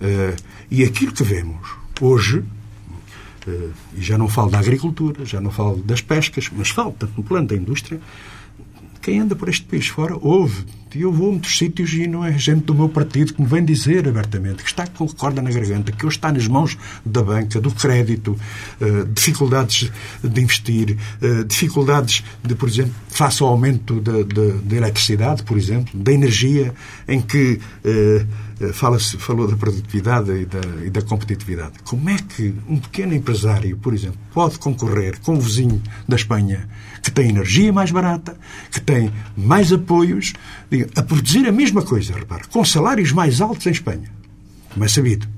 Eh, 0.00 0.36
e 0.70 0.84
aquilo 0.84 1.12
que 1.12 1.22
vemos 1.22 1.68
hoje, 2.00 2.42
eh, 3.46 3.68
e 3.96 4.02
já 4.02 4.16
não 4.16 4.28
falo 4.28 4.50
da 4.50 4.58
agricultura, 4.58 5.24
já 5.26 5.40
não 5.40 5.50
falo 5.50 5.82
das 5.82 6.00
pescas, 6.00 6.48
mas 6.50 6.70
falo 6.70 6.92
tanto 6.92 7.12
no 7.16 7.22
plano 7.22 7.48
da 7.48 7.56
indústria, 7.56 8.00
quem 9.02 9.20
anda 9.20 9.36
por 9.36 9.48
este 9.48 9.64
país 9.64 9.88
fora 9.88 10.16
ouve. 10.20 10.64
E 10.94 11.02
eu 11.02 11.12
vou 11.12 11.28
a 11.28 11.32
muitos 11.32 11.56
sítios 11.58 11.92
e 11.92 12.06
não 12.06 12.24
é 12.24 12.36
gente 12.38 12.64
do 12.64 12.74
meu 12.74 12.88
partido 12.88 13.34
que 13.34 13.42
me 13.42 13.46
vem 13.46 13.64
dizer 13.64 14.08
abertamente 14.08 14.62
que 14.62 14.68
está 14.68 14.86
com 14.86 15.06
corda 15.06 15.42
na 15.42 15.50
garganta, 15.50 15.92
que 15.92 16.06
hoje 16.06 16.16
está 16.16 16.32
nas 16.32 16.46
mãos 16.48 16.78
da 17.04 17.22
banca, 17.22 17.60
do 17.60 17.70
crédito, 17.70 18.38
uh, 18.80 19.04
dificuldades 19.12 19.90
de 20.22 20.40
investir, 20.40 20.96
uh, 21.22 21.44
dificuldades 21.44 22.24
de, 22.42 22.54
por 22.54 22.68
exemplo, 22.68 22.94
face 23.08 23.42
ao 23.42 23.50
aumento 23.50 24.00
da, 24.00 24.22
da, 24.22 24.54
da 24.62 24.76
eletricidade, 24.76 25.42
por 25.42 25.58
exemplo, 25.58 25.98
da 25.98 26.12
energia, 26.12 26.74
em 27.06 27.20
que 27.20 27.60
uh, 27.84 28.48
fala 28.72 28.98
falou 28.98 29.46
da 29.46 29.56
produtividade 29.56 30.32
e 30.32 30.44
da, 30.44 30.60
e 30.84 30.90
da 30.90 31.02
competitividade. 31.02 31.74
Como 31.84 32.08
é 32.10 32.16
que 32.16 32.54
um 32.68 32.78
pequeno 32.78 33.14
empresário, 33.14 33.76
por 33.76 33.94
exemplo, 33.94 34.18
pode 34.32 34.58
concorrer 34.58 35.20
com 35.20 35.34
o 35.34 35.40
vizinho 35.40 35.80
da 36.08 36.16
Espanha 36.16 36.68
que 37.02 37.10
tem 37.10 37.28
energia 37.28 37.72
mais 37.72 37.90
barata, 37.90 38.36
que 38.70 38.80
tem 38.80 39.12
mais 39.36 39.72
apoios, 39.72 40.32
a 40.96 41.02
produzir 41.02 41.46
a 41.46 41.52
mesma 41.52 41.82
coisa, 41.82 42.14
repare, 42.14 42.48
com 42.48 42.64
salários 42.64 43.12
mais 43.12 43.40
altos 43.40 43.66
em 43.66 43.70
Espanha, 43.70 44.10
como 44.70 44.84
é 44.84 44.88
sabido. 44.88 45.28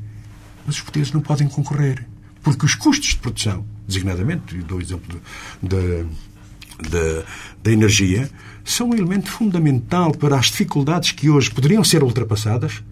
Mas 0.66 0.76
os 0.76 0.82
portugueses 0.82 1.12
não 1.12 1.20
podem 1.20 1.48
concorrer, 1.48 2.06
porque 2.42 2.66
os 2.66 2.74
custos 2.74 3.10
de 3.10 3.16
produção, 3.16 3.64
designadamente, 3.86 4.56
dou 4.58 4.78
o 4.78 4.80
exemplo 4.80 5.20
da 5.62 7.72
energia, 7.72 8.30
são 8.64 8.90
um 8.90 8.94
elemento 8.94 9.30
fundamental 9.30 10.12
para 10.12 10.38
as 10.38 10.46
dificuldades 10.46 11.12
que 11.12 11.28
hoje 11.28 11.50
poderiam 11.50 11.82
ser 11.82 12.02
ultrapassadas 12.02 12.82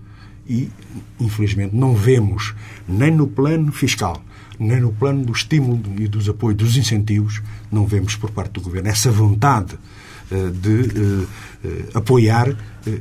e, 0.49 0.70
infelizmente, 1.20 1.74
não 1.74 1.94
vemos 1.94 2.55
nem 2.88 3.11
no 3.11 3.26
plano 3.26 3.70
fiscal, 3.70 4.22
nem 4.59 4.80
no 4.80 4.92
plano 4.92 5.24
do 5.24 5.32
estímulo 5.32 5.80
e 5.99 6.09
dos 6.09 6.28
apoios, 6.28 6.57
dos 6.57 6.76
incentivos, 6.76 7.42
não 7.70 7.86
vemos 7.86 8.16
por 8.16 8.30
parte 8.30 8.53
do 8.53 8.61
Governo 8.61 8.88
essa 8.88 9.11
vontade 9.11 9.78
de 10.31 10.81
eh, 10.81 11.26
eh, 11.64 11.85
apoiar 11.95 12.55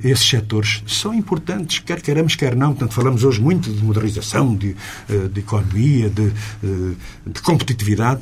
esses 0.03 0.27
setores. 0.27 0.83
São 0.87 1.13
importantes, 1.13 1.79
quer 1.79 2.01
queiramos, 2.01 2.35
quer 2.35 2.55
não. 2.55 2.69
Portanto, 2.69 2.93
falamos 2.93 3.23
hoje 3.23 3.41
muito 3.41 3.71
de 3.71 3.83
modernização, 3.83 4.53
de, 4.55 4.75
de 5.31 5.39
economia, 5.39 6.09
de, 6.09 6.33
de 7.25 7.41
competitividade, 7.41 8.21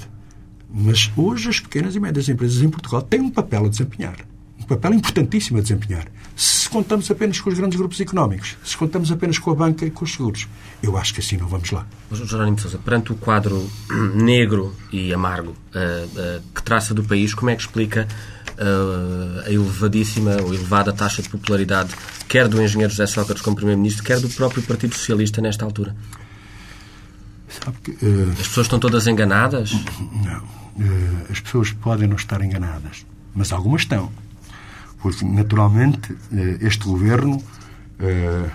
mas 0.71 1.11
hoje 1.15 1.49
as 1.49 1.59
pequenas 1.59 1.95
e 1.95 1.99
médias 1.99 2.29
empresas 2.29 2.61
em 2.61 2.69
Portugal 2.69 3.01
têm 3.01 3.19
um 3.19 3.31
papel 3.31 3.65
a 3.65 3.69
desempenhar 3.69 4.17
um 4.65 4.67
papel 4.67 4.95
importantíssimo 4.95 5.59
a 5.59 5.61
desempenhar. 5.61 6.07
Se 6.35 6.67
contamos 6.69 7.09
apenas 7.09 7.39
com 7.39 7.49
os 7.49 7.57
grandes 7.57 7.77
grupos 7.77 8.01
económicos, 8.01 8.57
se 8.63 8.75
contamos 8.75 9.11
apenas 9.11 9.37
com 9.37 9.51
a 9.51 9.55
banca 9.55 9.85
e 9.85 9.91
com 9.91 10.03
os 10.03 10.11
seguros, 10.11 10.47
eu 10.81 10.97
acho 10.97 11.13
que 11.13 11.19
assim 11.19 11.37
não 11.37 11.47
vamos 11.47 11.71
lá. 11.71 11.87
Jerónimo 12.11 12.59
Sousa, 12.59 12.77
perante 12.77 13.11
o 13.11 13.15
quadro 13.15 13.69
negro 14.15 14.75
e 14.91 15.13
amargo 15.13 15.51
uh, 15.51 15.55
uh, 15.55 16.43
que 16.53 16.63
traça 16.63 16.93
do 16.93 17.03
país, 17.03 17.33
como 17.33 17.51
é 17.51 17.55
que 17.55 17.61
explica 17.61 18.07
a 18.57 19.51
elevadíssima 19.51 20.41
ou 20.41 20.53
elevada 20.53 20.93
taxa 20.93 21.21
de 21.21 21.29
popularidade, 21.29 21.93
quer 22.27 22.47
do 22.47 22.61
engenheiro 22.61 22.91
José 22.91 23.07
Sócrates 23.07 23.41
como 23.41 23.55
Primeiro-Ministro, 23.55 24.03
quer 24.03 24.19
do 24.19 24.29
próprio 24.29 24.63
Partido 24.63 24.95
Socialista 24.95 25.41
nesta 25.41 25.65
altura? 25.65 25.95
Que, 27.83 27.91
As 28.39 28.47
pessoas 28.47 28.65
estão 28.65 28.79
todas 28.79 29.07
enganadas? 29.07 29.71
Não. 30.23 30.43
As 31.29 31.39
pessoas 31.39 31.71
podem 31.71 32.07
não 32.07 32.15
estar 32.15 32.41
enganadas, 32.41 33.05
mas 33.33 33.51
algumas 33.51 33.81
estão 33.81 34.11
porque 35.05 35.23
naturalmente 35.23 36.17
eh, 36.33 36.57
este 36.61 36.85
governo 36.85 37.39
eh, 37.99 38.49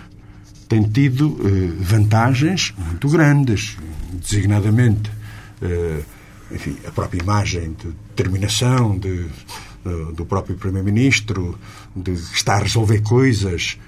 tem 0.68 0.82
tido 0.82 1.38
eh, 1.44 1.72
vantagens 1.78 2.74
muito 2.76 3.08
grandes, 3.08 3.76
designadamente 4.12 5.12
enfim, 6.50 6.76
a 6.88 6.90
própria 6.90 7.20
imagem 7.22 7.74
de 7.74 7.92
determinação 8.08 8.98
de, 8.98 9.28
do 10.14 10.24
próprio 10.26 10.56
Primeiro-Ministro, 10.56 11.58
de 11.94 12.12
estar 12.12 12.56
a 12.56 12.62
resolver 12.62 13.00
coisas. 13.00 13.78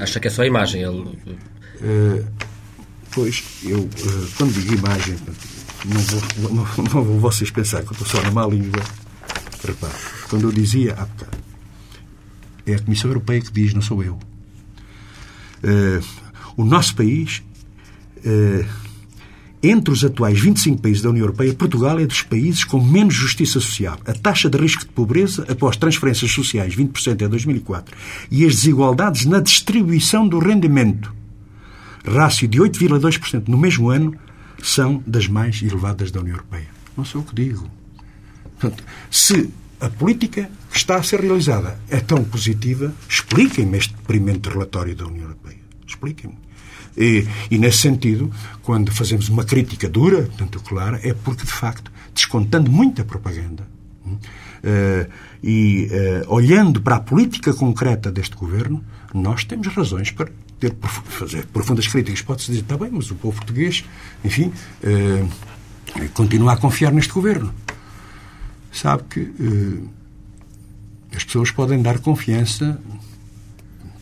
Acha 0.00 0.20
que 0.20 0.28
é 0.28 0.30
só 0.30 0.42
a 0.42 0.46
imagem? 0.46 0.82
Ele... 0.82 1.18
Pois, 3.12 3.44
eu, 3.62 3.88
quando 4.36 4.52
digo 4.52 4.74
imagem, 4.74 5.16
não 5.84 6.00
vou, 6.00 6.50
não, 6.50 6.66
não 6.94 7.04
vou 7.04 7.20
vocês 7.20 7.50
pensar 7.50 7.82
que 7.82 7.88
eu 7.88 7.92
estou 7.92 8.06
só 8.06 8.20
na 8.22 8.30
má 8.30 8.46
língua. 8.46 8.82
Repare, 9.64 9.94
quando 10.28 10.48
eu 10.48 10.52
dizia 10.52 10.94
há 10.94 11.06
bocado 11.06 11.44
é 12.66 12.74
a 12.74 12.78
Comissão 12.78 13.10
Europeia 13.10 13.40
que 13.40 13.52
diz, 13.52 13.74
não 13.74 13.82
sou 13.82 14.02
eu. 14.02 14.18
O 16.56 16.64
nosso 16.64 16.96
país 16.96 17.42
Entre 19.64 19.90
os 19.90 20.04
atuais 20.04 20.38
25 20.38 20.82
países 20.82 21.00
da 21.00 21.08
União 21.08 21.22
Europeia, 21.22 21.54
Portugal 21.54 21.98
é 21.98 22.04
dos 22.04 22.20
países 22.20 22.64
com 22.64 22.84
menos 22.84 23.14
justiça 23.14 23.58
social. 23.58 23.98
A 24.04 24.12
taxa 24.12 24.50
de 24.50 24.58
risco 24.58 24.82
de 24.82 24.90
pobreza, 24.90 25.46
após 25.48 25.74
transferências 25.78 26.30
sociais, 26.32 26.76
20% 26.76 27.22
em 27.22 27.28
2004, 27.30 27.96
e 28.30 28.44
as 28.44 28.56
desigualdades 28.56 29.24
na 29.24 29.40
distribuição 29.40 30.28
do 30.28 30.38
rendimento, 30.38 31.14
rácio 32.06 32.46
de 32.46 32.58
8,2% 32.58 33.48
no 33.48 33.56
mesmo 33.56 33.88
ano, 33.88 34.14
são 34.62 35.02
das 35.06 35.28
mais 35.28 35.62
elevadas 35.62 36.10
da 36.10 36.20
União 36.20 36.36
Europeia. 36.36 36.68
Não 36.94 37.06
sou 37.06 37.22
o 37.22 37.24
que 37.24 37.34
digo. 37.34 37.66
Portanto, 38.60 38.84
se 39.10 39.48
a 39.80 39.88
política 39.88 40.50
que 40.70 40.76
está 40.76 40.96
a 40.96 41.02
ser 41.02 41.20
realizada 41.20 41.80
é 41.88 42.00
tão 42.00 42.22
positiva, 42.22 42.92
expliquem-me 43.08 43.78
este 43.78 43.94
deprimente 43.94 44.46
relatório 44.46 44.94
da 44.94 45.06
União 45.06 45.22
Europeia. 45.22 45.56
Expliquem-me. 45.86 46.43
E, 46.96 47.26
e, 47.50 47.58
nesse 47.58 47.78
sentido, 47.78 48.30
quando 48.62 48.92
fazemos 48.92 49.28
uma 49.28 49.44
crítica 49.44 49.88
dura, 49.88 50.28
tanto 50.36 50.60
clara, 50.60 51.00
é 51.02 51.12
porque, 51.12 51.44
de 51.44 51.52
facto, 51.52 51.90
descontando 52.14 52.70
muita 52.70 53.04
propaganda 53.04 53.66
uh, 54.06 55.10
e 55.42 55.88
uh, 55.90 56.32
olhando 56.32 56.80
para 56.80 56.96
a 56.96 57.00
política 57.00 57.52
concreta 57.52 58.10
deste 58.12 58.36
governo, 58.36 58.84
nós 59.12 59.44
temos 59.44 59.66
razões 59.68 60.10
para 60.10 60.30
ter, 60.60 60.74
fazer 60.80 61.46
profundas 61.46 61.86
críticas. 61.88 62.22
Pode-se 62.22 62.50
dizer, 62.50 62.62
está 62.62 62.76
bem, 62.76 62.90
mas 62.92 63.10
o 63.10 63.16
povo 63.16 63.36
português, 63.36 63.84
enfim, 64.24 64.52
uh, 64.84 66.08
continua 66.14 66.52
a 66.52 66.56
confiar 66.56 66.92
neste 66.92 67.12
governo. 67.12 67.52
Sabe 68.72 69.04
que 69.04 69.32
as 71.14 71.22
pessoas 71.22 71.52
podem 71.52 71.80
dar 71.80 72.00
confiança 72.00 72.80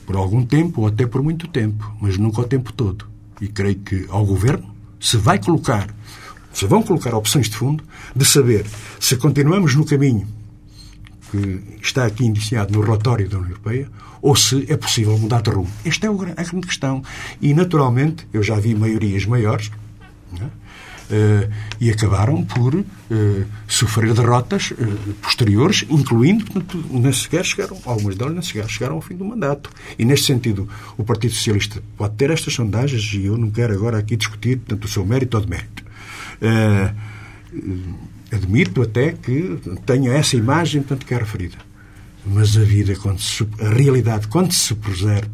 por 0.07 0.17
algum 0.17 0.45
tempo 0.45 0.83
ou 0.83 0.87
até 0.87 1.07
por 1.07 1.23
muito 1.23 1.47
tempo, 1.49 1.95
mas 2.01 2.19
nunca 2.19 2.41
o 2.41 2.45
tempo 2.45 2.73
todo. 2.73 3.07
E 3.41 3.49
creio 3.49 3.77
que 3.77 4.07
ao 4.09 4.25
Governo 4.25 4.73
se 5.01 5.17
vai 5.17 5.39
colocar, 5.39 5.93
se 6.53 6.67
vão 6.67 6.83
colocar 6.83 7.15
opções 7.15 7.49
de 7.49 7.57
fundo 7.57 7.83
de 8.15 8.25
saber 8.25 8.67
se 9.01 9.17
continuamos 9.17 9.75
no 9.75 9.85
caminho 9.85 10.27
que 11.31 11.63
está 11.83 12.05
aqui 12.05 12.27
indiciado 12.27 12.73
no 12.73 12.83
relatório 12.83 13.29
da 13.29 13.39
União 13.39 13.51
Europeia 13.51 13.89
ou 14.21 14.37
se 14.37 14.71
é 14.71 14.77
possível 14.77 15.19
mudar 15.19 15.43
de 15.43 15.51
rumo. 15.51 15.71
Esta 15.85 16.07
é 16.07 16.11
a 16.11 16.13
grande 16.13 16.67
questão. 16.67 17.03
E, 17.41 17.53
naturalmente, 17.55 18.29
eu 18.33 18.43
já 18.43 18.55
vi 18.57 18.75
maiorias 18.75 19.27
maiores, 19.27 19.71
é? 20.41 20.62
Uh, 21.13 21.53
e 21.79 21.91
acabaram 21.91 22.43
por 22.43 22.75
uh, 22.75 22.85
sofrer 23.69 24.15
derrotas 24.15 24.71
uh, 24.71 25.13
posteriores, 25.21 25.85
incluindo, 25.91 26.47
portanto, 26.47 26.83
nem 26.91 27.13
sequer 27.13 27.45
chegaram, 27.45 27.79
algumas 27.85 28.17
delas 28.17 28.33
nem 28.33 28.41
sequer 28.41 28.67
chegaram 28.67 28.95
ao 28.95 29.03
fim 29.03 29.15
do 29.15 29.23
mandato. 29.23 29.69
E, 29.99 30.07
neste 30.07 30.25
sentido, 30.25 30.67
o 30.97 31.05
Partido 31.05 31.35
Socialista 31.35 31.83
pode 31.99 32.15
ter 32.15 32.31
estas 32.31 32.55
sondagens, 32.55 33.13
e 33.13 33.27
eu 33.27 33.37
não 33.37 33.51
quero 33.51 33.75
agora 33.75 33.99
aqui 33.99 34.17
discutir, 34.17 34.57
portanto, 34.57 34.87
o 34.87 34.89
seu 34.89 35.05
mérito 35.05 35.37
ou 35.37 35.45
demérito. 35.45 35.85
admito 38.33 38.81
até 38.81 39.13
que 39.13 39.59
tenha 39.85 40.15
essa 40.15 40.35
imagem, 40.35 40.81
portanto, 40.81 41.05
que 41.05 41.13
é 41.13 41.19
referida. 41.19 41.72
Mas 42.25 42.57
a 42.57 42.61
vida, 42.61 42.95
quando 42.95 43.21
se, 43.21 43.47
a 43.61 43.69
realidade, 43.71 44.29
quando 44.29 44.53
se 44.53 44.75
puser, 44.77 45.29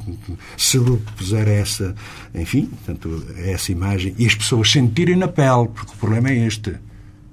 se 0.57 0.78
puser 1.16 1.47
essa, 1.47 1.95
enfim, 2.34 2.64
portanto, 2.66 3.26
essa 3.36 3.70
imagem, 3.70 4.14
e 4.18 4.26
as 4.26 4.34
pessoas 4.34 4.70
sentirem 4.70 5.16
na 5.16 5.28
pele, 5.28 5.68
porque 5.68 5.93
o 5.93 5.97
problema 5.97 6.30
é 6.30 6.47
este. 6.47 6.70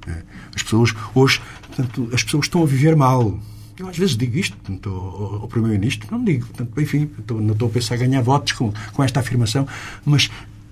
É, 0.08 0.24
as 0.53 0.62
pessoas, 0.62 0.93
hoje, 1.14 1.41
portanto, 1.68 2.10
as 2.14 2.24
pessoas 2.24 2.45
estão 2.45 2.64
a 2.64 2.66
viver 2.66 2.95
mal. 2.95 3.39
Eu 3.78 3.89
às 3.89 3.97
vezes 3.97 4.16
digo 4.16 4.38
isto 4.38 4.56
portanto, 4.56 4.89
ao, 4.89 5.47
Primeiro-Ministro, 5.47 6.08
não 6.12 6.24
digo, 6.24 6.45
portanto, 6.47 6.80
enfim, 6.80 7.10
não 7.30 7.53
estou 7.53 7.68
a 7.68 7.72
pensar 7.72 7.95
em 7.95 7.99
ganhar 7.99 8.22
votos 8.22 8.53
com, 8.53 8.74
com 8.93 9.03
esta 9.03 9.20
afirmação, 9.20 9.68
mas 10.06 10.30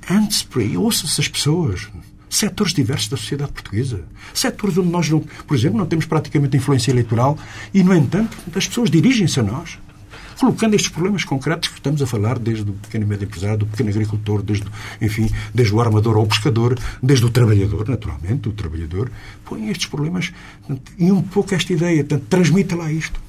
antes 0.10 0.44
por 0.44 0.62
aí, 0.62 0.78
ouça-se 0.78 1.20
as 1.20 1.28
pessoas 1.28 1.90
setores 2.34 2.74
diversos 2.74 3.10
da 3.10 3.18
sociedade 3.18 3.52
portuguesa. 3.52 4.04
Setores 4.34 4.78
onde 4.78 4.90
nós, 4.90 5.10
não, 5.10 5.20
por 5.20 5.56
exemplo, 5.56 5.78
não 5.78 5.86
temos 5.86 6.06
praticamente 6.06 6.58
influência 6.58 6.92
eleitoral 6.92 7.38
e, 7.74 7.84
no 7.84 7.94
entanto, 7.94 8.38
as 8.56 8.68
pessoas 8.68 8.90
dirigem-se 8.90 9.40
a 9.40 9.44
nós 9.44 9.78
colocando 10.40 10.74
estes 10.74 10.92
problemas 10.92 11.24
concretos 11.24 11.70
que 11.70 11.78
estamos 11.78 12.02
a 12.02 12.08
falar, 12.08 12.38
desde 12.38 12.70
o 12.70 12.74
pequeno 12.74 13.06
e 13.06 13.08
médio 13.08 13.26
empresário, 13.26 13.60
do 13.60 13.66
pequeno 13.66 13.90
agricultor, 13.90 14.42
desde, 14.42 14.66
enfim, 15.00 15.30
desde 15.54 15.74
o 15.74 15.80
armador 15.80 16.18
ao 16.18 16.26
pescador, 16.26 16.78
desde 17.02 17.26
o 17.26 17.30
trabalhador, 17.30 17.88
naturalmente, 17.88 18.50
o 18.50 18.52
trabalhador, 18.52 19.12
põe 19.46 19.70
estes 19.70 19.88
problemas 19.88 20.34
e 20.98 21.12
um 21.12 21.22
pouco 21.22 21.56
esta 21.56 21.72
ideia, 21.72 22.04
portanto, 22.04 22.26
transmita 22.30 22.76
lá 22.76 22.92
isto. 22.92 23.22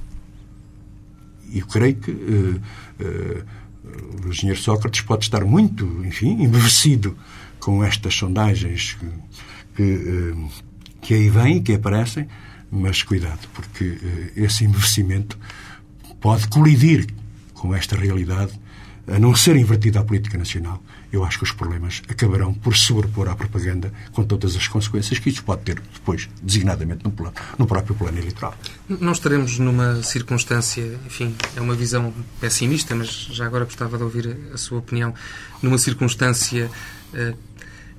E 1.50 1.60
eu 1.60 1.66
creio 1.66 1.94
que 1.94 2.10
uh, 2.10 2.60
uh, 3.00 4.26
o 4.26 4.28
engenheiro 4.28 4.60
Sócrates 4.60 5.02
pode 5.02 5.24
estar 5.24 5.44
muito, 5.44 5.84
enfim, 6.04 6.42
embevecido 6.42 7.16
com 7.64 7.82
estas 7.82 8.14
sondagens 8.14 8.94
que, 9.74 9.82
eh, 9.82 10.34
que 11.00 11.14
aí 11.14 11.30
vêm, 11.30 11.62
que 11.62 11.72
aparecem, 11.72 12.28
mas 12.70 13.02
cuidado, 13.02 13.48
porque 13.54 13.98
eh, 14.02 14.32
esse 14.36 14.66
envelhecimento 14.66 15.38
pode 16.20 16.46
colidir 16.48 17.06
com 17.54 17.74
esta 17.74 17.96
realidade, 17.96 18.52
a 19.08 19.18
não 19.18 19.34
ser 19.34 19.56
invertida 19.56 20.00
a 20.00 20.04
política 20.04 20.36
nacional. 20.36 20.82
Eu 21.10 21.24
acho 21.24 21.38
que 21.38 21.44
os 21.44 21.52
problemas 21.52 22.02
acabarão 22.06 22.52
por 22.52 22.76
sobrepor 22.76 23.28
à 23.28 23.34
propaganda 23.34 23.90
com 24.12 24.24
todas 24.24 24.56
as 24.56 24.68
consequências 24.68 25.18
que 25.18 25.30
isso 25.30 25.42
pode 25.42 25.62
ter 25.62 25.80
depois, 25.94 26.28
designadamente 26.42 27.02
no, 27.02 27.12
plano, 27.12 27.34
no 27.58 27.66
próprio 27.66 27.94
plano 27.94 28.18
eleitoral. 28.18 28.54
Não 28.86 29.12
estaremos 29.12 29.58
numa 29.58 30.02
circunstância, 30.02 30.98
enfim, 31.06 31.34
é 31.56 31.62
uma 31.62 31.74
visão 31.74 32.12
pessimista, 32.38 32.94
mas 32.94 33.08
já 33.08 33.46
agora 33.46 33.64
gostava 33.64 33.96
de 33.96 34.02
ouvir 34.02 34.36
a 34.52 34.58
sua 34.58 34.80
opinião, 34.80 35.14
numa 35.62 35.78
circunstância 35.78 36.70
uh, 37.14 37.53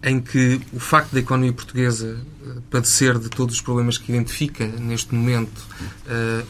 em 0.05 0.21
que 0.21 0.61
o 0.71 0.79
facto 0.79 1.11
da 1.13 1.19
economia 1.19 1.51
portuguesa 1.51 2.21
eh, 2.45 2.49
padecer 2.69 3.17
de 3.17 3.27
todos 3.27 3.55
os 3.55 3.61
problemas 3.61 3.97
que 3.97 4.11
identifica 4.11 4.67
neste 4.67 5.15
momento, 5.15 5.59
uh, 6.05 6.45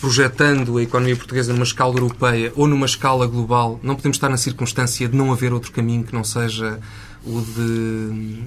projetando 0.00 0.76
a 0.76 0.82
economia 0.82 1.16
portuguesa 1.16 1.54
numa 1.54 1.64
escala 1.64 1.94
europeia 1.94 2.52
ou 2.54 2.68
numa 2.68 2.84
escala 2.84 3.26
global, 3.26 3.80
não 3.82 3.96
podemos 3.96 4.18
estar 4.18 4.28
na 4.28 4.36
circunstância 4.36 5.08
de 5.08 5.16
não 5.16 5.32
haver 5.32 5.54
outro 5.54 5.72
caminho 5.72 6.04
que 6.04 6.12
não 6.12 6.22
seja 6.22 6.78
o 7.24 7.40
de, 7.40 8.42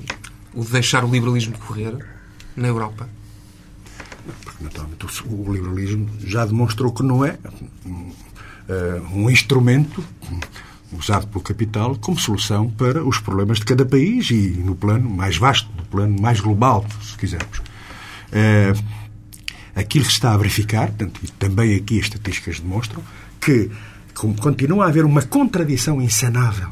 o 0.54 0.64
de 0.64 0.72
deixar 0.72 1.04
o 1.04 1.10
liberalismo 1.10 1.58
correr 1.58 1.98
na 2.56 2.68
Europa? 2.68 3.10
Porque, 4.44 4.64
naturalmente, 4.64 5.04
o 5.26 5.52
liberalismo 5.52 6.10
já 6.24 6.46
demonstrou 6.46 6.94
que 6.94 7.02
não 7.02 7.26
é 7.26 7.40
eh, 8.70 9.02
um 9.14 9.30
instrumento 9.30 10.04
usado 10.92 11.28
pelo 11.28 11.44
capital 11.44 11.96
como 11.96 12.18
solução 12.18 12.70
para 12.70 13.04
os 13.04 13.20
problemas 13.20 13.60
de 13.60 13.66
cada 13.66 13.86
país 13.86 14.30
e 14.30 14.50
no 14.64 14.76
plano 14.76 15.10
mais 15.10 15.38
vasto, 15.38 15.70
no 15.76 15.84
plano 15.84 16.20
mais 16.22 16.40
global, 16.40 16.86
se 17.02 17.18
quisermos. 17.18 17.62
É, 18.32 18.74
aquilo 19.76 20.06
que 20.06 20.12
se 20.12 20.18
está 20.18 20.34
a 20.34 20.38
verificar, 20.38 20.92
tanto, 20.92 21.20
e 21.24 21.28
também 21.32 21.76
aqui 21.76 22.00
as 22.00 22.06
estatísticas 22.06 22.60
demonstram, 22.60 23.04
que 23.40 23.70
continua 24.14 24.86
a 24.86 24.88
haver 24.88 25.06
uma 25.06 25.22
contradição 25.22 26.02
insanável 26.02 26.70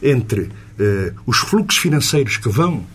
entre 0.00 0.50
eh, 0.78 1.12
os 1.26 1.38
fluxos 1.38 1.80
financeiros 1.80 2.36
que 2.36 2.48
vão 2.48 2.86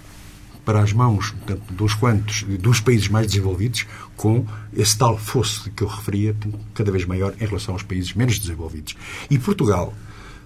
para 0.66 0.82
as 0.82 0.92
mãos 0.92 1.32
portanto, 1.32 1.74
dos 1.74 1.94
quantos 1.94 2.44
dos 2.60 2.80
países 2.80 3.08
mais 3.08 3.28
desenvolvidos 3.28 3.86
com 4.18 4.46
esse 4.76 4.98
tal 4.98 5.18
fosso 5.18 5.70
que 5.72 5.84
eu 5.84 5.88
referia 5.88 6.36
cada 6.74 6.92
vez 6.92 7.06
maior 7.06 7.34
em 7.40 7.46
relação 7.46 7.76
aos 7.76 7.84
países 7.84 8.14
menos 8.14 8.40
desenvolvidos. 8.40 8.96
E 9.30 9.38
Portugal, 9.38 9.94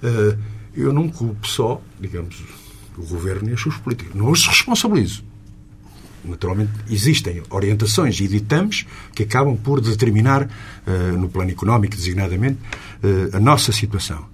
eh, 0.03 0.37
eu 0.75 0.93
não 0.93 1.09
culpo 1.09 1.47
só, 1.47 1.81
digamos, 1.99 2.41
o 2.97 3.03
governo 3.05 3.49
e 3.49 3.53
as 3.53 3.61
suas 3.61 3.77
políticas. 3.77 4.13
Não 4.13 4.29
os 4.29 4.45
responsabilizo. 4.45 5.23
Naturalmente, 6.23 6.71
existem 6.89 7.41
orientações 7.49 8.19
e 8.19 8.27
ditames 8.27 8.85
que 9.15 9.23
acabam 9.23 9.55
por 9.55 9.79
determinar, 9.79 10.49
eh, 10.85 11.11
no 11.13 11.29
plano 11.29 11.51
económico 11.51 11.95
designadamente, 11.95 12.59
eh, 13.01 13.35
a 13.35 13.39
nossa 13.39 13.71
situação. 13.71 14.27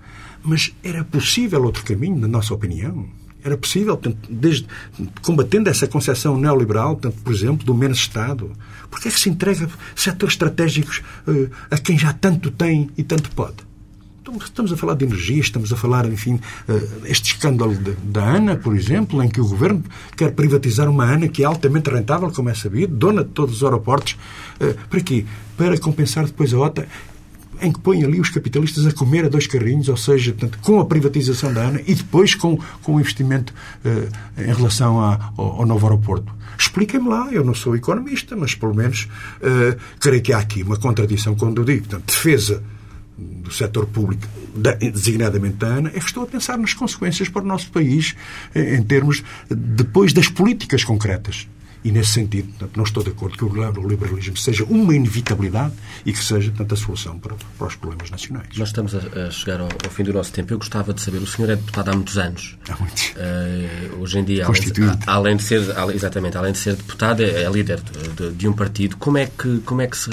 Mas 0.44 0.74
era 0.84 1.04
possível 1.04 1.64
outro 1.64 1.84
caminho, 1.84 2.18
na 2.18 2.28
nossa 2.28 2.54
opinião? 2.54 3.08
Era 3.46 3.56
possível, 3.56 3.96
portanto, 3.96 4.28
desde, 4.28 4.66
combatendo 5.22 5.70
essa 5.70 5.86
concepção 5.86 6.36
neoliberal, 6.36 6.96
portanto, 6.96 7.22
por 7.24 7.32
exemplo, 7.32 7.64
do 7.64 7.76
menos 7.76 8.00
Estado. 8.00 8.52
Porque 8.90 9.08
é 9.08 9.12
que 9.12 9.20
se 9.20 9.30
entrega 9.30 9.70
setores 9.96 10.34
estratégicos 10.34 11.04
uh, 11.28 11.48
a 11.70 11.78
quem 11.78 11.96
já 11.96 12.12
tanto 12.12 12.50
tem 12.50 12.90
e 12.98 13.04
tanto 13.04 13.30
pode? 13.30 13.58
Estamos 14.44 14.74
a 14.74 14.76
falar 14.78 14.96
de 14.96 15.06
energia, 15.06 15.40
estamos 15.40 15.72
a 15.72 15.76
falar, 15.76 16.12
enfim, 16.12 16.40
uh, 16.68 17.06
este 17.06 17.34
escândalo 17.34 17.78
da 18.04 18.24
ANA, 18.24 18.56
por 18.56 18.76
exemplo, 18.76 19.22
em 19.22 19.30
que 19.30 19.40
o 19.40 19.48
governo 19.48 19.84
quer 20.18 20.32
privatizar 20.32 20.90
uma 20.90 21.06
ANA 21.06 21.28
que 21.28 21.44
é 21.44 21.46
altamente 21.46 21.92
rentável, 21.92 22.32
como 22.32 22.50
é 22.50 22.56
sabido, 22.56 22.96
dona 22.96 23.24
de 23.24 23.30
todos 23.30 23.58
os 23.58 23.64
aeroportos. 23.64 24.18
Uh, 24.60 24.74
para 24.90 25.02
quê? 25.02 25.24
Para 25.56 25.78
compensar 25.78 26.26
depois 26.26 26.52
a 26.52 26.58
OTA 26.58 26.88
em 27.62 27.72
que 27.72 27.80
põe 27.80 28.04
ali 28.04 28.20
os 28.20 28.30
capitalistas 28.30 28.86
a 28.86 28.92
comer 28.92 29.26
a 29.26 29.30
dois 29.30 29.48
carrinhos, 29.48 29.90
ou 29.90 29.98
seja, 29.98 30.32
portanto, 30.34 30.60
com 30.62 30.80
a 30.80 30.86
privatização 30.86 31.54
da 31.54 31.68
ANA 31.68 31.82
e 31.86 31.94
depois 31.94 32.36
com, 32.36 32.58
com 32.82 32.96
o 32.96 33.00
investimento 33.00 33.54
uh, 33.84 34.42
em 34.42 34.54
relação 34.54 35.00
ao, 35.00 35.34
ao, 35.38 35.66
novo 35.66 35.86
aeroporto. 35.86 36.34
Expliquem-me 36.58 37.10
lá, 37.10 37.30
eu 37.32 37.44
não 37.44 37.54
sou 37.54 37.76
economista, 37.76 38.36
mas 38.36 38.56
pelo 38.56 38.74
menos 38.74 39.08
uh, 39.42 39.78
creio 40.00 40.22
que 40.22 40.34
há 40.34 40.40
aqui 40.40 40.64
uma 40.64 40.78
contradição 40.78 41.36
quando 41.36 41.62
eu 41.62 41.66
digo, 41.66 41.88
portanto, 41.88 42.06
defesa 42.08 42.64
do 43.18 43.52
setor 43.52 43.86
público, 43.86 44.28
designadamente 44.92 45.56
da 45.56 45.68
ANA, 45.68 45.90
é 45.90 46.00
que 46.00 46.06
estou 46.06 46.24
a 46.24 46.28
pensar 46.28 46.58
nas 46.58 46.74
consequências 46.74 47.30
para 47.30 47.44
o 47.44 47.46
nosso 47.46 47.72
país 47.72 48.14
em 48.54 48.84
termos 48.84 49.24
depois 49.50 50.12
das 50.12 50.28
políticas 50.28 50.84
concretas. 50.84 51.48
E, 51.86 51.92
nesse 51.92 52.14
sentido, 52.14 52.52
não 52.76 52.84
estou 52.84 53.04
de 53.04 53.12
acordo 53.12 53.38
que 53.38 53.46
o 53.46 53.88
liberalismo 53.88 54.36
seja 54.36 54.64
uma 54.64 54.96
inevitabilidade 54.96 55.72
e 56.04 56.12
que 56.12 56.18
seja, 56.18 56.50
portanto, 56.50 56.74
a 56.74 56.78
solução 56.78 57.20
para, 57.20 57.36
para 57.60 57.68
os 57.68 57.76
problemas 57.76 58.10
nacionais. 58.10 58.58
Nós 58.58 58.70
estamos 58.70 58.96
a, 58.96 59.30
chegar 59.30 59.62
ao, 59.62 59.68
ao, 59.68 59.92
fim 59.92 60.04
do 60.04 60.12
nosso 60.12 60.34
tempo. 60.34 60.52
Eu 60.52 60.58
gostava 60.58 60.96
de 60.96 61.00
saber, 61.00 61.20
o 61.20 61.28
senhor 61.28 61.52
é 61.52 61.56
deputado 61.56 61.90
há 61.90 61.94
muitos 61.94 62.18
anos. 62.18 62.58
Há 62.68 62.76
muitos. 62.78 63.12
Uh, 63.12 64.02
hoje 64.02 64.18
em 64.18 64.24
dia, 64.24 64.48
além 64.48 64.62
de, 64.62 64.82
além 65.06 65.38
de, 65.38 65.44
ser, 65.44 65.62
exatamente, 65.94 66.36
além 66.36 66.54
de 66.54 66.58
ser 66.58 66.76
deputado, 66.76 67.22
é, 67.22 67.44
é 67.44 67.50
líder 67.52 67.80
de, 68.18 68.32
de, 68.32 68.48
um 68.48 68.54
partido. 68.54 68.98
Como 68.98 69.20
é 69.20 69.28
que, 69.28 69.60
como 69.60 69.82
é 69.82 69.86
que 69.86 69.96
se... 69.98 70.10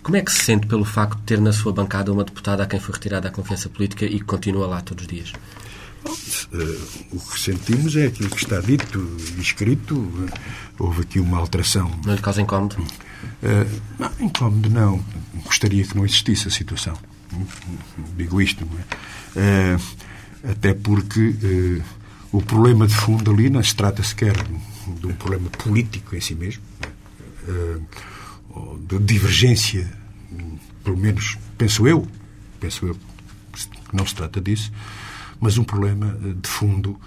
Como 0.00 0.16
é 0.16 0.20
que 0.20 0.30
se 0.30 0.44
sente 0.44 0.66
pelo 0.68 0.84
facto 0.84 1.16
de 1.16 1.24
ter 1.24 1.40
na 1.40 1.52
sua 1.52 1.72
bancada 1.72 2.12
uma 2.12 2.22
deputada 2.22 2.62
a 2.62 2.66
quem 2.66 2.78
foi 2.78 2.94
retirada 2.94 3.26
a 3.26 3.30
confiança 3.32 3.68
política 3.68 4.04
e 4.04 4.20
que 4.20 4.24
continua 4.24 4.66
lá 4.66 4.80
todos 4.80 5.02
os 5.02 5.08
dias? 5.08 5.32
Eh, 6.54 6.78
o 7.10 7.18
que 7.18 7.40
sentimos 7.40 7.96
é 7.96 8.06
aquilo 8.06 8.30
que 8.30 8.36
está 8.36 8.60
dito 8.60 9.16
e 9.36 9.40
escrito. 9.40 10.08
Houve 10.78 11.02
aqui 11.02 11.18
uma 11.18 11.38
alteração. 11.38 11.90
Não 12.06 12.14
lhe 12.14 12.20
causa 12.20 12.40
incómodo? 12.40 12.76
Uh, 12.80 13.80
não, 13.98 14.12
incómodo 14.20 14.70
não. 14.70 15.04
Gostaria 15.44 15.84
que 15.84 15.96
não 15.96 16.04
existisse 16.04 16.46
a 16.46 16.50
situação. 16.50 16.96
Digo 18.16 18.40
isto, 18.40 18.64
não 18.64 18.78
é? 18.78 19.76
Uh, 19.76 20.50
até 20.50 20.74
porque 20.74 21.82
o 22.30 22.40
problema 22.40 22.86
de 22.86 22.94
fundo 22.94 23.32
ali 23.32 23.50
não 23.50 23.62
se 23.62 23.74
trata 23.74 24.02
sequer 24.02 24.34
de 25.00 25.06
um 25.06 25.12
problema 25.14 25.48
político 25.50 26.14
em 26.14 26.20
si 26.20 26.34
mesmo, 26.34 26.62
de 28.86 28.98
divergência, 28.98 29.90
pelo 30.84 30.98
menos 30.98 31.38
penso 31.56 31.88
eu, 31.88 32.06
penso 32.60 32.86
eu 32.86 32.94
que 32.94 33.96
não 33.96 34.06
se 34.06 34.14
trata 34.14 34.38
disso, 34.38 34.70
mas 35.40 35.58
um 35.58 35.64
problema 35.64 36.18
eh, 36.24 36.34
de 36.40 36.48
fundo 36.48 36.98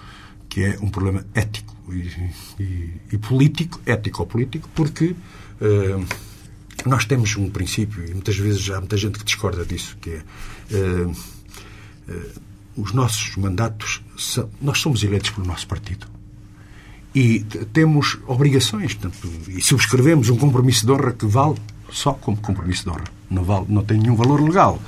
que 0.49 0.63
é 0.63 0.78
um 0.82 0.89
problema 0.89 1.25
ético 1.34 1.75
e, 1.89 2.32
e, 2.59 2.93
e 3.11 3.17
político, 3.17 3.80
ético-político, 3.86 4.67
porque 4.73 5.15
uh, 5.61 6.05
nós 6.86 7.05
temos 7.05 7.36
um 7.36 7.49
princípio, 7.49 8.03
e 8.05 8.11
muitas 8.11 8.38
vezes 8.38 8.69
há 8.69 8.80
muita 8.80 8.97
gente 8.97 9.19
que 9.19 9.25
discorda 9.25 9.65
disso, 9.65 9.97
que 10.01 10.09
é 10.09 10.23
uh, 10.71 11.09
uh, 11.09 12.41
os 12.75 12.93
nossos 12.93 13.36
mandatos, 13.36 14.01
são, 14.17 14.49
nós 14.61 14.80
somos 14.80 15.03
eleitos 15.03 15.30
pelo 15.32 15.45
nosso 15.45 15.67
partido. 15.67 16.07
E 17.15 17.39
temos 17.73 18.17
obrigações, 18.28 18.93
portanto, 18.93 19.32
e 19.47 19.61
subscrevemos 19.61 20.30
um 20.30 20.38
compromisso 20.38 20.86
de 20.86 20.91
honra 20.91 21.13
que 21.13 21.25
vale 21.25 21.55
só 21.91 22.13
como 22.13 22.38
compromisso 22.38 22.84
de 22.84 22.89
honra. 22.89 23.05
Não, 23.30 23.43
vale, 23.43 23.65
não 23.69 23.84
tem 23.84 23.97
nenhum 23.97 24.15
valor 24.15 24.41
legal 24.41 24.80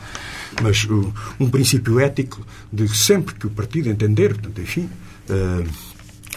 mas 0.61 0.85
uh, 0.85 1.13
um 1.39 1.49
princípio 1.49 1.99
ético 1.99 2.45
de 2.71 2.87
sempre 2.87 3.35
que 3.35 3.47
o 3.47 3.49
partido 3.49 3.89
entender, 3.89 4.33
portanto, 4.33 4.61
enfim, 4.61 4.89
uh, 5.29 5.67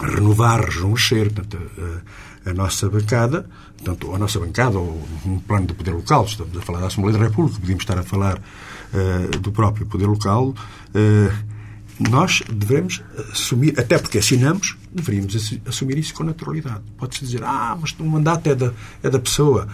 renovar, 0.01 0.65
rejuvenescer 0.65 1.31
portanto, 1.31 1.57
uh, 1.77 2.49
a 2.49 2.53
nossa 2.53 2.89
bancada, 2.89 3.47
portanto, 3.77 4.13
a 4.13 4.17
nossa 4.17 4.39
bancada 4.39 4.77
ou 4.77 5.07
um 5.25 5.39
plano 5.39 5.67
de 5.67 5.73
poder 5.73 5.91
local, 5.91 6.25
estamos 6.25 6.57
a 6.57 6.61
falar 6.61 6.79
da 6.81 6.87
Assembleia 6.87 7.17
da 7.17 7.23
República, 7.23 7.59
podíamos 7.59 7.83
estar 7.83 7.97
a 7.97 8.03
falar 8.03 8.37
uh, 8.37 9.39
do 9.39 9.51
próprio 9.51 9.85
poder 9.85 10.07
local, 10.07 10.49
uh, 10.49 11.53
nós 11.99 12.41
devemos 12.51 13.01
assumir, 13.31 13.79
até 13.79 13.97
porque 13.97 14.17
assinamos, 14.17 14.75
deveríamos 14.91 15.59
assumir 15.65 15.97
isso 15.97 16.13
com 16.13 16.23
naturalidade. 16.23 16.81
Pode-se 16.97 17.23
dizer, 17.23 17.43
ah, 17.43 17.77
mas 17.79 17.91
o 17.99 18.03
mandato 18.03 18.49
é 18.49 18.55
da, 18.55 18.73
é 19.03 19.09
da 19.09 19.19
pessoa. 19.19 19.67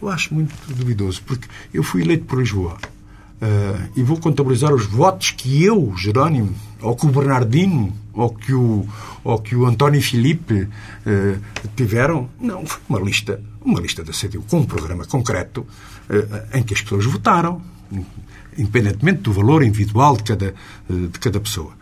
Eu 0.00 0.08
acho 0.08 0.32
muito 0.32 0.54
duvidoso, 0.72 1.22
porque 1.26 1.48
eu 1.74 1.82
fui 1.82 2.02
eleito 2.02 2.24
por 2.24 2.38
Lisboa. 2.38 2.78
Uh, 3.36 3.90
e 3.94 4.02
vou 4.02 4.18
contabilizar 4.18 4.72
os 4.72 4.86
votos 4.86 5.30
que 5.30 5.62
eu, 5.62 5.92
Jerónimo, 5.94 6.54
ou 6.80 6.96
que 6.96 7.04
o 7.04 7.10
Bernardino, 7.10 7.92
ou 8.14 8.30
que 8.30 8.54
o, 8.54 8.88
ou 9.22 9.38
que 9.38 9.54
o 9.54 9.66
António 9.66 10.00
Filipe 10.00 10.62
uh, 10.62 11.68
tiveram. 11.76 12.30
Não, 12.40 12.64
foi 12.64 12.80
uma 12.88 12.98
lista, 12.98 13.38
uma 13.62 13.78
lista 13.78 14.02
da 14.02 14.12
CDU 14.12 14.42
com 14.48 14.60
um 14.60 14.64
programa 14.64 15.04
concreto 15.04 15.60
uh, 15.60 16.56
em 16.56 16.62
que 16.62 16.72
as 16.72 16.80
pessoas 16.80 17.04
votaram, 17.04 17.60
independentemente 18.56 19.20
do 19.20 19.32
valor 19.34 19.62
individual 19.62 20.16
de 20.16 20.22
cada, 20.22 20.54
de 20.88 21.18
cada 21.20 21.38
pessoa. 21.38 21.75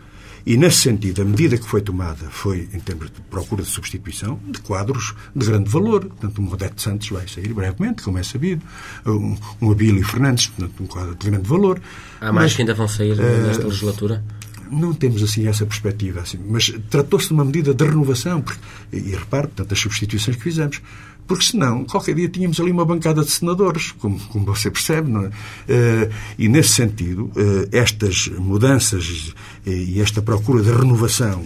E, 0.45 0.57
nesse 0.57 0.77
sentido, 0.81 1.23
a 1.23 1.25
medida 1.25 1.57
que 1.57 1.67
foi 1.67 1.81
tomada 1.81 2.29
foi, 2.29 2.69
em 2.71 2.79
termos 2.79 3.07
de 3.07 3.19
procura 3.31 3.63
de 3.63 3.69
substituição, 3.69 4.39
de 4.47 4.59
quadros 4.59 5.15
de 5.35 5.43
grande 5.43 5.69
valor. 5.69 6.05
Portanto, 6.05 6.39
um 6.39 6.51
Odete 6.51 6.81
Santos 6.81 7.09
vai 7.09 7.27
sair 7.27 7.51
brevemente, 7.51 8.03
como 8.03 8.19
é 8.19 8.23
sabido, 8.23 8.61
um, 9.07 9.35
um 9.59 9.71
Abílio 9.71 10.05
Fernandes, 10.05 10.47
portanto, 10.47 10.83
um 10.83 10.85
quadro 10.85 11.15
de 11.15 11.29
grande 11.31 11.47
valor. 11.47 11.81
Há 12.21 12.31
mais 12.31 12.35
mas, 12.35 12.55
que 12.55 12.61
ainda 12.61 12.75
vão 12.75 12.87
sair 12.87 13.15
nesta 13.17 13.63
uh, 13.63 13.69
legislatura? 13.69 14.23
Não 14.69 14.93
temos 14.93 15.23
assim 15.23 15.47
essa 15.47 15.65
perspectiva, 15.65 16.21
assim, 16.21 16.39
mas 16.47 16.71
tratou-se 16.91 17.27
de 17.27 17.33
uma 17.33 17.45
medida 17.45 17.73
de 17.73 17.83
renovação, 17.83 18.41
porque, 18.41 18.59
e, 18.93 18.97
e 18.97 19.15
repare, 19.15 19.47
portanto, 19.47 19.71
as 19.71 19.79
substituições 19.79 20.37
que 20.37 20.43
fizemos 20.43 20.79
porque 21.27 21.43
senão, 21.45 21.85
qualquer 21.85 22.15
dia 22.15 22.29
tínhamos 22.29 22.59
ali 22.59 22.71
uma 22.71 22.85
bancada 22.85 23.23
de 23.23 23.31
senadores, 23.31 23.91
como, 23.93 24.19
como 24.27 24.45
você 24.45 24.69
percebe, 24.69 25.09
não 25.09 25.25
é? 25.25 25.27
Uh, 25.27 26.13
e 26.37 26.47
nesse 26.47 26.69
sentido, 26.69 27.31
uh, 27.35 27.67
estas 27.71 28.27
mudanças 28.27 29.33
e 29.65 29.99
esta 29.99 30.21
procura 30.21 30.61
de 30.61 30.71
renovação, 30.71 31.43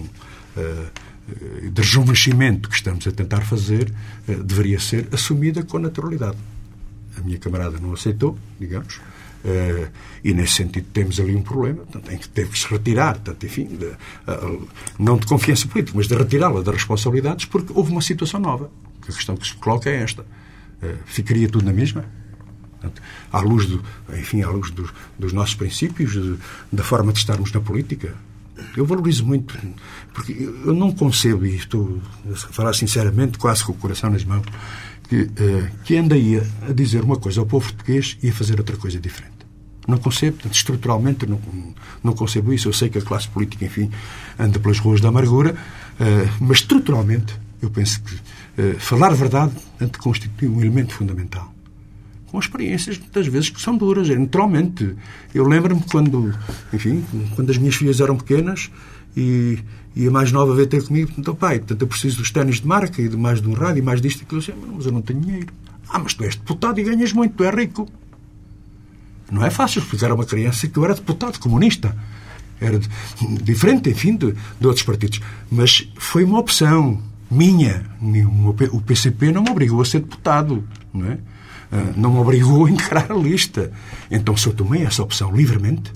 de 1.72 1.80
rejuvenescimento 1.80 2.68
que 2.68 2.74
estamos 2.74 3.06
a 3.06 3.12
tentar 3.12 3.40
fazer, 3.40 3.90
deveria 4.44 4.78
ser 4.78 5.08
assumida 5.10 5.62
com 5.62 5.78
naturalidade. 5.78 6.36
A 7.16 7.22
minha 7.22 7.38
camarada 7.38 7.78
não 7.80 7.94
aceitou, 7.94 8.36
digamos, 8.58 9.00
e 10.22 10.34
nesse 10.34 10.54
sentido 10.54 10.86
temos 10.92 11.18
ali 11.18 11.34
um 11.34 11.40
problema, 11.40 11.78
portanto, 11.78 12.12
em 12.12 12.18
que 12.18 12.28
teve 12.28 12.50
que 12.50 12.58
se 12.58 12.66
retirar, 12.68 13.14
portanto, 13.14 13.46
enfim, 13.46 13.64
de, 13.64 13.90
não 14.98 15.16
de 15.16 15.26
confiança 15.26 15.66
política, 15.66 15.96
mas 15.96 16.06
de 16.06 16.14
retirá-la 16.14 16.60
das 16.60 16.74
responsabilidades, 16.74 17.46
porque 17.46 17.72
houve 17.74 17.90
uma 17.90 18.02
situação 18.02 18.38
nova. 18.38 18.70
A 19.02 19.12
questão 19.12 19.36
que 19.36 19.46
se 19.46 19.54
coloca 19.54 19.88
é 19.88 20.02
esta. 20.02 20.22
Uh, 20.22 20.96
ficaria 21.04 21.48
tudo 21.48 21.64
na 21.64 21.72
mesma? 21.72 22.04
Portanto, 22.80 23.02
à 23.30 23.40
luz, 23.40 23.66
do, 23.66 23.84
enfim, 24.18 24.42
à 24.42 24.48
luz 24.48 24.70
dos, 24.70 24.90
dos 25.18 25.32
nossos 25.32 25.54
princípios, 25.54 26.38
da 26.72 26.82
forma 26.82 27.12
de 27.12 27.18
estarmos 27.18 27.52
na 27.52 27.60
política. 27.60 28.14
Eu 28.76 28.84
valorizo 28.84 29.24
muito, 29.24 29.56
porque 30.12 30.32
eu 30.32 30.74
não 30.74 30.92
concebo, 30.92 31.46
e 31.46 31.56
estou 31.56 32.00
a 32.30 32.34
falar 32.34 32.74
sinceramente, 32.74 33.38
quase 33.38 33.64
com 33.64 33.72
o 33.72 33.74
coração 33.74 34.10
nas 34.10 34.24
mãos, 34.24 34.46
que, 35.08 35.22
uh, 35.22 35.70
que 35.84 35.96
anda 35.96 36.14
aí 36.14 36.40
a, 36.68 36.72
dizer 36.72 37.02
uma 37.02 37.16
coisa 37.16 37.40
ao 37.40 37.46
povo 37.46 37.66
português 37.72 38.16
e 38.22 38.28
a 38.28 38.32
fazer 38.32 38.58
outra 38.58 38.76
coisa 38.76 38.98
diferente. 38.98 39.40
Não 39.88 39.98
concebo, 39.98 40.36
portanto, 40.36 40.54
estruturalmente 40.54 41.26
não, 41.26 41.40
não 42.02 42.12
concebo 42.12 42.52
isso. 42.52 42.68
Eu 42.68 42.72
sei 42.72 42.88
que 42.88 42.98
a 42.98 43.02
classe 43.02 43.28
política, 43.28 43.64
enfim, 43.64 43.90
anda 44.38 44.58
pelas 44.58 44.78
ruas 44.78 45.00
da 45.00 45.08
amargura, 45.08 45.52
uh, 45.52 46.44
mas 46.44 46.58
estruturalmente 46.58 47.34
eu 47.60 47.70
penso 47.70 48.00
que 48.02 48.14
falar 48.78 49.12
a 49.12 49.14
verdade 49.14 49.52
constitui 49.98 50.48
um 50.48 50.60
elemento 50.60 50.94
fundamental. 50.94 51.52
Com 52.26 52.38
experiências, 52.38 52.98
muitas 52.98 53.26
vezes, 53.26 53.50
que 53.50 53.60
são 53.60 53.76
duras. 53.76 54.08
É, 54.08 54.16
naturalmente, 54.16 54.94
eu 55.34 55.46
lembro-me 55.46 55.82
quando, 55.90 56.32
enfim, 56.72 57.04
quando 57.34 57.50
as 57.50 57.58
minhas 57.58 57.74
filhas 57.74 58.00
eram 58.00 58.16
pequenas 58.16 58.70
e, 59.16 59.58
e 59.96 60.06
a 60.06 60.10
mais 60.10 60.30
nova 60.30 60.54
veio 60.54 60.68
ter 60.68 60.84
comigo, 60.84 61.10
então, 61.18 61.34
pai, 61.34 61.58
portanto, 61.58 61.82
eu 61.82 61.88
preciso 61.88 62.18
dos 62.18 62.30
ténis 62.30 62.60
de 62.60 62.66
marca 62.68 63.02
e 63.02 63.08
de 63.08 63.16
mais 63.16 63.42
de 63.42 63.48
um 63.48 63.52
rádio 63.52 63.80
e 63.80 63.82
mais 63.82 64.00
disto 64.00 64.20
e 64.20 64.22
aquilo. 64.22 64.40
Assim, 64.40 64.52
mas 64.72 64.86
eu 64.86 64.92
não 64.92 65.02
tenho 65.02 65.20
dinheiro. 65.20 65.52
Ah, 65.88 65.98
mas 65.98 66.14
tu 66.14 66.22
és 66.22 66.36
deputado 66.36 66.78
e 66.78 66.84
ganhas 66.84 67.12
muito, 67.12 67.34
tu 67.34 67.42
és 67.42 67.54
rico. 67.54 67.88
Não 69.30 69.44
é 69.44 69.50
fácil 69.50 69.80
explicar 69.80 70.10
a 70.12 70.14
uma 70.14 70.24
criança 70.24 70.68
que 70.68 70.76
eu 70.76 70.84
era 70.84 70.94
deputado 70.94 71.38
comunista. 71.40 71.96
Era 72.60 72.78
diferente, 73.42 73.90
enfim, 73.90 74.16
de, 74.16 74.34
de 74.60 74.66
outros 74.66 74.84
partidos. 74.84 75.20
Mas 75.50 75.88
foi 75.96 76.22
uma 76.22 76.38
opção 76.38 77.02
minha. 77.30 77.84
O 78.72 78.80
PCP 78.80 79.32
não 79.32 79.42
me 79.42 79.50
obrigou 79.50 79.80
a 79.80 79.84
ser 79.84 80.00
deputado, 80.00 80.64
não 80.92 81.06
é? 81.10 81.18
Ah, 81.72 81.92
não 81.96 82.12
me 82.12 82.18
obrigou 82.18 82.66
a 82.66 82.70
encarar 82.70 83.12
a 83.12 83.14
lista. 83.14 83.70
Então, 84.10 84.36
se 84.36 84.46
eu 84.48 84.52
tomei 84.52 84.82
essa 84.82 85.02
opção 85.02 85.34
livremente, 85.34 85.92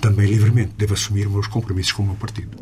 também 0.00 0.26
livremente 0.26 0.72
devo 0.76 0.94
assumir 0.94 1.28
meus 1.28 1.46
compromissos 1.46 1.92
com 1.92 2.02
o 2.02 2.06
meu 2.06 2.14
partido. 2.14 2.56